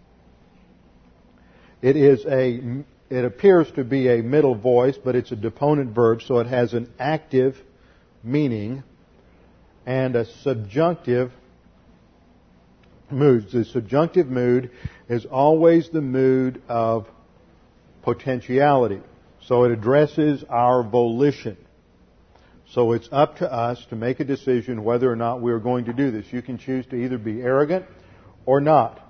It 1.81 1.95
is 1.95 2.25
a 2.25 2.83
it 3.09 3.23
appears 3.23 3.71
to 3.71 3.85
be 3.85 4.09
a 4.09 4.21
middle 4.21 4.55
voice, 4.55 4.97
but 5.01 5.15
it's 5.15 5.31
a 5.31 5.37
deponent 5.37 5.95
verb, 5.95 6.21
so 6.21 6.39
it 6.39 6.47
has 6.47 6.73
an 6.73 6.91
active 6.99 7.55
meaning 8.23 8.83
and 9.89 10.15
a 10.15 10.23
subjunctive 10.43 11.31
mood. 13.09 13.49
The 13.51 13.65
subjunctive 13.65 14.27
mood 14.27 14.69
is 15.09 15.25
always 15.25 15.89
the 15.89 15.99
mood 15.99 16.61
of 16.69 17.07
potentiality. 18.03 19.01
So 19.47 19.63
it 19.63 19.71
addresses 19.71 20.43
our 20.47 20.83
volition. 20.83 21.57
So 22.69 22.91
it's 22.91 23.09
up 23.11 23.37
to 23.37 23.51
us 23.51 23.83
to 23.89 23.95
make 23.95 24.19
a 24.19 24.25
decision 24.25 24.83
whether 24.83 25.11
or 25.11 25.15
not 25.15 25.41
we're 25.41 25.57
going 25.57 25.85
to 25.85 25.93
do 25.93 26.11
this. 26.11 26.27
You 26.29 26.43
can 26.43 26.59
choose 26.59 26.85
to 26.91 26.95
either 26.95 27.17
be 27.17 27.41
arrogant 27.41 27.85
or 28.45 28.61
not. 28.61 29.01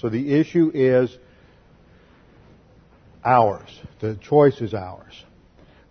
So 0.00 0.08
the 0.08 0.40
issue 0.40 0.70
is 0.72 1.14
ours. 3.22 3.68
The 4.00 4.14
choice 4.16 4.58
is 4.62 4.72
ours. 4.72 5.22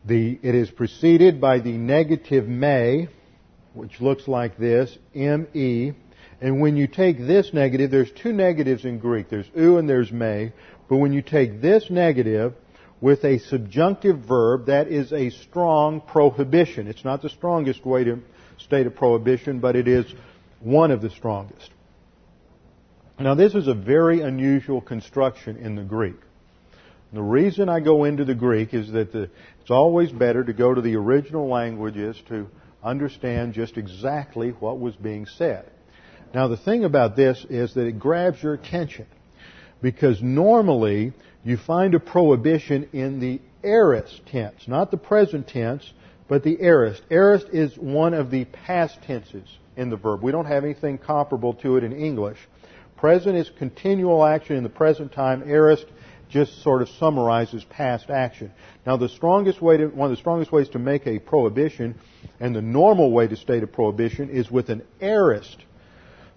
The, 0.05 0.39
it 0.41 0.55
is 0.55 0.71
preceded 0.71 1.39
by 1.39 1.59
the 1.59 1.73
negative 1.73 2.47
may, 2.47 3.09
which 3.73 3.99
looks 3.99 4.27
like 4.27 4.57
this, 4.57 4.97
M-E. 5.15 5.93
And 6.41 6.61
when 6.61 6.77
you 6.77 6.87
take 6.87 7.17
this 7.17 7.53
negative, 7.53 7.89
there's 7.91 8.11
two 8.11 8.33
negatives 8.33 8.85
in 8.85 8.99
Greek. 8.99 9.29
There's 9.29 9.49
u 9.55 9.77
and 9.77 9.87
there's 9.89 10.11
may. 10.11 10.51
But 10.89 10.97
when 10.97 11.13
you 11.13 11.21
take 11.21 11.61
this 11.61 11.89
negative 11.89 12.53
with 13.01 13.23
a 13.23 13.39
subjunctive 13.39 14.19
verb, 14.19 14.67
that 14.67 14.87
is 14.87 15.11
a 15.11 15.29
strong 15.29 16.01
prohibition. 16.01 16.87
It's 16.87 17.05
not 17.05 17.21
the 17.21 17.29
strongest 17.29 17.85
way 17.85 18.03
to 18.03 18.19
state 18.57 18.87
a 18.87 18.91
prohibition, 18.91 19.59
but 19.59 19.75
it 19.75 19.87
is 19.87 20.05
one 20.59 20.91
of 20.91 21.01
the 21.01 21.09
strongest. 21.09 21.69
Now 23.19 23.35
this 23.35 23.55
is 23.55 23.67
a 23.67 23.73
very 23.73 24.21
unusual 24.21 24.81
construction 24.81 25.57
in 25.57 25.75
the 25.75 25.83
Greek. 25.83 26.15
The 27.13 27.21
reason 27.21 27.69
I 27.69 27.79
go 27.79 28.05
into 28.05 28.25
the 28.25 28.33
Greek 28.33 28.73
is 28.73 28.91
that 28.91 29.11
the, 29.11 29.29
it's 29.61 29.69
always 29.69 30.11
better 30.11 30.43
to 30.43 30.51
go 30.51 30.73
to 30.73 30.81
the 30.81 30.95
original 30.95 31.47
languages 31.47 32.19
to 32.29 32.49
understand 32.83 33.53
just 33.53 33.77
exactly 33.77 34.49
what 34.49 34.79
was 34.79 34.95
being 34.95 35.25
said. 35.25 35.69
Now 36.33 36.47
the 36.47 36.57
thing 36.57 36.83
about 36.83 37.15
this 37.15 37.45
is 37.49 37.73
that 37.75 37.87
it 37.87 37.99
grabs 37.99 38.41
your 38.41 38.53
attention 38.53 39.05
because 39.81 40.21
normally 40.21 41.13
you 41.43 41.57
find 41.57 41.93
a 41.93 41.99
prohibition 41.99 42.89
in 42.93 43.19
the 43.19 43.39
aorist 43.63 44.25
tense, 44.25 44.67
not 44.67 44.91
the 44.91 44.97
present 44.97 45.47
tense, 45.47 45.93
but 46.27 46.43
the 46.43 46.57
aorist. 46.61 47.03
Aorist 47.11 47.47
is 47.49 47.77
one 47.77 48.13
of 48.13 48.31
the 48.31 48.45
past 48.45 49.01
tenses 49.03 49.47
in 49.75 49.89
the 49.89 49.97
verb. 49.97 50.21
We 50.21 50.31
don't 50.31 50.45
have 50.45 50.63
anything 50.63 50.97
comparable 50.97 51.53
to 51.55 51.77
it 51.77 51.83
in 51.83 51.93
English. 51.93 52.39
Present 52.97 53.35
is 53.35 53.51
continual 53.57 54.25
action 54.25 54.55
in 54.55 54.63
the 54.63 54.69
present 54.69 55.11
time. 55.11 55.43
Aorist 55.45 55.85
just 56.33 56.63
sort 56.63 56.81
of 56.81 56.89
summarizes 56.89 57.63
past 57.63 58.09
action. 58.09 58.51
Now, 58.85 58.97
the 58.97 59.07
strongest 59.07 59.61
way 59.61 59.77
to, 59.77 59.87
one 59.87 60.09
of 60.09 60.17
the 60.17 60.19
strongest 60.19 60.51
ways 60.51 60.67
to 60.69 60.79
make 60.79 61.05
a 61.05 61.19
prohibition, 61.19 61.95
and 62.39 62.55
the 62.55 62.61
normal 62.61 63.11
way 63.11 63.27
to 63.27 63.35
state 63.35 63.61
a 63.61 63.67
prohibition, 63.67 64.29
is 64.29 64.49
with 64.49 64.69
an 64.69 64.81
aorist 64.99 65.57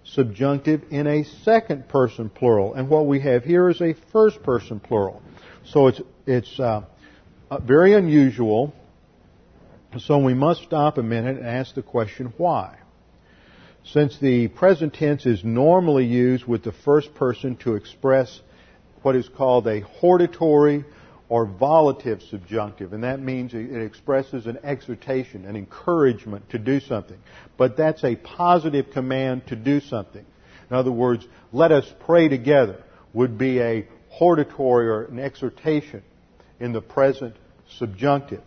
subjunctive 0.03 0.83
in 0.91 1.07
a 1.07 1.23
second 1.43 1.89
person 1.89 2.29
plural. 2.29 2.75
And 2.75 2.89
what 2.89 3.07
we 3.07 3.19
have 3.21 3.43
here 3.43 3.69
is 3.69 3.81
a 3.81 3.95
first 4.13 4.41
person 4.43 4.79
plural. 4.79 5.21
So 5.65 5.87
it's, 5.87 6.01
it's 6.25 6.59
uh, 6.59 6.83
uh 7.49 7.59
very 7.59 7.93
unusual. 7.93 8.73
So 9.97 10.19
we 10.19 10.35
must 10.35 10.61
stop 10.63 10.99
a 10.99 11.03
minute 11.03 11.37
and 11.37 11.47
ask 11.47 11.73
the 11.73 11.81
question, 11.81 12.33
why? 12.37 12.77
Since 13.83 14.19
the 14.19 14.49
present 14.49 14.93
tense 14.93 15.25
is 15.25 15.43
normally 15.43 16.05
used 16.05 16.45
with 16.45 16.63
the 16.63 16.73
first 16.73 17.15
person 17.15 17.55
to 17.57 17.75
express 17.75 18.41
what 19.07 19.15
is 19.15 19.29
called 19.29 19.65
a 19.67 19.79
hortatory 19.79 20.83
or 21.29 21.47
volitive 21.47 22.21
subjunctive, 22.29 22.91
and 22.91 23.05
that 23.05 23.21
means 23.21 23.53
it 23.53 23.81
expresses 23.81 24.45
an 24.47 24.57
exhortation, 24.65 25.45
an 25.45 25.55
encouragement 25.55 26.49
to 26.49 26.57
do 26.57 26.81
something. 26.81 27.17
But 27.55 27.77
that's 27.77 28.03
a 28.03 28.17
positive 28.17 28.91
command 28.91 29.47
to 29.47 29.55
do 29.55 29.79
something. 29.79 30.25
In 30.69 30.75
other 30.75 30.91
words, 30.91 31.25
let 31.53 31.71
us 31.71 31.85
pray 32.01 32.27
together 32.27 32.83
would 33.13 33.37
be 33.37 33.61
a 33.61 33.87
hortatory 34.09 34.89
or 34.89 35.05
an 35.05 35.19
exhortation 35.19 36.03
in 36.59 36.73
the 36.73 36.81
present 36.81 37.37
subjunctive. 37.79 38.43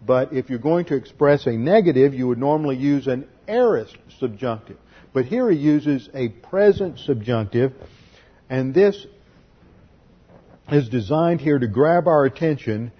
But 0.00 0.32
if 0.32 0.48
you're 0.48 0.58
going 0.58 0.86
to 0.86 0.94
express 0.94 1.46
a 1.46 1.52
negative, 1.52 2.14
you 2.14 2.26
would 2.28 2.38
normally 2.38 2.76
use 2.76 3.06
an 3.06 3.28
aorist 3.46 3.98
subjunctive. 4.18 4.78
But 5.12 5.26
here 5.26 5.50
he 5.50 5.58
uses 5.58 6.08
a 6.14 6.28
present 6.28 7.00
subjunctive, 7.00 7.74
and 8.48 8.72
this 8.72 9.06
is 10.70 10.88
designed 10.88 11.40
here 11.40 11.58
to 11.58 11.66
grab 11.66 12.06
our 12.06 12.24
attention 12.24 12.92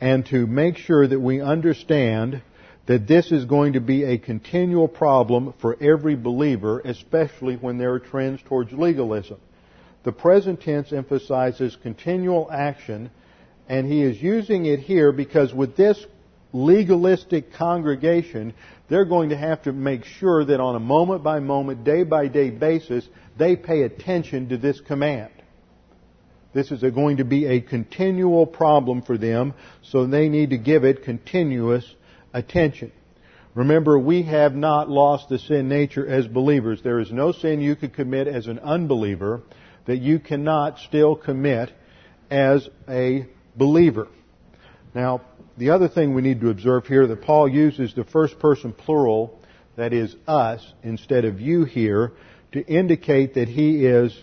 and 0.00 0.26
to 0.26 0.46
make 0.46 0.76
sure 0.78 1.06
that 1.06 1.20
we 1.20 1.40
understand 1.40 2.42
that 2.86 3.06
this 3.06 3.30
is 3.30 3.44
going 3.44 3.74
to 3.74 3.80
be 3.80 4.04
a 4.04 4.18
continual 4.18 4.88
problem 4.88 5.54
for 5.60 5.76
every 5.80 6.16
believer, 6.16 6.80
especially 6.80 7.54
when 7.54 7.78
there 7.78 7.92
are 7.92 8.00
trends 8.00 8.40
towards 8.42 8.72
legalism. 8.72 9.38
The 10.02 10.12
present 10.12 10.60
tense 10.60 10.92
emphasizes 10.92 11.76
continual 11.82 12.50
action, 12.50 13.10
and 13.68 13.86
he 13.86 14.02
is 14.02 14.20
using 14.20 14.66
it 14.66 14.80
here 14.80 15.12
because 15.12 15.54
with 15.54 15.76
this 15.76 16.04
legalistic 16.52 17.52
congregation, 17.52 18.52
they're 18.88 19.04
going 19.04 19.28
to 19.28 19.36
have 19.36 19.62
to 19.62 19.72
make 19.72 20.04
sure 20.04 20.44
that 20.44 20.60
on 20.60 20.74
a 20.74 20.80
moment 20.80 21.22
by 21.22 21.38
moment, 21.38 21.84
day 21.84 22.02
by 22.02 22.26
day 22.26 22.50
basis, 22.50 23.08
they 23.38 23.54
pay 23.54 23.82
attention 23.82 24.48
to 24.48 24.56
this 24.56 24.80
command. 24.80 25.30
This 26.52 26.70
is 26.70 26.82
going 26.82 27.16
to 27.16 27.24
be 27.24 27.46
a 27.46 27.60
continual 27.60 28.46
problem 28.46 29.02
for 29.02 29.16
them, 29.16 29.54
so 29.82 30.06
they 30.06 30.28
need 30.28 30.50
to 30.50 30.58
give 30.58 30.84
it 30.84 31.04
continuous 31.04 31.84
attention. 32.34 32.92
Remember, 33.54 33.98
we 33.98 34.22
have 34.22 34.54
not 34.54 34.88
lost 34.88 35.28
the 35.28 35.38
sin 35.38 35.68
nature 35.68 36.06
as 36.06 36.26
believers. 36.26 36.80
There 36.82 37.00
is 37.00 37.12
no 37.12 37.32
sin 37.32 37.60
you 37.60 37.76
could 37.76 37.94
commit 37.94 38.26
as 38.26 38.46
an 38.46 38.58
unbeliever 38.58 39.42
that 39.86 39.98
you 39.98 40.18
cannot 40.18 40.78
still 40.78 41.16
commit 41.16 41.70
as 42.30 42.68
a 42.88 43.26
believer. 43.56 44.08
Now, 44.94 45.22
the 45.58 45.70
other 45.70 45.88
thing 45.88 46.14
we 46.14 46.22
need 46.22 46.40
to 46.40 46.50
observe 46.50 46.86
here 46.86 47.06
that 47.06 47.22
Paul 47.22 47.48
uses 47.48 47.94
the 47.94 48.04
first 48.04 48.38
person 48.38 48.72
plural, 48.72 49.38
that 49.76 49.92
is 49.92 50.14
us, 50.26 50.66
instead 50.82 51.24
of 51.24 51.40
you 51.40 51.64
here, 51.64 52.12
to 52.52 52.66
indicate 52.66 53.34
that 53.34 53.48
he 53.48 53.84
is 53.84 54.18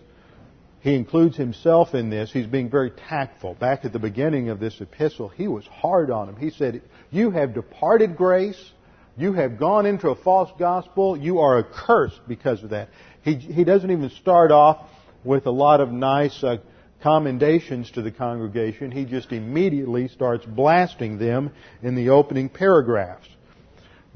he 0.82 0.96
includes 0.96 1.36
himself 1.36 1.94
in 1.94 2.10
this. 2.10 2.32
He's 2.32 2.48
being 2.48 2.70
very 2.70 2.92
tactful. 2.92 3.56
Back 3.56 3.84
at 3.84 3.92
the 3.92 4.00
beginning 4.00 4.50
of 4.50 4.60
this 4.60 4.80
epistle, 4.80 5.28
he 5.28 5.48
was 5.48 5.66
hard 5.68 6.10
on 6.10 6.30
him. 6.30 6.38
He 6.38 6.52
said, 6.52 6.82
You 7.12 7.32
have 7.32 7.54
departed 7.54 8.16
grace. 8.16 8.72
You 9.18 9.34
have 9.34 9.60
gone 9.60 9.86
into 9.86 10.10
a 10.10 10.16
false 10.16 10.50
gospel. 10.58 11.18
You 11.18 11.40
are 11.40 11.60
accursed 11.60 12.22
because 12.28 12.64
of 12.64 12.70
that. 12.70 12.90
He, 13.24 13.36
he 13.36 13.66
doesn't 13.66 13.92
even 13.92 14.10
start 14.12 14.52
off 14.52 14.88
with 15.26 15.46
a 15.46 15.52
lot 15.52 15.82
of 15.82 15.92
nice 15.92 16.42
uh, 16.42 16.58
commendations 17.02 17.92
to 17.92 18.02
the 18.02 18.12
congregation. 18.12 18.92
He 18.92 19.04
just 19.04 19.34
immediately 19.34 20.08
starts 20.08 20.46
blasting 20.46 21.18
them 21.18 21.52
in 21.84 21.96
the 21.96 22.10
opening 22.10 22.48
paragraphs. 22.48 23.28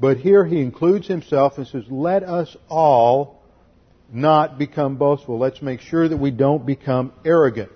But 0.00 0.16
here 0.16 0.46
he 0.46 0.60
includes 0.62 1.06
himself 1.06 1.58
and 1.58 1.66
says, 1.66 1.84
Let 1.90 2.22
us 2.22 2.56
all 2.70 3.43
not 4.12 4.58
become 4.58 4.96
boastful. 4.96 5.38
Let's 5.38 5.62
make 5.62 5.80
sure 5.80 6.08
that 6.08 6.16
we 6.16 6.30
don't 6.30 6.64
become 6.64 7.12
arrogant. 7.24 7.70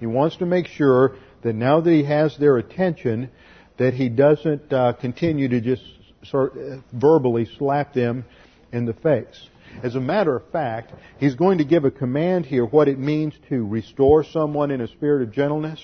He 0.00 0.06
wants 0.06 0.36
to 0.36 0.46
make 0.46 0.66
sure 0.66 1.16
that 1.42 1.54
now 1.54 1.80
that 1.80 1.90
he 1.90 2.04
has 2.04 2.36
their 2.36 2.56
attention, 2.56 3.30
that 3.78 3.94
he 3.94 4.08
doesn't 4.08 4.72
uh, 4.72 4.94
continue 4.94 5.48
to 5.48 5.60
just 5.60 5.82
sort 6.24 6.56
uh, 6.56 6.78
verbally 6.92 7.48
slap 7.58 7.94
them 7.94 8.24
in 8.72 8.84
the 8.84 8.94
face. 8.94 9.48
As 9.82 9.94
a 9.94 10.00
matter 10.00 10.34
of 10.34 10.50
fact, 10.50 10.92
he's 11.18 11.34
going 11.34 11.58
to 11.58 11.64
give 11.64 11.84
a 11.84 11.90
command 11.90 12.46
here 12.46 12.64
what 12.64 12.88
it 12.88 12.98
means 12.98 13.34
to 13.48 13.66
restore 13.66 14.24
someone 14.24 14.70
in 14.70 14.80
a 14.80 14.88
spirit 14.88 15.22
of 15.22 15.32
gentleness, 15.32 15.80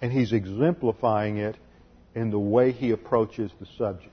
and 0.00 0.12
he's 0.12 0.32
exemplifying 0.32 1.38
it 1.38 1.56
in 2.14 2.30
the 2.30 2.38
way 2.38 2.72
he 2.72 2.90
approaches 2.90 3.50
the 3.58 3.66
subject. 3.78 4.12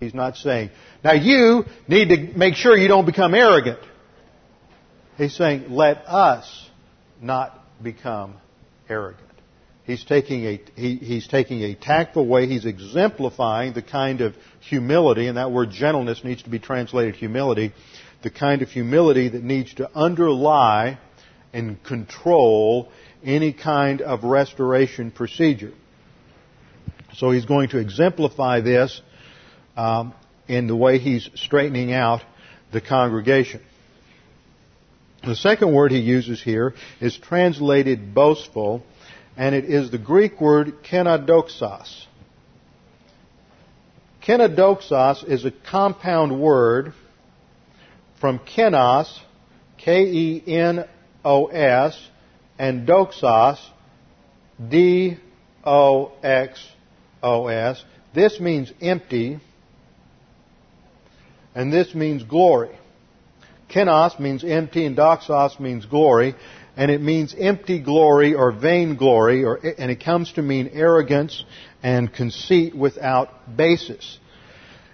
He's 0.00 0.14
not 0.14 0.36
saying, 0.36 0.70
now 1.04 1.12
you 1.12 1.64
need 1.86 2.08
to 2.08 2.38
make 2.38 2.54
sure 2.54 2.74
you 2.76 2.88
don't 2.88 3.04
become 3.04 3.34
arrogant. 3.34 3.78
He's 5.18 5.36
saying, 5.36 5.70
let 5.70 5.98
us 6.08 6.70
not 7.20 7.58
become 7.82 8.36
arrogant. 8.88 9.28
He's 9.84 10.02
taking 10.02 10.46
a, 10.46 10.60
he, 10.74 10.96
he's 10.96 11.28
taking 11.28 11.62
a 11.62 11.74
tactful 11.74 12.26
way. 12.26 12.46
He's 12.46 12.64
exemplifying 12.64 13.74
the 13.74 13.82
kind 13.82 14.22
of 14.22 14.34
humility, 14.60 15.26
and 15.26 15.36
that 15.36 15.52
word 15.52 15.70
gentleness 15.70 16.24
needs 16.24 16.42
to 16.44 16.50
be 16.50 16.58
translated 16.58 17.16
humility, 17.16 17.74
the 18.22 18.30
kind 18.30 18.62
of 18.62 18.70
humility 18.70 19.28
that 19.28 19.42
needs 19.42 19.74
to 19.74 19.90
underlie 19.94 20.98
and 21.52 21.82
control 21.84 22.90
any 23.22 23.52
kind 23.52 24.00
of 24.00 24.24
restoration 24.24 25.10
procedure. 25.10 25.72
So 27.16 27.32
he's 27.32 27.44
going 27.44 27.70
to 27.70 27.78
exemplify 27.78 28.60
this 28.60 29.02
um, 29.80 30.12
in 30.46 30.66
the 30.66 30.76
way 30.76 30.98
he's 30.98 31.30
straightening 31.34 31.92
out 31.94 32.20
the 32.70 32.82
congregation. 32.82 33.62
The 35.24 35.34
second 35.34 35.72
word 35.72 35.90
he 35.90 36.00
uses 36.00 36.42
here 36.42 36.74
is 37.00 37.16
translated 37.16 38.14
boastful, 38.14 38.82
and 39.36 39.54
it 39.54 39.64
is 39.64 39.90
the 39.90 39.96
Greek 39.98 40.38
word 40.40 40.82
kenodoxos. 40.82 42.06
Kenodoxos 44.22 45.24
is 45.26 45.46
a 45.46 45.50
compound 45.50 46.38
word 46.40 46.92
from 48.20 48.38
kenos, 48.38 49.18
K-E-N-O-S, 49.78 50.88
and 52.58 52.86
doxos, 52.86 53.58
D-O-X-O-S. 54.68 55.24
This 58.12 58.40
means 58.40 58.72
empty, 58.82 59.40
and 61.54 61.72
this 61.72 61.94
means 61.94 62.22
glory. 62.22 62.76
Kenos 63.68 64.18
means 64.18 64.42
empty 64.44 64.84
and 64.84 64.96
doxos 64.96 65.58
means 65.60 65.86
glory, 65.86 66.34
and 66.76 66.90
it 66.90 67.00
means 67.00 67.34
empty 67.38 67.78
glory 67.80 68.34
or 68.34 68.52
vain 68.52 68.96
glory, 68.96 69.44
or, 69.44 69.56
and 69.56 69.90
it 69.90 70.02
comes 70.02 70.32
to 70.32 70.42
mean 70.42 70.70
arrogance 70.72 71.44
and 71.82 72.12
conceit 72.12 72.74
without 72.76 73.56
basis. 73.56 74.18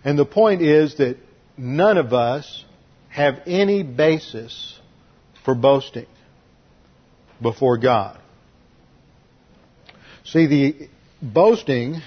And 0.05 0.19
the 0.19 0.27
point 0.27 0.63
is 0.63 0.97
that 0.97 1.17
none 1.57 1.97
of 1.99 2.13
us 2.13 2.65
have 3.09 3.41
any 3.47 3.83
basis 3.83 4.79
for 5.45 5.55
boasting 5.55 6.07
before 7.41 7.79
God. 7.79 8.21
See, 10.25 10.47
the 10.47 10.89
boasting 11.23 12.03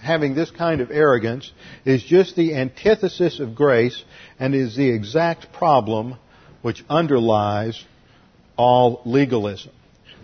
having 0.00 0.34
this 0.34 0.50
kind 0.50 0.80
of 0.80 0.90
arrogance 0.90 1.52
is 1.84 2.02
just 2.02 2.36
the 2.36 2.54
antithesis 2.54 3.40
of 3.40 3.54
grace 3.54 4.04
and 4.38 4.54
is 4.54 4.76
the 4.76 4.88
exact 4.88 5.52
problem 5.52 6.16
which 6.62 6.84
underlies 6.88 7.84
all 8.56 9.02
legalism. 9.04 9.72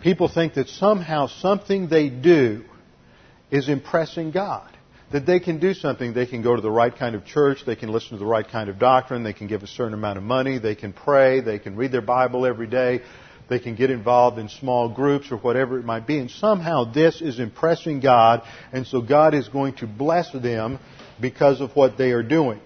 People 0.02 0.28
think 0.28 0.54
that 0.54 0.68
somehow 0.68 1.26
something 1.26 1.88
they 1.88 2.08
do 2.08 2.64
is 3.50 3.68
impressing 3.68 4.30
God. 4.30 4.70
That 5.12 5.26
they 5.26 5.38
can 5.38 5.60
do 5.60 5.74
something. 5.74 6.12
They 6.12 6.26
can 6.26 6.42
go 6.42 6.56
to 6.56 6.62
the 6.62 6.70
right 6.70 6.94
kind 6.94 7.14
of 7.14 7.24
church. 7.24 7.58
They 7.64 7.76
can 7.76 7.90
listen 7.90 8.10
to 8.10 8.16
the 8.16 8.26
right 8.26 8.46
kind 8.46 8.68
of 8.68 8.78
doctrine. 8.78 9.22
They 9.22 9.32
can 9.32 9.46
give 9.46 9.62
a 9.62 9.66
certain 9.66 9.94
amount 9.94 10.18
of 10.18 10.24
money. 10.24 10.58
They 10.58 10.74
can 10.74 10.92
pray. 10.92 11.40
They 11.40 11.58
can 11.60 11.76
read 11.76 11.92
their 11.92 12.02
Bible 12.02 12.44
every 12.44 12.66
day. 12.66 13.02
They 13.48 13.58
can 13.58 13.74
get 13.74 13.90
involved 13.90 14.38
in 14.38 14.48
small 14.48 14.88
groups 14.88 15.30
or 15.30 15.36
whatever 15.36 15.78
it 15.78 15.84
might 15.84 16.06
be. 16.06 16.18
And 16.18 16.30
somehow 16.30 16.92
this 16.92 17.20
is 17.20 17.38
impressing 17.38 18.00
God, 18.00 18.42
and 18.72 18.86
so 18.86 19.02
God 19.02 19.34
is 19.34 19.48
going 19.48 19.74
to 19.76 19.86
bless 19.86 20.30
them 20.32 20.78
because 21.20 21.60
of 21.60 21.76
what 21.76 21.98
they 21.98 22.12
are 22.12 22.22
doing. 22.22 22.60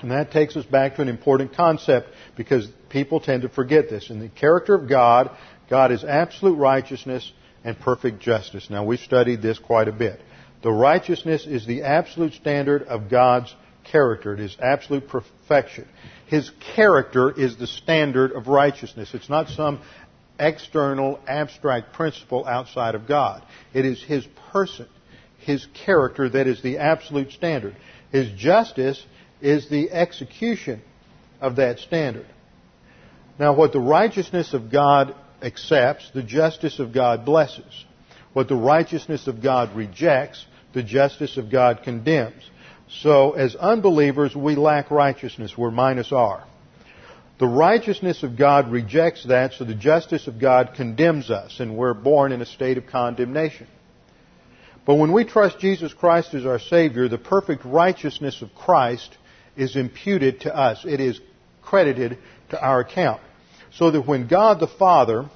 And 0.00 0.10
that 0.10 0.32
takes 0.32 0.56
us 0.56 0.66
back 0.66 0.96
to 0.96 1.02
an 1.02 1.08
important 1.08 1.54
concept 1.54 2.08
because 2.36 2.68
people 2.90 3.20
tend 3.20 3.42
to 3.42 3.48
forget 3.48 3.88
this. 3.88 4.10
In 4.10 4.20
the 4.20 4.28
character 4.28 4.74
of 4.74 4.88
God, 4.88 5.30
God 5.70 5.92
is 5.92 6.04
absolute 6.04 6.56
righteousness 6.56 7.32
and 7.64 7.78
perfect 7.78 8.20
justice. 8.20 8.68
Now, 8.68 8.84
we've 8.84 9.00
studied 9.00 9.40
this 9.40 9.58
quite 9.58 9.88
a 9.88 9.92
bit. 9.92 10.20
The 10.62 10.70
righteousness 10.70 11.46
is 11.46 11.66
the 11.66 11.82
absolute 11.82 12.34
standard 12.34 12.82
of 12.82 13.08
God's 13.10 13.54
character. 13.84 14.34
It 14.34 14.40
is 14.40 14.56
absolute 14.60 15.08
perfection. 15.08 15.88
His 16.26 16.50
character 16.74 17.30
is 17.30 17.56
the 17.56 17.66
standard 17.66 18.32
of 18.32 18.48
righteousness. 18.48 19.12
It's 19.14 19.28
not 19.28 19.48
some 19.48 19.80
external, 20.38 21.20
abstract 21.26 21.92
principle 21.92 22.46
outside 22.46 22.94
of 22.94 23.06
God. 23.06 23.44
It 23.72 23.84
is 23.84 24.02
His 24.02 24.26
person, 24.52 24.88
His 25.38 25.66
character 25.84 26.28
that 26.28 26.46
is 26.46 26.62
the 26.62 26.78
absolute 26.78 27.32
standard. 27.32 27.76
His 28.10 28.30
justice 28.32 29.04
is 29.40 29.68
the 29.68 29.90
execution 29.90 30.82
of 31.40 31.56
that 31.56 31.78
standard. 31.78 32.26
Now, 33.38 33.54
what 33.54 33.72
the 33.72 33.80
righteousness 33.80 34.54
of 34.54 34.70
God 34.70 35.14
accepts, 35.42 36.10
the 36.14 36.22
justice 36.22 36.78
of 36.78 36.92
God 36.92 37.24
blesses. 37.24 37.84
What 38.32 38.48
the 38.48 38.56
righteousness 38.56 39.26
of 39.26 39.42
God 39.42 39.76
rejects, 39.76 40.44
the 40.72 40.82
justice 40.82 41.36
of 41.36 41.50
God 41.50 41.82
condemns. 41.84 42.42
So, 42.88 43.32
as 43.32 43.56
unbelievers, 43.56 44.36
we 44.36 44.56
lack 44.56 44.90
righteousness. 44.90 45.56
We're 45.56 45.70
minus 45.70 46.12
R. 46.12 46.44
The 47.38 47.46
righteousness 47.46 48.22
of 48.22 48.36
God 48.36 48.70
rejects 48.70 49.24
that, 49.24 49.54
so 49.54 49.64
the 49.64 49.74
justice 49.74 50.28
of 50.28 50.38
God 50.38 50.74
condemns 50.76 51.30
us, 51.30 51.58
and 51.58 51.76
we're 51.76 51.94
born 51.94 52.30
in 52.30 52.40
a 52.40 52.46
state 52.46 52.78
of 52.78 52.86
condemnation. 52.86 53.66
But 54.86 54.96
when 54.96 55.12
we 55.12 55.24
trust 55.24 55.58
Jesus 55.58 55.92
Christ 55.92 56.34
as 56.34 56.46
our 56.46 56.58
Savior, 56.58 57.08
the 57.08 57.18
perfect 57.18 57.64
righteousness 57.64 58.42
of 58.42 58.54
Christ 58.54 59.16
is 59.56 59.76
imputed 59.76 60.42
to 60.42 60.54
us. 60.54 60.84
It 60.84 61.00
is 61.00 61.20
credited 61.62 62.18
to 62.50 62.60
our 62.60 62.80
account. 62.80 63.20
So 63.72 63.90
that 63.90 64.06
when 64.06 64.28
God 64.28 64.60
the 64.60 64.68
Father 64.68 65.28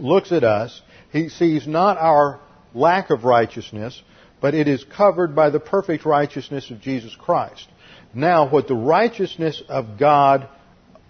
looks 0.00 0.32
at 0.32 0.42
us, 0.42 0.80
He 1.12 1.28
sees 1.28 1.66
not 1.66 1.98
our 1.98 2.40
lack 2.74 3.10
of 3.10 3.24
righteousness, 3.24 4.00
but 4.42 4.54
it 4.54 4.68
is 4.68 4.84
covered 4.84 5.34
by 5.34 5.48
the 5.48 5.60
perfect 5.60 6.04
righteousness 6.04 6.70
of 6.70 6.80
Jesus 6.80 7.16
Christ. 7.16 7.66
Now, 8.12 8.50
what 8.50 8.68
the 8.68 8.74
righteousness 8.74 9.62
of 9.68 9.98
God 9.98 10.48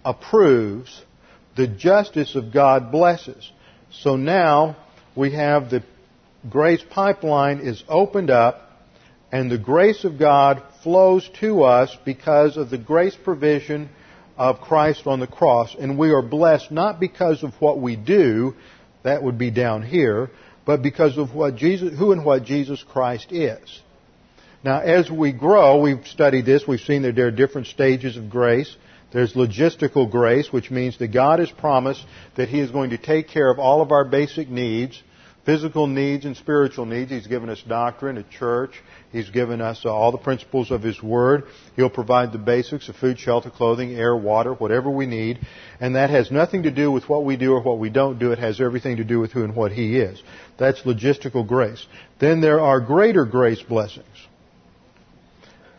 approves, 0.05 1.03
the 1.57 1.67
justice 1.67 2.37
of 2.37 2.53
God 2.53 2.93
blesses. 2.93 3.51
So 3.91 4.17
now 4.17 4.77
we 5.17 5.33
have 5.33 5.71
the 5.71 5.83
grace 6.49 6.85
pipeline 6.91 7.61
is 7.61 7.83
opened 7.89 8.31
up 8.31 8.71
and 9.33 9.51
the 9.51 9.59
grace 9.59 10.05
of 10.05 10.19
God 10.19 10.63
flows 10.83 11.29
to 11.41 11.63
us 11.63 11.97
because 12.05 12.59
of 12.59 12.69
the 12.69 12.79
grace 12.79 13.17
provision 13.17 13.89
of 14.37 14.61
Christ 14.61 15.07
on 15.07 15.21
the 15.21 15.27
cross. 15.27 15.75
And 15.79 15.99
we 15.99 16.11
are 16.11 16.23
blessed 16.23 16.71
not 16.71 17.01
because 17.01 17.43
of 17.43 17.55
what 17.61 17.81
we 17.81 17.97
do, 17.97 18.55
that 19.05 19.23
would 19.23 19.39
be 19.39 19.51
down 19.51 19.83
here, 19.83 20.31
but 20.65 20.83
because 20.83 21.19
of 21.19 21.35
what 21.35 21.57
Jesus, 21.57 21.99
who 21.99 22.13
and 22.13 22.25
what 22.25 22.45
Jesus 22.45 22.83
Christ 22.83 23.33
is. 23.33 23.81
Now, 24.65 24.81
as 24.81 25.11
we 25.11 25.33
grow, 25.33 25.81
we've 25.81 26.07
studied 26.07 26.47
this, 26.47 26.67
we've 26.67 26.81
seen 26.81 27.03
that 27.03 27.17
there 27.17 27.27
are 27.27 27.33
different 27.33 27.67
stages 27.67 28.17
of 28.17 28.31
grace. 28.31 28.75
There's 29.13 29.35
logistical 29.35 30.11
grace, 30.11 30.53
which 30.53 30.71
means 30.71 30.99
that 30.99 31.09
God 31.09 31.41
has 31.41 31.51
promised 31.51 32.05
that 32.37 32.49
He 32.49 32.61
is 32.61 32.71
going 32.71 32.91
to 32.91 32.99
take 32.99 33.29
care 33.29 33.51
of 33.51 33.59
all 33.59 33.83
of 33.83 33.91
our 33.91 34.05
basic 34.05 34.49
needs 34.49 35.03
physical 35.45 35.87
needs 35.87 36.25
and 36.25 36.37
spiritual 36.37 36.87
needs. 36.87 37.11
He's 37.11 37.27
given 37.27 37.49
us 37.49 37.63
doctrine, 37.67 38.17
a 38.17 38.23
church. 38.23 38.71
He's 39.11 39.31
given 39.31 39.61
us 39.61 39.83
uh, 39.85 39.93
all 39.93 40.13
the 40.13 40.19
principles 40.19 40.71
of 40.71 40.83
His 40.83 41.03
Word. 41.03 41.45
He'll 41.77 41.91
provide 41.91 42.33
the 42.33 42.39
basics 42.39 42.89
of 42.89 42.97
food, 42.97 43.19
shelter, 43.19 43.51
clothing, 43.51 43.95
air, 43.95 44.17
water, 44.17 44.55
whatever 44.55 44.91
we 44.91 45.07
need. 45.07 45.41
And 45.81 45.97
that 45.97 46.11
has 46.11 46.31
nothing 46.31 46.65
to 46.65 46.71
do 46.71 46.91
with 46.91 47.09
what 47.09 47.25
we 47.25 47.37
do 47.37 47.53
or 47.53 47.63
what 47.63 47.79
we 47.79 47.91
don't 47.91 48.19
do. 48.19 48.33
It 48.33 48.39
has 48.39 48.61
everything 48.61 48.99
to 48.99 49.05
do 49.05 49.19
with 49.19 49.33
who 49.33 49.45
and 49.45 49.57
what 49.57 49.73
He 49.73 49.99
is. 49.99 50.23
That's 50.59 50.83
logistical 50.83 51.47
grace. 51.47 51.85
Then 52.21 52.41
there 52.41 52.61
are 52.61 52.81
greater 52.81 53.25
grace 53.25 53.63
blessings. 53.63 54.07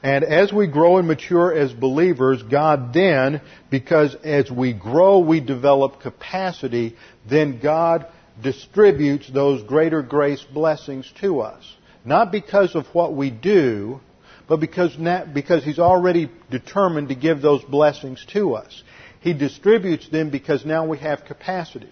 And 0.03 0.26
as 0.26 0.51
we 0.51 0.68
grow 0.68 0.97
and 0.97 1.07
mature 1.07 1.53
as 1.57 1.72
believers, 1.72 2.43
God 2.43 2.93
then, 2.93 3.39
because 3.72 4.14
as 4.26 4.51
we 4.51 4.74
grow, 4.74 5.20
we 5.20 5.39
develop 5.39 6.01
capacity, 6.01 6.97
then 7.30 7.61
God 7.61 8.05
distributes 8.42 9.30
those 9.30 9.64
greater 9.64 10.02
grace 10.02 10.44
blessings 10.44 11.12
to 11.22 11.42
us. 11.42 11.64
Not 12.06 12.32
because 12.32 12.76
of 12.76 12.86
what 12.88 13.14
we 13.16 13.30
do, 13.30 14.00
but 14.48 14.58
because, 14.58 14.96
because 15.34 15.64
He's 15.64 15.80
already 15.80 16.30
determined 16.50 17.10
to 17.10 17.16
give 17.16 17.42
those 17.42 17.64
blessings 17.64 18.26
to 18.34 18.56
us. 18.56 18.84
He 19.22 19.34
distributes 19.34 20.10
them 20.10 20.30
because 20.30 20.66
now 20.66 20.86
we 20.86 20.98
have 20.98 21.26
capacity. 21.26 21.90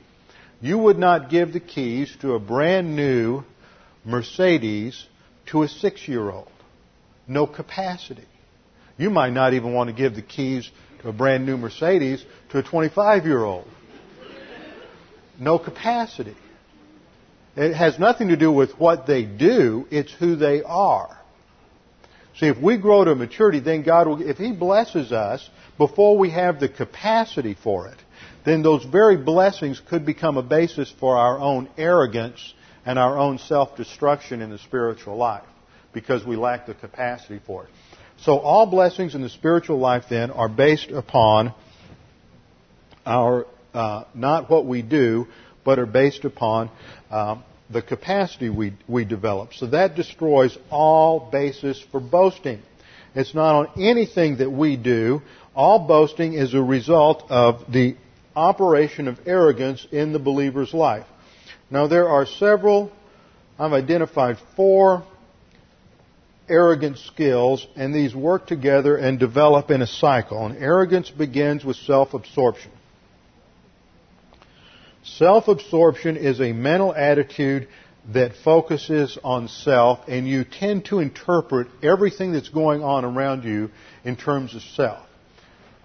You 0.60 0.78
would 0.78 0.98
not 0.98 1.30
give 1.30 1.54
the 1.54 1.60
keys 1.60 2.16
to 2.22 2.34
a 2.34 2.40
brand 2.40 2.96
new 2.96 3.44
Mercedes 4.04 5.06
to 5.48 5.64
a 5.64 5.68
six 5.68 6.08
year 6.08 6.30
old. 6.30 6.52
No 7.28 7.48
capacity. 7.48 8.28
You 8.98 9.10
might 9.10 9.32
not 9.32 9.54
even 9.54 9.74
want 9.74 9.90
to 9.90 9.96
give 9.96 10.16
the 10.16 10.22
keys 10.22 10.70
to 11.02 11.10
a 11.10 11.14
brand 11.14 11.46
new 11.46 11.58
Mercedes 11.58 12.24
to 12.50 12.60
a 12.60 12.64
25 12.64 13.26
year 13.26 13.44
old. 13.44 13.68
No 15.42 15.58
capacity. 15.58 16.36
It 17.56 17.74
has 17.74 17.98
nothing 17.98 18.28
to 18.28 18.38
do 18.38 18.52
with 18.52 18.80
what 18.80 19.08
they 19.08 19.24
do, 19.24 19.88
it's 19.90 20.14
who 20.14 20.36
they 20.36 20.62
are. 20.62 21.18
See, 22.38 22.46
if 22.46 22.58
we 22.60 22.78
grow 22.78 23.04
to 23.04 23.16
maturity, 23.16 23.60
then 23.60 23.82
God 23.84 24.08
will, 24.08 24.22
if 24.22 24.38
He 24.38 24.52
blesses 24.52 25.12
us 25.12 25.50
before 25.80 26.18
we 26.18 26.30
have 26.30 26.60
the 26.60 26.70
capacity 26.70 27.58
for 27.62 27.88
it, 27.88 27.98
then 28.46 28.62
those 28.62 28.86
very 28.86 29.18
blessings 29.18 29.82
could 29.90 30.06
become 30.06 30.38
a 30.38 30.44
basis 30.44 30.94
for 31.00 31.18
our 31.18 31.40
own 31.40 31.68
arrogance 31.76 32.54
and 32.86 33.00
our 33.00 33.18
own 33.18 33.40
self-destruction 33.40 34.42
in 34.42 34.52
the 34.52 34.60
spiritual 34.60 35.18
life 35.18 35.44
because 35.92 36.24
we 36.24 36.36
lack 36.36 36.68
the 36.68 36.76
capacity 36.76 37.42
for 37.46 37.64
it. 37.64 37.70
So 38.20 38.38
all 38.38 38.68
blessings 38.68 39.16
in 39.16 39.22
the 39.24 39.30
spiritual 39.30 39.80
life 39.80 40.04
then 40.08 40.30
are 40.30 40.50
based 40.50 40.92
upon 40.92 41.54
our, 43.06 43.48
uh, 43.74 44.04
not 44.14 44.50
what 44.50 44.66
we 44.66 44.82
do, 44.82 45.28
but 45.64 45.80
are 45.80 45.86
based 45.86 46.26
upon 46.26 46.70
uh, 47.10 47.38
the 47.70 47.82
capacity 47.82 48.50
we, 48.50 48.74
we 48.88 49.06
develop. 49.06 49.54
So 49.54 49.68
that 49.68 49.96
destroys 49.96 50.58
all 50.70 51.30
basis 51.32 51.84
for 51.92 52.00
boasting. 52.00 52.62
It's 53.16 53.34
not 53.34 53.56
on 53.56 53.82
anything 53.82 54.38
that 54.38 54.50
we 54.50 54.78
do. 54.78 55.22
All 55.56 55.80
boasting 55.88 56.34
is 56.34 56.54
a 56.54 56.62
result 56.62 57.26
of 57.30 57.72
the 57.72 57.96
operation 58.36 59.08
of 59.08 59.20
arrogance 59.26 59.86
in 59.92 60.14
the 60.14 60.20
believer's 60.20 60.74
life. 60.74 61.06
Now 61.70 61.88
there 61.88 62.08
are 62.10 62.26
several, 62.26 62.92
I've 63.60 63.74
identified 63.74 64.38
four 64.56 65.06
arrogant 66.50 66.98
skills, 66.98 67.66
and 67.76 67.94
these 67.94 68.14
work 68.14 68.46
together 68.46 68.98
and 68.98 69.18
develop 69.18 69.72
in 69.72 69.82
a 69.82 69.88
cycle. 69.88 70.46
And 70.46 70.58
arrogance 70.58 71.10
begins 71.10 71.64
with 71.64 71.78
self-absorption. 75.04 76.16
Self-absorption 76.16 76.18
is 76.18 76.40
a 76.40 76.54
mental 76.54 76.94
attitude 76.94 77.68
that 78.14 78.36
focuses 78.44 79.18
on 79.24 79.48
self, 79.48 80.00
and 80.08 80.28
you 80.28 80.44
tend 80.44 80.86
to 80.86 81.00
interpret 81.00 81.68
everything 81.84 82.32
that's 82.32 82.50
going 82.50 82.84
on 82.84 83.06
around 83.06 83.44
you 83.44 83.70
in 84.04 84.16
terms 84.16 84.56
of 84.56 84.62
self. 84.62 85.06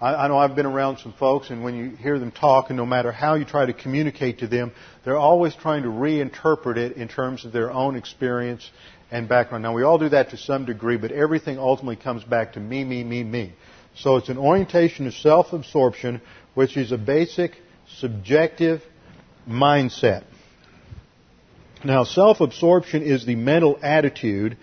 I, 0.01 0.15
I 0.15 0.27
know 0.27 0.37
I've 0.37 0.55
been 0.55 0.65
around 0.65 0.97
some 0.97 1.13
folks, 1.13 1.49
and 1.49 1.63
when 1.63 1.75
you 1.75 1.95
hear 1.95 2.17
them 2.17 2.31
talk, 2.31 2.69
and 2.69 2.77
no 2.77 2.85
matter 2.85 3.11
how 3.11 3.35
you 3.35 3.45
try 3.45 3.65
to 3.65 3.73
communicate 3.73 4.39
to 4.39 4.47
them, 4.47 4.71
they're 5.05 5.17
always 5.17 5.53
trying 5.55 5.83
to 5.83 5.89
reinterpret 5.89 6.77
it 6.77 6.97
in 6.97 7.07
terms 7.07 7.45
of 7.45 7.51
their 7.51 7.71
own 7.71 7.95
experience 7.95 8.69
and 9.11 9.29
background. 9.29 9.63
Now, 9.63 9.73
we 9.73 9.83
all 9.83 9.97
do 9.97 10.09
that 10.09 10.31
to 10.31 10.37
some 10.37 10.65
degree, 10.65 10.97
but 10.97 11.11
everything 11.11 11.59
ultimately 11.59 11.95
comes 11.95 12.23
back 12.23 12.53
to 12.53 12.59
me, 12.59 12.83
me, 12.83 13.03
me, 13.03 13.23
me. 13.23 13.53
So 13.95 14.17
it's 14.17 14.29
an 14.29 14.37
orientation 14.37 15.07
of 15.07 15.13
self-absorption, 15.13 16.21
which 16.55 16.77
is 16.77 16.91
a 16.91 16.97
basic 16.97 17.53
subjective 17.99 18.81
mindset. 19.47 20.23
Now, 21.83 22.03
self-absorption 22.03 23.03
is 23.03 23.25
the 23.25 23.35
mental 23.35 23.79
attitude 23.81 24.57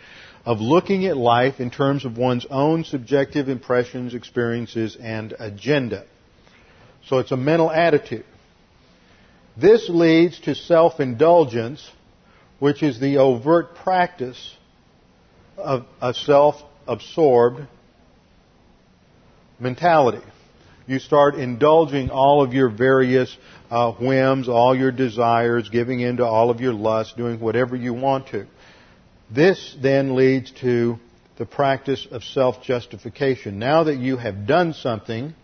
of 0.45 0.61
looking 0.61 1.07
at 1.07 1.17
life 1.17 1.61
in 1.61 1.71
terms 1.71 2.05
of 2.05 2.19
one's 2.19 2.47
own 2.51 2.85
subjective 2.85 3.49
impressions, 3.49 4.15
experiences, 4.15 4.97
and 5.01 5.35
agenda. 5.39 6.05
So 7.07 7.19
it's 7.19 7.33
a 7.33 7.37
mental 7.37 7.71
attitude. 7.71 8.25
This 9.57 9.89
leads 9.89 10.41
to 10.41 10.55
self-indulgence, 10.55 11.89
which 12.59 12.83
is 12.83 12.99
the 12.99 13.19
overt 13.19 13.77
practice 13.77 14.55
of 15.57 15.87
a 16.03 16.13
self-absorbed 16.13 17.67
mentality. 19.61 20.27
You 20.87 20.99
start 20.99 21.37
indulging 21.37 22.11
all 22.11 22.43
of 22.43 22.53
your 22.53 22.69
various 22.69 23.35
uh, 23.71 23.93
whims, 23.93 24.49
all 24.49 24.77
your 24.77 24.93
desires, 24.93 25.69
giving 25.71 26.01
in 26.01 26.19
to 26.19 26.25
all 26.27 26.51
of 26.51 26.61
your 26.61 26.75
lusts, 26.75 27.15
doing 27.15 27.41
whatever 27.41 27.75
you 27.75 27.95
want 27.95 28.29
to. 28.29 28.47
This 29.31 29.77
then 29.81 30.15
leads 30.15 30.51
to 30.61 30.99
the 31.39 31.47
practice 31.47 32.07
of 32.11 32.23
self-justification. 32.23 33.59
Now 33.59 33.85
that 33.85 33.97
you 33.97 34.19
have 34.19 34.47
done 34.47 34.75
something, 34.75 35.35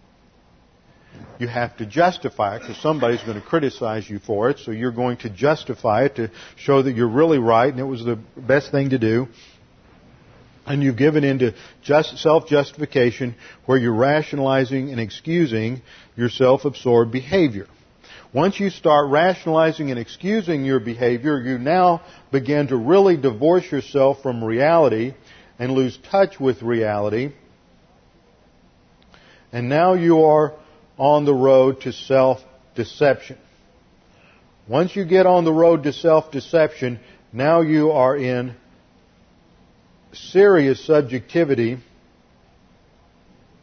you 1.39 1.49
have 1.49 1.77
to 1.79 1.87
justify 1.87 2.57
it 2.57 2.61
because 2.61 2.77
somebody's 2.83 3.23
going 3.23 3.41
to 3.41 3.47
criticize 3.47 4.09
you 4.09 4.19
for 4.19 4.51
it, 4.51 4.59
so 4.59 4.71
you're 4.71 4.93
going 4.93 5.17
to 5.19 5.31
justify 5.31 6.05
it 6.05 6.17
to 6.17 6.31
show 6.57 6.83
that 6.83 6.93
you're 6.93 7.09
really 7.09 7.39
right 7.39 7.71
and 7.71 7.81
it 7.81 7.85
was 7.85 8.05
the 8.05 8.19
best 8.37 8.71
thing 8.71 8.91
to 8.91 8.99
do. 8.99 9.27
And 10.71 10.85
you've 10.85 10.97
given 10.97 11.25
into 11.25 11.53
just 11.83 12.19
self-justification 12.19 13.35
where 13.67 13.77
you're 13.77 13.93
rationalizing 13.93 14.91
and 14.91 15.01
excusing 15.01 15.83
your 16.17 16.29
self-absorbed 16.29 17.11
behavior. 17.11 17.67
Once 18.33 18.61
you 18.61 18.71
start 18.71 19.11
rationalizing 19.11 19.91
and 19.91 19.99
excusing 19.99 20.65
your 20.65 20.79
behavior, 20.79 21.41
you 21.41 21.59
now 21.59 22.03
begin 22.31 22.69
to 22.69 22.77
really 22.77 23.17
divorce 23.17 23.69
yourself 23.73 24.23
from 24.23 24.45
reality 24.45 25.13
and 25.59 25.73
lose 25.73 25.99
touch 26.09 26.39
with 26.39 26.63
reality. 26.63 27.33
And 29.51 29.69
now 29.69 29.95
you 29.95 30.23
are 30.23 30.55
on 30.97 31.25
the 31.25 31.35
road 31.35 31.81
to 31.81 31.93
self-deception. 31.93 33.39
Once 34.69 34.95
you 34.95 35.05
get 35.05 35.27
on 35.27 35.45
the 35.45 35.53
road 35.53 35.83
to 35.83 35.93
self-deception, 35.93 37.01
now 37.33 37.61
you 37.61 37.91
are 37.91 38.17
in 38.17 38.55
serious 40.13 40.85
subjectivity 40.87 41.79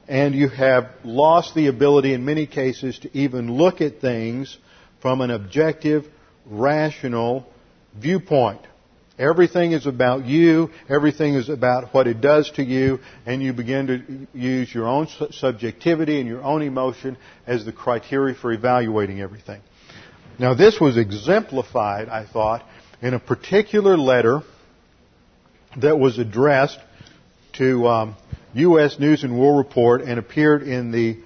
and 0.07 0.33
you 0.33 0.47
have 0.47 0.89
lost 1.03 1.53
the 1.53 1.67
ability 1.67 2.13
in 2.13 2.23
many 2.23 2.47
cases 2.47 2.97
to 2.99 3.17
even 3.17 3.51
look 3.53 3.81
at 3.81 3.99
things 3.99 4.57
from 5.01 5.21
an 5.21 5.31
objective, 5.31 6.07
rational 6.45 7.45
viewpoint. 7.95 8.61
Everything 9.19 9.71
is 9.71 9.87
about 9.87 10.25
you, 10.25 10.69
everything 10.87 11.33
is 11.33 11.49
about 11.49 11.93
what 11.93 12.07
it 12.07 12.21
does 12.21 12.51
to 12.51 12.63
you, 12.63 12.99
and 13.25 13.41
you 13.41 13.51
begin 13.51 13.87
to 13.87 14.37
use 14.37 14.73
your 14.73 14.87
own 14.87 15.07
subjectivity 15.31 16.19
and 16.19 16.29
your 16.29 16.43
own 16.43 16.61
emotion 16.61 17.17
as 17.47 17.65
the 17.65 17.73
criteria 17.73 18.35
for 18.35 18.53
evaluating 18.53 19.19
everything. 19.19 19.59
Now 20.39 20.53
this 20.53 20.79
was 20.79 20.97
exemplified, 20.97 22.09
I 22.09 22.25
thought, 22.25 22.63
in 23.01 23.15
a 23.15 23.19
particular 23.19 23.97
letter 23.97 24.43
that 25.77 25.99
was 25.99 26.17
addressed 26.17 26.79
to 27.53 27.87
um, 27.87 28.15
U.S. 28.53 28.99
News 28.99 29.23
and 29.23 29.39
World 29.39 29.57
Report 29.57 30.01
and 30.01 30.19
appeared 30.19 30.63
in 30.63 30.91
the 30.91 31.17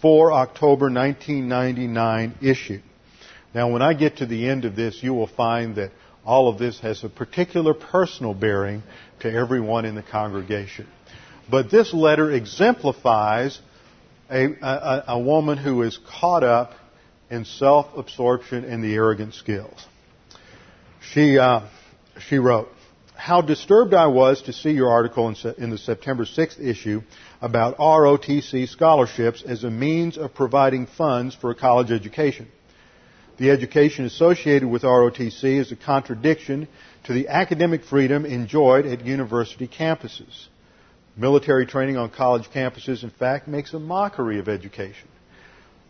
4 0.00 0.32
October 0.32 0.86
1999 0.86 2.34
issue. 2.42 2.80
Now, 3.54 3.70
when 3.70 3.82
I 3.82 3.94
get 3.94 4.18
to 4.18 4.26
the 4.26 4.48
end 4.48 4.64
of 4.64 4.76
this, 4.76 5.02
you 5.02 5.14
will 5.14 5.26
find 5.26 5.76
that 5.76 5.90
all 6.24 6.48
of 6.48 6.58
this 6.58 6.78
has 6.80 7.02
a 7.04 7.08
particular 7.08 7.74
personal 7.74 8.34
bearing 8.34 8.82
to 9.20 9.32
everyone 9.32 9.84
in 9.84 9.94
the 9.94 10.02
congregation. 10.02 10.86
But 11.50 11.70
this 11.70 11.94
letter 11.94 12.30
exemplifies 12.30 13.58
a, 14.30 14.44
a, 14.60 15.04
a 15.08 15.18
woman 15.18 15.56
who 15.56 15.82
is 15.82 15.98
caught 16.06 16.44
up 16.44 16.74
in 17.30 17.44
self-absorption 17.44 18.64
and 18.64 18.84
the 18.84 18.94
arrogant 18.94 19.34
skills. 19.34 19.86
She, 21.00 21.38
uh, 21.38 21.62
she 22.28 22.38
wrote, 22.38 22.68
how 23.18 23.40
disturbed 23.40 23.94
I 23.94 24.06
was 24.06 24.42
to 24.42 24.52
see 24.52 24.70
your 24.70 24.90
article 24.90 25.28
in, 25.58 25.70
the 25.70 25.76
September 25.76 26.24
6th 26.24 26.60
issue 26.60 27.02
about 27.42 27.76
ROTC 27.76 28.68
scholarships 28.68 29.42
as 29.42 29.64
a 29.64 29.70
means 29.70 30.16
of 30.16 30.34
providing 30.34 30.86
funds 30.86 31.34
for 31.34 31.50
a 31.50 31.54
college 31.56 31.90
education. 31.90 32.46
The 33.38 33.50
education 33.50 34.04
associated 34.04 34.68
with 34.68 34.82
ROTC 34.82 35.58
is 35.58 35.72
a 35.72 35.76
contradiction 35.76 36.68
to 37.04 37.12
the 37.12 37.26
academic 37.26 37.82
freedom 37.84 38.24
enjoyed 38.24 38.86
at 38.86 39.04
university 39.04 39.66
campuses. 39.66 40.46
Military 41.16 41.66
training 41.66 41.96
on 41.96 42.10
college 42.10 42.48
campuses, 42.54 43.02
in 43.02 43.10
fact, 43.10 43.48
makes 43.48 43.74
a 43.74 43.80
mockery 43.80 44.38
of 44.38 44.48
education. 44.48 45.08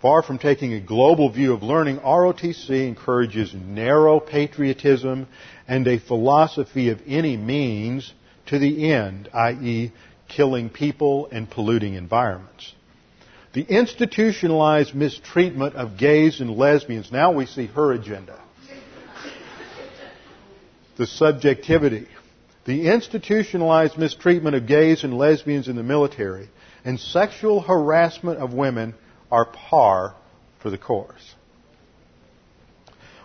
Far 0.01 0.23
from 0.23 0.39
taking 0.39 0.75
a 0.75 0.81
global 0.81 1.29
view 1.29 1.53
of 1.53 1.63
learning, 1.63 1.99
ROTC 1.99 2.87
encourages 2.87 3.53
narrow 3.53 4.21
patriotism 4.21 5.27
and 5.69 5.87
a 5.87 5.99
philosophy 5.99 6.89
of 6.89 7.01
any 7.07 7.37
means 7.37 8.13
to 8.47 8.59
the 8.59 8.91
end, 8.91 9.29
i.e., 9.33 9.93
killing 10.27 10.71
people 10.71 11.29
and 11.31 11.49
polluting 11.49 11.95
environments. 11.95 12.75
The 13.53 13.63
institutionalized 13.63 14.95
mistreatment 14.95 15.75
of 15.75 15.99
gays 15.99 16.41
and 16.41 16.51
lesbians, 16.51 17.13
now 17.13 17.33
we 17.33 17.47
see 17.47 17.67
her 17.67 17.93
agenda. 17.93 18.39
The 20.97 21.07
subjectivity 21.07 22.09
The 22.69 22.89
institutionalized 22.89 23.97
mistreatment 23.97 24.55
of 24.55 24.67
gays 24.67 25.03
and 25.03 25.17
lesbians 25.17 25.69
in 25.69 25.77
the 25.77 25.83
military 25.83 26.51
and 26.85 27.01
sexual 27.01 27.63
harassment 27.63 28.39
of 28.41 28.53
women 28.53 28.95
are 29.33 29.47
par 29.47 30.15
for 30.61 30.69
the 30.69 30.77
course. 30.77 31.35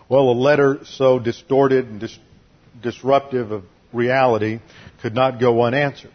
Well, 0.08 0.30
a 0.30 0.32
letter 0.32 0.80
so 0.84 1.18
distorted 1.18 1.86
and 1.86 2.00
dis- 2.00 2.18
disruptive 2.84 3.50
of 3.50 3.64
reality 3.92 4.60
could 5.02 5.14
not 5.14 5.40
go 5.40 5.62
unanswered. 5.62 6.12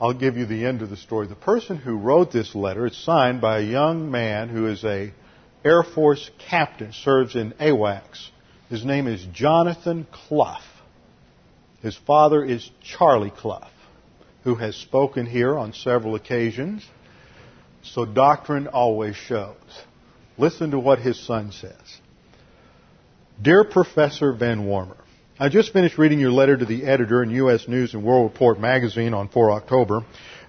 I'll 0.00 0.14
give 0.14 0.36
you 0.36 0.46
the 0.46 0.66
end 0.66 0.82
of 0.82 0.90
the 0.90 0.96
story. 0.96 1.28
The 1.28 1.36
person 1.36 1.76
who 1.76 1.96
wrote 1.96 2.32
this 2.32 2.56
letter 2.56 2.86
is 2.86 2.96
signed 2.96 3.40
by 3.40 3.60
a 3.60 3.62
young 3.62 4.10
man 4.10 4.48
who 4.48 4.66
is 4.66 4.84
a 4.84 5.12
Air 5.64 5.84
Force 5.84 6.28
captain, 6.50 6.92
serves 6.92 7.36
in 7.36 7.52
AWACS. 7.60 8.30
His 8.68 8.84
name 8.84 9.06
is 9.06 9.24
Jonathan 9.32 10.08
Clough. 10.10 10.58
His 11.82 11.96
father 11.96 12.44
is 12.44 12.68
Charlie 12.82 13.30
Clough, 13.30 13.68
who 14.42 14.56
has 14.56 14.74
spoken 14.74 15.24
here 15.26 15.56
on 15.56 15.72
several 15.72 16.16
occasions. 16.16 16.84
So 17.82 18.04
doctrine 18.04 18.66
always 18.66 19.14
shows. 19.14 19.54
Listen 20.36 20.72
to 20.72 20.80
what 20.80 20.98
his 20.98 21.24
son 21.24 21.52
says. 21.52 22.00
Dear 23.42 23.64
Professor 23.64 24.32
Van 24.32 24.66
Wormer, 24.66 24.98
I 25.36 25.48
just 25.48 25.72
finished 25.72 25.98
reading 25.98 26.20
your 26.20 26.30
letter 26.30 26.56
to 26.56 26.64
the 26.64 26.84
editor 26.84 27.24
in 27.24 27.30
U.S. 27.30 27.66
News 27.66 27.92
and 27.92 28.04
World 28.04 28.30
Report 28.30 28.60
magazine 28.60 29.14
on 29.14 29.30
4 29.30 29.50
October 29.50 30.02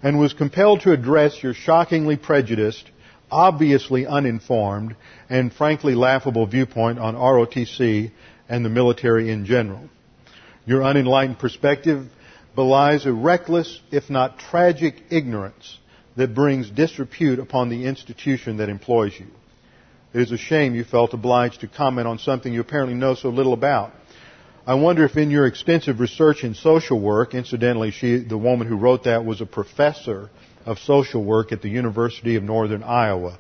and 0.03 0.19
was 0.19 0.33
compelled 0.33 0.81
to 0.81 0.91
address 0.91 1.41
your 1.41 1.55
shockingly 1.55 2.17
prejudiced, 2.17 2.91
obviously 3.31 4.05
uninformed, 4.05 4.95
and 5.27 5.51
frankly 5.51 5.95
laughable 5.95 6.45
viewpoint 6.45 6.99
on 6.99 7.15
ROTC 7.15 8.11
and 8.47 8.63
the 8.63 8.69
military 8.69 9.31
in 9.31 9.47
general. 9.47 9.89
Your 10.67 10.83
unenlightened 10.83 11.39
perspective 11.39 12.05
belies 12.53 13.07
a 13.07 13.13
reckless, 13.13 13.81
if 13.91 14.11
not 14.11 14.37
tragic, 14.37 15.01
ignorance 15.09 15.79
that 16.15 16.35
brings 16.35 16.69
disrepute 16.69 17.39
upon 17.39 17.69
the 17.69 17.87
institution 17.87 18.57
that 18.57 18.69
employs 18.69 19.19
you. 19.19 19.27
It 20.13 20.21
is 20.21 20.31
a 20.31 20.37
shame 20.37 20.75
you 20.75 20.83
felt 20.83 21.13
obliged 21.13 21.61
to 21.61 21.67
comment 21.67 22.07
on 22.07 22.19
something 22.19 22.53
you 22.53 22.61
apparently 22.61 22.95
know 22.95 23.15
so 23.15 23.29
little 23.29 23.53
about. 23.53 23.91
I 24.65 24.75
wonder 24.75 25.03
if 25.03 25.17
in 25.17 25.31
your 25.31 25.45
extensive 25.45 25.99
research 25.99 26.43
in 26.43 26.53
social 26.53 26.99
work, 26.99 27.33
incidentally, 27.33 27.91
she, 27.91 28.17
the 28.17 28.37
woman 28.37 28.67
who 28.67 28.77
wrote 28.77 29.03
that 29.05 29.25
was 29.25 29.41
a 29.41 29.45
professor 29.45 30.29
of 30.65 30.79
social 30.79 31.23
work 31.23 31.51
at 31.51 31.61
the 31.61 31.69
University 31.69 32.35
of 32.35 32.43
Northern 32.43 32.83
Iowa. 32.83 33.37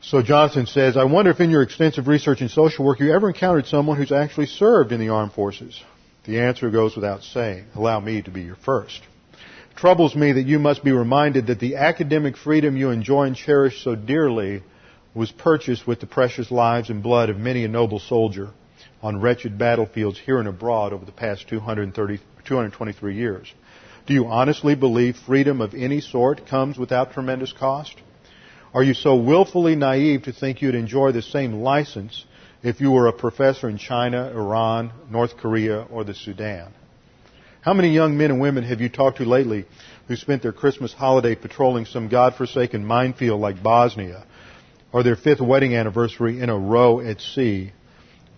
So 0.00 0.22
Johnson 0.22 0.66
says, 0.66 0.96
I 0.96 1.04
wonder 1.04 1.32
if 1.32 1.40
in 1.40 1.50
your 1.50 1.62
extensive 1.62 2.06
research 2.06 2.40
in 2.40 2.48
social 2.48 2.84
work 2.84 3.00
you 3.00 3.12
ever 3.12 3.28
encountered 3.28 3.66
someone 3.66 3.96
who's 3.96 4.12
actually 4.12 4.46
served 4.46 4.92
in 4.92 5.00
the 5.00 5.08
armed 5.08 5.32
forces. 5.32 5.82
The 6.24 6.40
answer 6.40 6.70
goes 6.70 6.94
without 6.94 7.24
saying. 7.24 7.64
Allow 7.74 7.98
me 8.00 8.22
to 8.22 8.30
be 8.30 8.42
your 8.42 8.56
first. 8.56 9.00
Troubles 9.76 10.16
me 10.16 10.32
that 10.32 10.46
you 10.46 10.58
must 10.58 10.82
be 10.82 10.92
reminded 10.92 11.48
that 11.48 11.60
the 11.60 11.76
academic 11.76 12.38
freedom 12.38 12.78
you 12.78 12.88
enjoy 12.88 13.24
and 13.24 13.36
cherish 13.36 13.84
so 13.84 13.94
dearly 13.94 14.62
was 15.14 15.30
purchased 15.30 15.86
with 15.86 16.00
the 16.00 16.06
precious 16.06 16.50
lives 16.50 16.88
and 16.88 17.02
blood 17.02 17.28
of 17.28 17.36
many 17.36 17.62
a 17.62 17.68
noble 17.68 17.98
soldier 17.98 18.48
on 19.02 19.20
wretched 19.20 19.58
battlefields 19.58 20.18
here 20.18 20.38
and 20.38 20.48
abroad 20.48 20.94
over 20.94 21.04
the 21.04 21.12
past 21.12 21.46
230, 21.48 22.18
223 22.46 23.16
years. 23.16 23.52
Do 24.06 24.14
you 24.14 24.26
honestly 24.28 24.74
believe 24.74 25.14
freedom 25.18 25.60
of 25.60 25.74
any 25.74 26.00
sort 26.00 26.46
comes 26.46 26.78
without 26.78 27.12
tremendous 27.12 27.52
cost? 27.52 27.96
Are 28.72 28.82
you 28.82 28.94
so 28.94 29.16
willfully 29.16 29.76
naive 29.76 30.22
to 30.22 30.32
think 30.32 30.62
you'd 30.62 30.74
enjoy 30.74 31.12
the 31.12 31.20
same 31.20 31.52
license 31.52 32.24
if 32.62 32.80
you 32.80 32.92
were 32.92 33.08
a 33.08 33.12
professor 33.12 33.68
in 33.68 33.76
China, 33.76 34.30
Iran, 34.30 34.92
North 35.10 35.36
Korea, 35.36 35.82
or 35.82 36.02
the 36.02 36.14
Sudan? 36.14 36.72
How 37.66 37.74
many 37.74 37.88
young 37.88 38.16
men 38.16 38.30
and 38.30 38.40
women 38.40 38.62
have 38.62 38.80
you 38.80 38.88
talked 38.88 39.16
to 39.16 39.24
lately 39.24 39.64
who 40.06 40.14
spent 40.14 40.40
their 40.40 40.52
Christmas 40.52 40.92
holiday 40.92 41.34
patrolling 41.34 41.84
some 41.84 42.06
godforsaken 42.06 42.86
minefield 42.86 43.40
like 43.40 43.60
Bosnia, 43.60 44.24
or 44.92 45.02
their 45.02 45.16
fifth 45.16 45.40
wedding 45.40 45.74
anniversary 45.74 46.40
in 46.40 46.48
a 46.48 46.56
row 46.56 47.00
at 47.00 47.20
sea, 47.20 47.72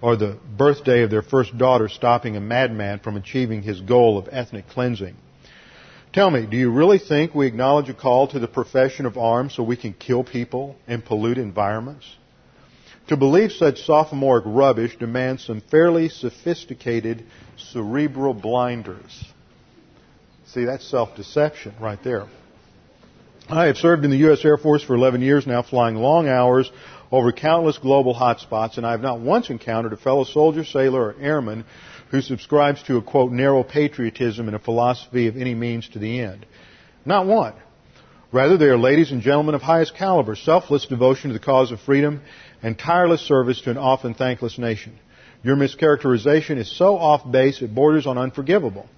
or 0.01 0.17
the 0.17 0.39
birthday 0.57 1.03
of 1.03 1.11
their 1.11 1.21
first 1.21 1.59
daughter 1.59 1.91
stopping 1.91 2.39
a 2.39 2.41
madman 2.41 3.01
from 3.01 3.19
achieving 3.19 3.61
his 3.61 3.83
goal 3.83 4.17
of 4.17 4.31
ethnic 4.33 4.67
cleansing. 4.71 5.15
Tell 6.15 6.31
me, 6.31 6.47
do 6.47 6.57
you 6.57 6.71
really 6.71 6.99
think 6.99 7.35
we 7.35 7.47
acknowledge 7.47 7.91
a 7.91 7.95
call 7.95 8.29
to 8.29 8.39
the 8.39 8.49
profession 8.49 9.05
of 9.05 9.19
arms 9.19 9.55
so 9.55 9.63
we 9.63 9.77
can 9.77 9.93
kill 9.93 10.25
people 10.25 10.75
and 10.87 11.05
pollute 11.05 11.37
environments? 11.37 12.17
To 13.09 13.17
believe 13.17 13.53
such 13.53 13.85
sophomoric 13.85 14.45
rubbish 14.47 14.97
demands 14.99 15.45
some 15.45 15.63
fairly 15.63 16.11
sophisticated 16.11 17.25
cerebral 17.57 18.35
blinders. 18.35 19.25
See, 20.49 20.65
that's 20.65 20.87
self-deception 20.87 21.77
right 21.81 22.03
there. 22.05 22.27
I 23.49 23.67
have 23.67 23.79
served 23.79 24.05
in 24.05 24.11
the 24.11 24.19
U.S. 24.19 24.45
Air 24.45 24.59
Force 24.59 24.83
for 24.83 24.95
11 24.95 25.23
years 25.23 25.47
now, 25.47 25.63
flying 25.63 25.97
long 25.97 26.29
hours 26.29 26.71
over 27.11 27.33
countless 27.33 27.79
global 27.79 28.15
hotspots, 28.15 28.77
and 28.77 28.87
I 28.87 28.91
have 28.91 29.01
not 29.01 29.21
once 29.21 29.49
encountered 29.49 29.95
a 29.95 29.97
fellow 29.97 30.25
soldier, 30.25 30.65
sailor, 30.65 31.07
or 31.07 31.17
airman 31.19 31.65
who 32.11 32.21
subscribes 32.21 32.83
to 32.85 32.99
a 32.99 33.03
quote 33.03 33.33
narrow 33.33 33.63
patriotism 33.63 34.49
and 34.49 34.57
a 34.57 34.59
philosophy 34.59 35.29
of 35.29 35.37
any 35.39 35.55
means 35.55 35.89
to 35.91 35.99
the 35.99 36.21
end. 36.21 36.45
Not 37.07 37.27
one. 37.27 37.55
Rather, 38.31 38.59
they 38.59 38.67
are 38.67 38.77
ladies 38.77 39.11
and 39.11 39.23
gentlemen 39.23 39.55
of 39.55 39.63
highest 39.63 39.95
caliber, 39.95 40.37
selfless 40.37 40.85
devotion 40.85 41.31
to 41.31 41.35
the 41.39 41.43
cause 41.43 41.73
of 41.73 41.81
freedom, 41.81 42.21
and 42.63 42.79
tireless 42.79 43.21
service 43.21 43.61
to 43.63 43.71
an 43.71 43.79
often 43.79 44.15
thankless 44.15 44.59
nation. 44.59 44.99
Your 45.43 45.57
mischaracterization 45.57 46.59
is 46.59 46.71
so 46.71 46.97
off 46.97 47.31
base 47.31 47.63
it 47.63 47.75
borders 47.75 48.07
on 48.07 48.19
unforgivable. 48.19 48.89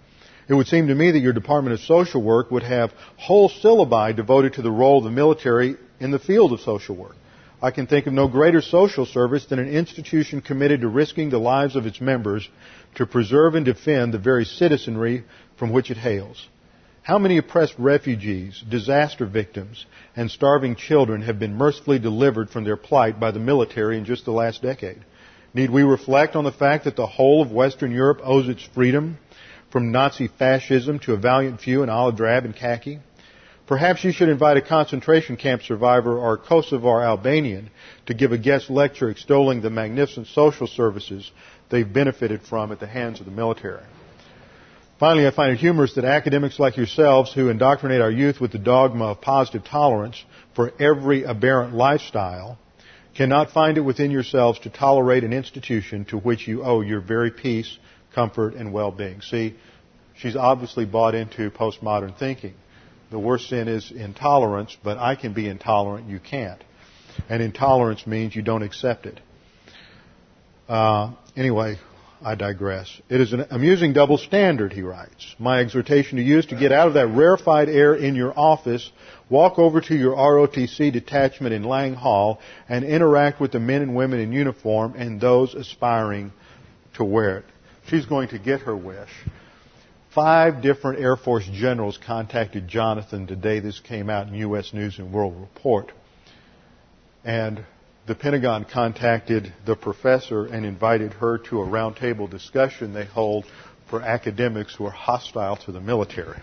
It 0.48 0.54
would 0.54 0.66
seem 0.66 0.88
to 0.88 0.94
me 0.94 1.10
that 1.12 1.20
your 1.20 1.32
Department 1.32 1.74
of 1.74 1.80
Social 1.80 2.22
Work 2.22 2.50
would 2.50 2.64
have 2.64 2.92
whole 3.16 3.48
syllabi 3.48 4.16
devoted 4.16 4.54
to 4.54 4.62
the 4.62 4.70
role 4.70 4.98
of 4.98 5.04
the 5.04 5.10
military 5.10 5.76
in 6.00 6.10
the 6.10 6.18
field 6.18 6.52
of 6.52 6.60
social 6.60 6.96
work. 6.96 7.14
I 7.62 7.70
can 7.70 7.86
think 7.86 8.06
of 8.06 8.14
no 8.14 8.26
greater 8.26 8.62
social 8.62 9.04
service 9.04 9.44
than 9.44 9.58
an 9.58 9.68
institution 9.68 10.40
committed 10.40 10.80
to 10.80 10.88
risking 10.88 11.28
the 11.28 11.38
lives 11.38 11.76
of 11.76 11.84
its 11.84 12.00
members 12.00 12.48
to 12.94 13.06
preserve 13.06 13.54
and 13.54 13.66
defend 13.66 14.14
the 14.14 14.18
very 14.18 14.46
citizenry 14.46 15.24
from 15.58 15.70
which 15.70 15.90
it 15.90 15.98
hails. 15.98 16.48
How 17.02 17.18
many 17.18 17.38
oppressed 17.38 17.74
refugees, 17.78 18.62
disaster 18.68 19.24
victims, 19.24 19.86
and 20.14 20.30
starving 20.30 20.76
children 20.76 21.22
have 21.22 21.38
been 21.38 21.56
mercifully 21.56 21.98
delivered 21.98 22.50
from 22.50 22.64
their 22.64 22.76
plight 22.76 23.18
by 23.18 23.30
the 23.30 23.40
military 23.40 23.96
in 23.96 24.04
just 24.04 24.26
the 24.26 24.32
last 24.32 24.60
decade? 24.60 24.98
Need 25.54 25.70
we 25.70 25.82
reflect 25.82 26.36
on 26.36 26.44
the 26.44 26.52
fact 26.52 26.84
that 26.84 26.96
the 26.96 27.06
whole 27.06 27.40
of 27.40 27.52
Western 27.52 27.90
Europe 27.90 28.20
owes 28.22 28.48
its 28.48 28.62
freedom 28.62 29.16
from 29.70 29.90
Nazi 29.90 30.28
fascism 30.28 30.98
to 31.00 31.14
a 31.14 31.16
valiant 31.16 31.60
few 31.60 31.82
in 31.82 31.88
olive 31.88 32.16
drab 32.16 32.44
and 32.44 32.54
khaki? 32.54 33.00
Perhaps 33.66 34.04
you 34.04 34.12
should 34.12 34.28
invite 34.28 34.58
a 34.58 34.62
concentration 34.62 35.36
camp 35.38 35.62
survivor 35.62 36.18
or 36.18 36.36
Kosovar 36.36 37.02
Albanian 37.02 37.70
to 38.06 38.14
give 38.14 38.32
a 38.32 38.38
guest 38.38 38.68
lecture 38.68 39.08
extolling 39.08 39.62
the 39.62 39.70
magnificent 39.70 40.26
social 40.26 40.66
services 40.66 41.30
they've 41.70 41.90
benefited 41.90 42.42
from 42.42 42.72
at 42.72 42.80
the 42.80 42.86
hands 42.86 43.20
of 43.20 43.26
the 43.26 43.32
military. 43.32 43.84
Finally, 45.00 45.26
I 45.26 45.30
find 45.30 45.50
it 45.50 45.58
humorous 45.58 45.94
that 45.94 46.04
academics 46.04 46.58
like 46.58 46.76
yourselves 46.76 47.32
who 47.32 47.48
indoctrinate 47.48 48.02
our 48.02 48.10
youth 48.10 48.38
with 48.38 48.52
the 48.52 48.58
dogma 48.58 49.06
of 49.06 49.22
positive 49.22 49.64
tolerance 49.64 50.22
for 50.54 50.74
every 50.78 51.24
aberrant 51.24 51.74
lifestyle 51.74 52.58
cannot 53.16 53.50
find 53.50 53.78
it 53.78 53.80
within 53.80 54.10
yourselves 54.10 54.58
to 54.58 54.68
tolerate 54.68 55.24
an 55.24 55.32
institution 55.32 56.04
to 56.04 56.18
which 56.18 56.46
you 56.46 56.62
owe 56.62 56.82
your 56.82 57.00
very 57.00 57.30
peace, 57.30 57.78
comfort, 58.14 58.52
and 58.54 58.74
well-being. 58.74 59.22
See, 59.22 59.56
she's 60.18 60.36
obviously 60.36 60.84
bought 60.84 61.14
into 61.14 61.50
postmodern 61.50 62.18
thinking 62.18 62.52
the 63.10 63.18
worst 63.18 63.48
sin 63.48 63.68
is 63.68 63.90
intolerance, 63.90 64.76
but 64.84 64.98
I 64.98 65.16
can 65.16 65.32
be 65.32 65.48
intolerant, 65.48 66.08
you 66.10 66.20
can't. 66.20 66.62
And 67.30 67.42
intolerance 67.42 68.06
means 68.06 68.36
you 68.36 68.42
don't 68.42 68.62
accept 68.62 69.06
it. 69.06 69.18
Uh, 70.68 71.14
anyway, 71.36 71.78
I 72.22 72.34
digress. 72.34 73.00
It 73.08 73.20
is 73.20 73.32
an 73.32 73.46
amusing 73.50 73.94
double 73.94 74.18
standard, 74.18 74.72
he 74.74 74.82
writes. 74.82 75.34
My 75.38 75.60
exhortation 75.60 76.18
to 76.18 76.22
you 76.22 76.38
is 76.38 76.46
to 76.46 76.56
get 76.56 76.70
out 76.70 76.88
of 76.88 76.94
that 76.94 77.06
rarefied 77.06 77.70
air 77.70 77.94
in 77.94 78.14
your 78.14 78.38
office, 78.38 78.90
walk 79.30 79.58
over 79.58 79.80
to 79.80 79.94
your 79.94 80.14
ROTC 80.14 80.92
detachment 80.92 81.54
in 81.54 81.62
Lang 81.62 81.94
Hall, 81.94 82.38
and 82.68 82.84
interact 82.84 83.40
with 83.40 83.52
the 83.52 83.60
men 83.60 83.80
and 83.80 83.94
women 83.94 84.20
in 84.20 84.32
uniform 84.32 84.94
and 84.98 85.18
those 85.18 85.54
aspiring 85.54 86.32
to 86.94 87.04
wear 87.04 87.38
it. 87.38 87.44
She's 87.86 88.04
going 88.04 88.28
to 88.28 88.38
get 88.38 88.60
her 88.62 88.76
wish. 88.76 89.10
Five 90.14 90.60
different 90.60 91.00
Air 91.00 91.16
Force 91.16 91.48
generals 91.50 91.98
contacted 92.04 92.68
Jonathan 92.68 93.26
today. 93.26 93.60
This 93.60 93.80
came 93.80 94.10
out 94.10 94.28
in 94.28 94.34
U.S. 94.34 94.74
News 94.74 94.98
and 94.98 95.12
World 95.12 95.40
Report. 95.40 95.90
And 97.24 97.64
the 98.10 98.16
Pentagon 98.16 98.64
contacted 98.64 99.54
the 99.64 99.76
professor 99.76 100.44
and 100.44 100.66
invited 100.66 101.12
her 101.12 101.38
to 101.38 101.60
a 101.62 101.64
roundtable 101.64 102.28
discussion 102.28 102.92
they 102.92 103.04
hold 103.04 103.46
for 103.88 104.02
academics 104.02 104.74
who 104.74 104.84
are 104.84 104.90
hostile 104.90 105.56
to 105.56 105.70
the 105.70 105.80
military. 105.80 106.40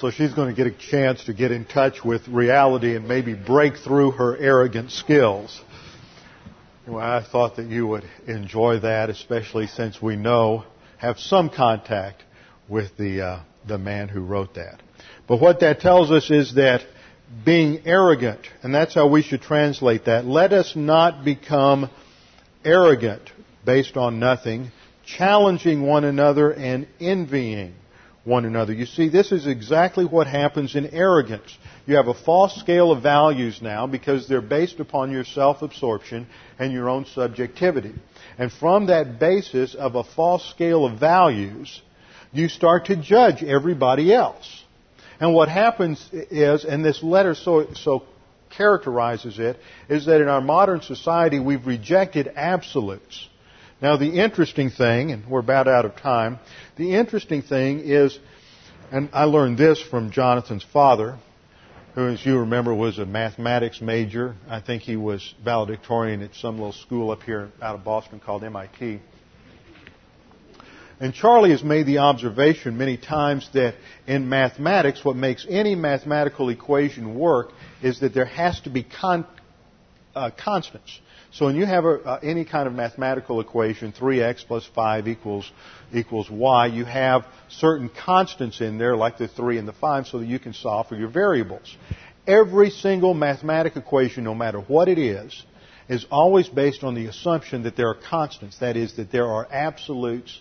So 0.00 0.10
she's 0.10 0.32
going 0.32 0.48
to 0.48 0.54
get 0.54 0.66
a 0.66 0.70
chance 0.74 1.24
to 1.24 1.34
get 1.34 1.50
in 1.50 1.66
touch 1.66 2.02
with 2.02 2.28
reality 2.28 2.96
and 2.96 3.06
maybe 3.06 3.34
break 3.34 3.76
through 3.76 4.12
her 4.12 4.34
arrogant 4.38 4.90
skills. 4.90 5.60
Well, 6.86 7.04
I 7.04 7.22
thought 7.22 7.56
that 7.56 7.66
you 7.66 7.86
would 7.88 8.08
enjoy 8.26 8.80
that, 8.80 9.10
especially 9.10 9.66
since 9.66 10.00
we 10.00 10.16
know, 10.16 10.64
have 10.96 11.18
some 11.18 11.50
contact 11.50 12.24
with 12.70 12.96
the, 12.96 13.20
uh, 13.20 13.40
the 13.68 13.76
man 13.76 14.08
who 14.08 14.22
wrote 14.22 14.54
that. 14.54 14.82
But 15.28 15.42
what 15.42 15.60
that 15.60 15.80
tells 15.80 16.10
us 16.10 16.30
is 16.30 16.54
that 16.54 16.80
being 17.44 17.82
arrogant, 17.86 18.40
and 18.62 18.74
that's 18.74 18.94
how 18.94 19.08
we 19.08 19.22
should 19.22 19.42
translate 19.42 20.04
that, 20.04 20.24
let 20.24 20.52
us 20.52 20.74
not 20.76 21.24
become 21.24 21.90
arrogant 22.64 23.22
based 23.64 23.96
on 23.96 24.20
nothing, 24.20 24.70
challenging 25.04 25.82
one 25.82 26.04
another 26.04 26.52
and 26.52 26.86
envying 27.00 27.74
one 28.24 28.44
another. 28.44 28.72
You 28.72 28.86
see, 28.86 29.08
this 29.08 29.30
is 29.32 29.46
exactly 29.46 30.04
what 30.04 30.26
happens 30.26 30.74
in 30.74 30.86
arrogance. 30.86 31.56
You 31.86 31.96
have 31.96 32.08
a 32.08 32.14
false 32.14 32.56
scale 32.56 32.90
of 32.90 33.02
values 33.02 33.60
now 33.62 33.86
because 33.86 34.26
they're 34.26 34.40
based 34.40 34.80
upon 34.80 35.12
your 35.12 35.24
self-absorption 35.24 36.26
and 36.58 36.72
your 36.72 36.88
own 36.88 37.06
subjectivity. 37.06 37.94
And 38.38 38.52
from 38.52 38.86
that 38.86 39.20
basis 39.20 39.74
of 39.74 39.94
a 39.94 40.02
false 40.02 40.48
scale 40.50 40.84
of 40.84 40.98
values, 40.98 41.80
you 42.32 42.48
start 42.48 42.86
to 42.86 42.96
judge 42.96 43.42
everybody 43.44 44.12
else. 44.12 44.64
And 45.20 45.34
what 45.34 45.48
happens 45.48 46.04
is, 46.12 46.64
and 46.64 46.84
this 46.84 47.02
letter 47.02 47.34
so, 47.34 47.72
so 47.74 48.02
characterizes 48.50 49.38
it, 49.38 49.58
is 49.88 50.06
that 50.06 50.20
in 50.20 50.28
our 50.28 50.40
modern 50.40 50.82
society 50.82 51.38
we've 51.40 51.66
rejected 51.66 52.30
absolutes. 52.34 53.28
Now 53.80 53.96
the 53.96 54.20
interesting 54.20 54.70
thing, 54.70 55.12
and 55.12 55.26
we're 55.28 55.40
about 55.40 55.68
out 55.68 55.84
of 55.84 55.96
time, 55.96 56.38
the 56.76 56.94
interesting 56.94 57.42
thing 57.42 57.80
is, 57.80 58.18
and 58.90 59.10
I 59.12 59.24
learned 59.24 59.58
this 59.58 59.80
from 59.80 60.10
Jonathan's 60.10 60.64
father, 60.64 61.18
who, 61.94 62.08
as 62.08 62.24
you 62.24 62.38
remember, 62.40 62.74
was 62.74 62.98
a 62.98 63.06
mathematics 63.06 63.80
major. 63.80 64.36
I 64.48 64.60
think 64.60 64.82
he 64.82 64.96
was 64.96 65.34
valedictorian 65.42 66.22
at 66.22 66.34
some 66.34 66.56
little 66.56 66.72
school 66.72 67.10
up 67.10 67.22
here 67.22 67.50
out 67.60 67.74
of 67.74 67.84
Boston 67.84 68.20
called 68.20 68.44
MIT. 68.44 69.00
And 70.98 71.12
Charlie 71.12 71.50
has 71.50 71.62
made 71.62 71.86
the 71.86 71.98
observation 71.98 72.78
many 72.78 72.96
times 72.96 73.48
that 73.52 73.74
in 74.06 74.28
mathematics, 74.28 75.04
what 75.04 75.14
makes 75.14 75.46
any 75.48 75.74
mathematical 75.74 76.48
equation 76.48 77.18
work 77.18 77.50
is 77.82 78.00
that 78.00 78.14
there 78.14 78.24
has 78.24 78.58
to 78.60 78.70
be 78.70 78.82
con- 78.82 79.26
uh, 80.14 80.30
constants. 80.42 80.98
So 81.32 81.44
when 81.44 81.56
you 81.56 81.66
have 81.66 81.84
a, 81.84 81.96
uh, 81.96 82.20
any 82.22 82.46
kind 82.46 82.66
of 82.66 82.72
mathematical 82.72 83.40
equation, 83.40 83.92
3x 83.92 84.46
plus 84.46 84.66
5 84.74 85.06
equals, 85.06 85.50
equals 85.92 86.30
y, 86.30 86.66
you 86.68 86.86
have 86.86 87.26
certain 87.48 87.90
constants 87.90 88.62
in 88.62 88.78
there, 88.78 88.96
like 88.96 89.18
the 89.18 89.28
3 89.28 89.58
and 89.58 89.68
the 89.68 89.74
5, 89.74 90.06
so 90.06 90.18
that 90.20 90.26
you 90.26 90.38
can 90.38 90.54
solve 90.54 90.88
for 90.88 90.96
your 90.96 91.08
variables. 91.08 91.76
Every 92.26 92.70
single 92.70 93.12
mathematical 93.12 93.82
equation, 93.82 94.24
no 94.24 94.34
matter 94.34 94.60
what 94.60 94.88
it 94.88 94.98
is, 94.98 95.44
is 95.90 96.06
always 96.10 96.48
based 96.48 96.82
on 96.82 96.94
the 96.94 97.06
assumption 97.06 97.64
that 97.64 97.76
there 97.76 97.90
are 97.90 97.98
constants. 98.08 98.58
That 98.60 98.78
is, 98.78 98.96
that 98.96 99.12
there 99.12 99.26
are 99.26 99.46
absolutes 99.50 100.40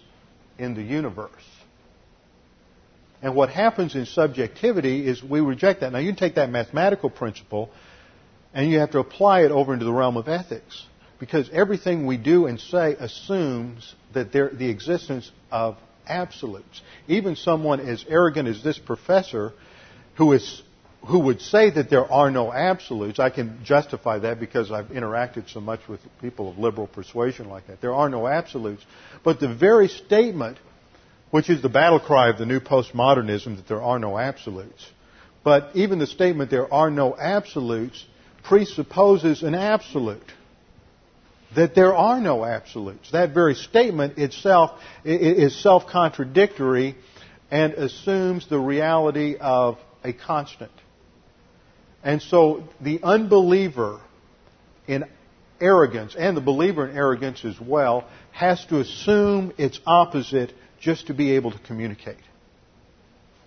in 0.58 0.74
the 0.74 0.82
universe. 0.82 1.32
And 3.22 3.36
what 3.36 3.50
happens 3.50 3.96
in 3.96 4.06
subjectivity 4.06 5.08
is 5.08 5.24
we 5.24 5.40
reject 5.40 5.82
that. 5.82 5.92
Now 5.92 6.00
you 6.00 6.14
take 6.14 6.36
that 6.36 6.50
mathematical 6.50 7.10
principle 7.10 7.70
and 8.54 8.70
you 8.70 8.80
have 8.80 8.92
to 8.92 9.00
apply 9.00 9.42
it 9.42 9.52
over 9.52 9.74
into 9.74 9.86
the 9.86 9.94
realm 9.94 10.18
of 10.18 10.28
ethics. 10.28 10.86
Because 11.20 11.50
everything 11.52 12.06
we 12.06 12.18
do 12.18 12.46
and 12.46 12.60
say 12.60 12.96
assumes 13.00 13.96
that 14.14 14.32
there, 14.32 14.50
the 14.50 14.70
existence 14.70 15.32
of 15.50 15.78
absolutes. 16.06 16.82
Even 17.08 17.36
someone 17.36 17.80
as 17.80 18.06
arrogant 18.08 18.48
as 18.48 18.64
this 18.64 18.78
professor 18.78 19.54
who 20.16 20.34
is 20.34 20.62
who 21.08 21.20
would 21.20 21.42
say 21.42 21.70
that 21.70 21.90
there 21.90 22.12
are 22.12 22.32
no 22.32 22.52
absolutes, 22.52 23.20
I 23.20 23.30
can 23.30 23.64
justify 23.64 24.20
that 24.20 24.40
because 24.40 24.72
I've 24.72 24.88
interacted 24.88 25.50
so 25.50 25.60
much 25.60 25.82
with 25.88 26.00
people 26.22 26.50
of 26.50 26.58
liberal 26.58 26.88
persuasion 26.88 27.50
like 27.50 27.68
that. 27.68 27.82
There 27.82 27.94
are 27.94 28.10
no 28.10 28.28
absolutes. 28.28 28.84
But 29.24 29.40
the 29.40 29.54
very 29.54 29.88
statement 29.88 30.58
which 31.36 31.50
is 31.50 31.62
the 31.62 31.68
battle 31.68 32.00
cry 32.00 32.30
of 32.30 32.38
the 32.38 32.46
new 32.46 32.62
postmodernism 32.62 33.58
that 33.58 33.68
there 33.68 33.82
are 33.82 34.00
no 34.00 34.18
absolutes. 34.18 34.90
But 35.44 35.72
even 35.76 36.00
the 36.00 36.08
statement 36.08 36.50
there 36.50 36.74
are 36.74 36.90
no 36.90 37.14
absolutes 37.14 38.06
presupposes 38.44 39.44
an 39.44 39.54
absolute. 39.54 40.32
That 41.56 41.76
there 41.76 41.94
are 41.94 42.22
no 42.22 42.46
absolutes. 42.46 43.12
That 43.12 43.34
very 43.34 43.56
statement 43.56 44.18
itself 44.18 44.80
is 45.04 45.62
self-contradictory 45.62 46.96
and 47.52 47.74
assumes 47.74 48.48
the 48.48 48.60
reality 48.60 49.36
of 49.36 49.78
a 50.06 50.14
constant. 50.14 50.72
And 52.06 52.22
so 52.22 52.64
the 52.80 53.02
unbeliever 53.04 54.00
in 54.88 55.06
arrogance, 55.60 56.16
and 56.16 56.38
the 56.38 56.42
believer 56.42 56.88
in 56.88 56.96
arrogance 56.96 57.44
as 57.44 57.60
well, 57.60 58.08
has 58.32 58.64
to 58.68 58.80
assume 58.80 59.54
its 59.58 59.80
opposite 59.88 60.54
just 60.80 61.08
to 61.08 61.14
be 61.16 61.32
able 61.32 61.52
to 61.52 61.60
communicate. 61.60 62.20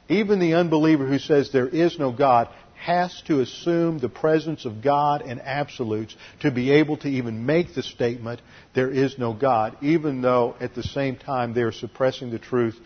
Even 0.08 0.40
the 0.40 0.54
unbeliever 0.54 1.06
who 1.06 1.18
says 1.18 1.52
there 1.52 1.68
is 1.68 1.98
no 1.98 2.10
God 2.10 2.48
has 2.74 3.22
to 3.26 3.40
assume 3.40 3.98
the 3.98 4.08
presence 4.08 4.64
of 4.64 4.82
God 4.82 5.22
and 5.22 5.40
absolutes 5.40 6.16
to 6.40 6.50
be 6.50 6.72
able 6.72 6.96
to 6.98 7.08
even 7.08 7.46
make 7.46 7.74
the 7.74 7.82
statement, 7.82 8.40
there 8.74 8.90
is 8.90 9.18
no 9.18 9.34
God, 9.34 9.76
even 9.82 10.20
though 10.20 10.56
at 10.60 10.74
the 10.74 10.82
same 10.82 11.16
time 11.16 11.54
they 11.54 11.62
are 11.62 11.72
suppressing 11.72 12.30
the 12.30 12.38
truth 12.38 12.78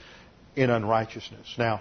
in 0.57 0.69
unrighteousness. 0.69 1.55
Now, 1.57 1.81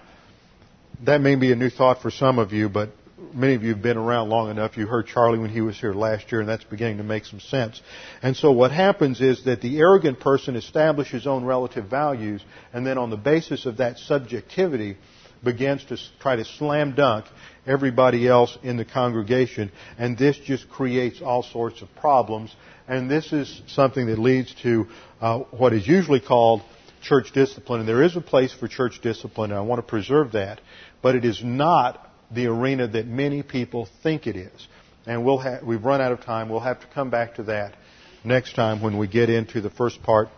that 1.06 1.20
may 1.20 1.36
be 1.36 1.52
a 1.52 1.56
new 1.56 1.70
thought 1.70 2.02
for 2.02 2.12
some 2.12 2.38
of 2.38 2.54
you, 2.54 2.70
but 2.70 2.92
many 3.34 3.56
of 3.56 3.64
you 3.64 3.70
have 3.74 3.82
been 3.82 3.98
around 3.98 4.30
long 4.30 4.50
enough. 4.50 4.78
You 4.78 4.88
heard 4.88 5.08
Charlie 5.08 5.40
when 5.40 5.50
he 5.50 5.62
was 5.62 5.80
here 5.80 5.94
last 5.94 6.32
year, 6.32 6.42
and 6.42 6.50
that's 6.50 6.64
beginning 6.64 6.98
to 6.98 7.04
make 7.04 7.26
some 7.26 7.40
sense. 7.40 7.82
And 8.22 8.36
so 8.36 8.52
what 8.52 8.72
happens 8.72 9.22
is 9.22 9.46
that 9.46 9.62
the 9.62 9.80
arrogant 9.80 10.20
person 10.20 10.56
establishes 10.56 11.12
his 11.12 11.28
own 11.28 11.46
relative 11.46 11.86
values, 11.86 12.44
and 12.74 12.86
then 12.86 12.98
on 12.98 13.10
the 13.10 13.18
basis 13.18 13.66
of 13.66 13.78
that 13.78 13.98
subjectivity, 14.00 14.98
begins 15.44 15.84
to 15.86 15.98
try 16.20 16.36
to 16.36 16.46
slam 16.46 16.94
dunk 16.94 17.26
everybody 17.66 18.28
else 18.28 18.58
in 18.64 18.78
the 18.78 18.86
congregation, 18.86 19.72
and 19.98 20.18
this 20.18 20.38
just 20.38 20.70
creates 20.70 21.22
all 21.22 21.44
sorts 21.44 21.82
of 21.82 21.94
problems. 21.96 22.56
And 22.88 23.10
this 23.10 23.32
is 23.32 23.62
something 23.68 24.08
that 24.08 24.20
leads 24.20 24.54
to 24.64 24.88
uh, 25.20 25.40
what 25.52 25.74
is 25.74 25.88
usually 25.88 26.20
called 26.20 26.62
church 27.02 27.32
discipline. 27.32 27.80
And 27.80 27.90
there 27.90 28.04
is 28.04 28.16
a 28.16 28.22
place 28.22 28.54
for 28.54 28.68
church 28.68 29.02
discipline, 29.02 29.52
and 29.52 29.60
I 29.60 29.64
want 29.64 29.80
to 29.80 29.88
preserve 29.88 30.34
that. 30.34 30.62
But 31.02 31.16
it 31.16 31.26
is 31.26 31.42
not 31.44 32.11
the 32.34 32.48
arena 32.48 32.88
that 32.88 33.08
many 33.08 33.44
people 33.44 33.88
think 34.04 34.28
it 34.28 34.36
is. 34.36 34.68
And 35.06 35.26
we'll 35.26 35.40
ha- 35.40 35.60
we've 35.64 35.84
run 35.84 36.02
out 36.02 36.12
of 36.12 36.22
time. 36.22 36.50
We'll 36.50 36.60
have 36.60 36.80
to 36.82 36.88
come 36.88 37.10
back 37.10 37.36
to 37.36 37.44
that 37.44 37.76
next 38.24 38.54
time 38.56 38.82
when 38.82 38.98
we 38.98 39.08
get 39.08 39.30
into 39.30 39.62
the 39.62 39.70
first 39.70 40.02
part 40.04 40.30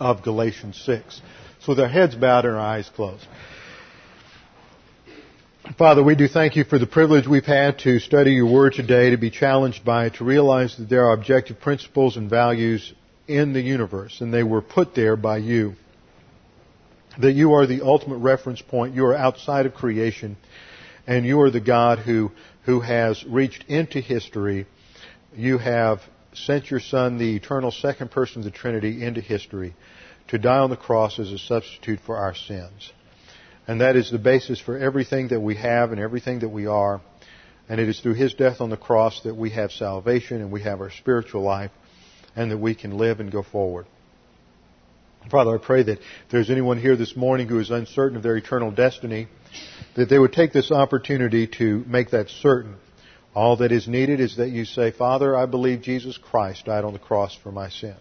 of 0.00 0.22
Galatians 0.22 0.80
6. 0.84 1.20
So 1.60 1.72
with 1.72 1.80
our 1.80 1.88
heads 1.88 2.14
bowed 2.14 2.44
and 2.44 2.54
our 2.54 2.60
eyes 2.60 2.90
closed. 2.94 3.26
Father, 5.78 6.02
we 6.02 6.14
do 6.14 6.28
thank 6.28 6.54
you 6.54 6.62
for 6.62 6.78
the 6.78 6.86
privilege 6.86 7.26
we've 7.26 7.44
had 7.44 7.80
to 7.80 7.98
study 7.98 8.32
your 8.32 8.46
word 8.46 8.74
today, 8.74 9.10
to 9.10 9.16
be 9.16 9.30
challenged 9.30 9.84
by 9.84 10.06
it, 10.06 10.14
to 10.14 10.24
realize 10.24 10.76
that 10.76 10.88
there 10.88 11.06
are 11.06 11.12
objective 11.12 11.60
principles 11.60 12.16
and 12.16 12.30
values 12.30 12.94
in 13.26 13.52
the 13.52 13.60
universe, 13.60 14.20
and 14.20 14.32
they 14.32 14.44
were 14.44 14.62
put 14.62 14.94
there 14.94 15.16
by 15.16 15.38
you. 15.38 15.74
That 17.18 17.32
you 17.32 17.54
are 17.54 17.66
the 17.66 17.82
ultimate 17.82 18.18
reference 18.18 18.60
point. 18.60 18.94
You 18.94 19.06
are 19.06 19.14
outside 19.14 19.66
of 19.66 19.74
creation 19.74 20.36
and 21.06 21.24
you 21.24 21.40
are 21.40 21.50
the 21.50 21.60
God 21.60 21.98
who, 21.98 22.32
who 22.64 22.80
has 22.80 23.24
reached 23.24 23.64
into 23.68 24.00
history. 24.00 24.66
You 25.34 25.58
have 25.58 26.00
sent 26.34 26.70
your 26.70 26.80
Son, 26.80 27.18
the 27.18 27.36
eternal 27.36 27.70
second 27.70 28.10
person 28.10 28.40
of 28.40 28.44
the 28.44 28.50
Trinity, 28.50 29.04
into 29.04 29.20
history 29.20 29.74
to 30.28 30.38
die 30.38 30.58
on 30.58 30.70
the 30.70 30.76
cross 30.76 31.18
as 31.18 31.30
a 31.30 31.38
substitute 31.38 32.00
for 32.04 32.16
our 32.16 32.34
sins. 32.34 32.92
And 33.68 33.80
that 33.80 33.96
is 33.96 34.10
the 34.10 34.18
basis 34.18 34.60
for 34.60 34.76
everything 34.76 35.28
that 35.28 35.40
we 35.40 35.56
have 35.56 35.92
and 35.92 36.00
everything 36.00 36.40
that 36.40 36.48
we 36.48 36.66
are. 36.66 37.00
And 37.68 37.80
it 37.80 37.88
is 37.88 38.00
through 38.00 38.14
His 38.14 38.34
death 38.34 38.60
on 38.60 38.70
the 38.70 38.76
cross 38.76 39.22
that 39.22 39.36
we 39.36 39.50
have 39.50 39.72
salvation 39.72 40.40
and 40.40 40.52
we 40.52 40.62
have 40.62 40.80
our 40.80 40.90
spiritual 40.90 41.42
life 41.42 41.72
and 42.34 42.50
that 42.50 42.58
we 42.58 42.74
can 42.74 42.96
live 42.96 43.18
and 43.20 43.30
go 43.30 43.42
forward. 43.42 43.86
Father, 45.30 45.56
I 45.56 45.58
pray 45.58 45.82
that 45.82 45.98
if 45.98 46.30
there's 46.30 46.50
anyone 46.50 46.78
here 46.78 46.94
this 46.94 47.16
morning 47.16 47.48
who 47.48 47.58
is 47.58 47.70
uncertain 47.70 48.16
of 48.16 48.22
their 48.22 48.36
eternal 48.36 48.70
destiny, 48.70 49.26
that 49.96 50.08
they 50.08 50.18
would 50.18 50.32
take 50.32 50.52
this 50.52 50.70
opportunity 50.70 51.48
to 51.58 51.84
make 51.86 52.10
that 52.10 52.28
certain. 52.28 52.76
All 53.34 53.56
that 53.56 53.72
is 53.72 53.88
needed 53.88 54.20
is 54.20 54.36
that 54.36 54.50
you 54.50 54.64
say, 54.64 54.92
Father, 54.92 55.36
I 55.36 55.46
believe 55.46 55.82
Jesus 55.82 56.16
Christ 56.16 56.66
died 56.66 56.84
on 56.84 56.92
the 56.92 56.98
cross 56.98 57.36
for 57.42 57.50
my 57.50 57.68
sins. 57.68 57.96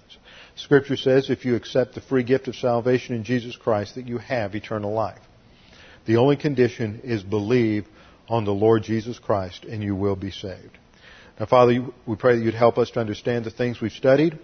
Scripture 0.56 0.96
says 0.96 1.30
if 1.30 1.46
you 1.46 1.56
accept 1.56 1.96
the 1.96 2.02
free 2.02 2.24
gift 2.24 2.48
of 2.48 2.56
salvation 2.56 3.16
in 3.16 3.24
Jesus 3.24 3.56
Christ, 3.58 3.96
that 3.96 4.08
you 4.08 4.20
have 4.20 4.56
eternal 4.56 4.94
life. 4.94 5.20
The 6.06 6.18
only 6.18 6.38
condition 6.38 7.02
is 7.04 7.24
believe 7.24 7.88
on 8.30 8.46
the 8.46 8.54
Lord 8.54 8.84
Jesus 8.84 9.20
Christ 9.20 9.66
and 9.66 9.84
you 9.84 9.96
will 9.96 10.16
be 10.16 10.32
saved. 10.32 10.78
Now, 11.40 11.48
Father, 11.48 11.86
we 12.06 12.16
pray 12.16 12.38
that 12.38 12.44
you'd 12.44 12.54
help 12.54 12.78
us 12.78 12.92
to 12.92 13.00
understand 13.00 13.44
the 13.44 13.52
things 13.52 13.82
we've 13.82 13.92
studied 13.92 14.40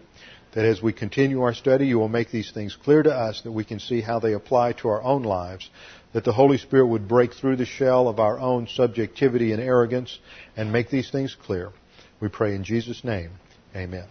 that 0.54 0.66
as 0.66 0.82
we 0.82 0.94
continue 0.94 1.42
our 1.42 1.54
study, 1.54 1.88
you 1.88 1.98
will 1.98 2.10
make 2.10 2.32
these 2.32 2.52
things 2.52 2.76
clear 2.76 3.04
to 3.04 3.14
us 3.14 3.42
that 3.42 3.52
we 3.52 3.64
can 3.64 3.80
see 3.80 4.02
how 4.02 4.20
they 4.20 4.34
apply 4.34 4.74
to 4.74 4.90
our 4.90 5.02
own 5.02 5.24
lives, 5.24 5.70
that 6.14 6.24
the 6.24 6.34
Holy 6.34 6.58
Spirit 6.58 6.88
would 6.88 7.08
break 7.08 7.34
through 7.34 7.56
the 7.56 7.66
shell 7.66 8.08
of 8.08 8.20
our 8.20 8.40
own 8.40 8.68
subjectivity 8.68 9.54
and 9.54 9.62
arrogance 9.62 10.20
and 10.58 10.72
make 10.72 10.90
these 10.90 11.10
things 11.10 11.36
clear. 11.36 11.72
We 12.20 12.28
pray 12.28 12.56
in 12.56 12.64
Jesus' 12.64 13.04
name. 13.04 13.32
Amen. 13.76 14.06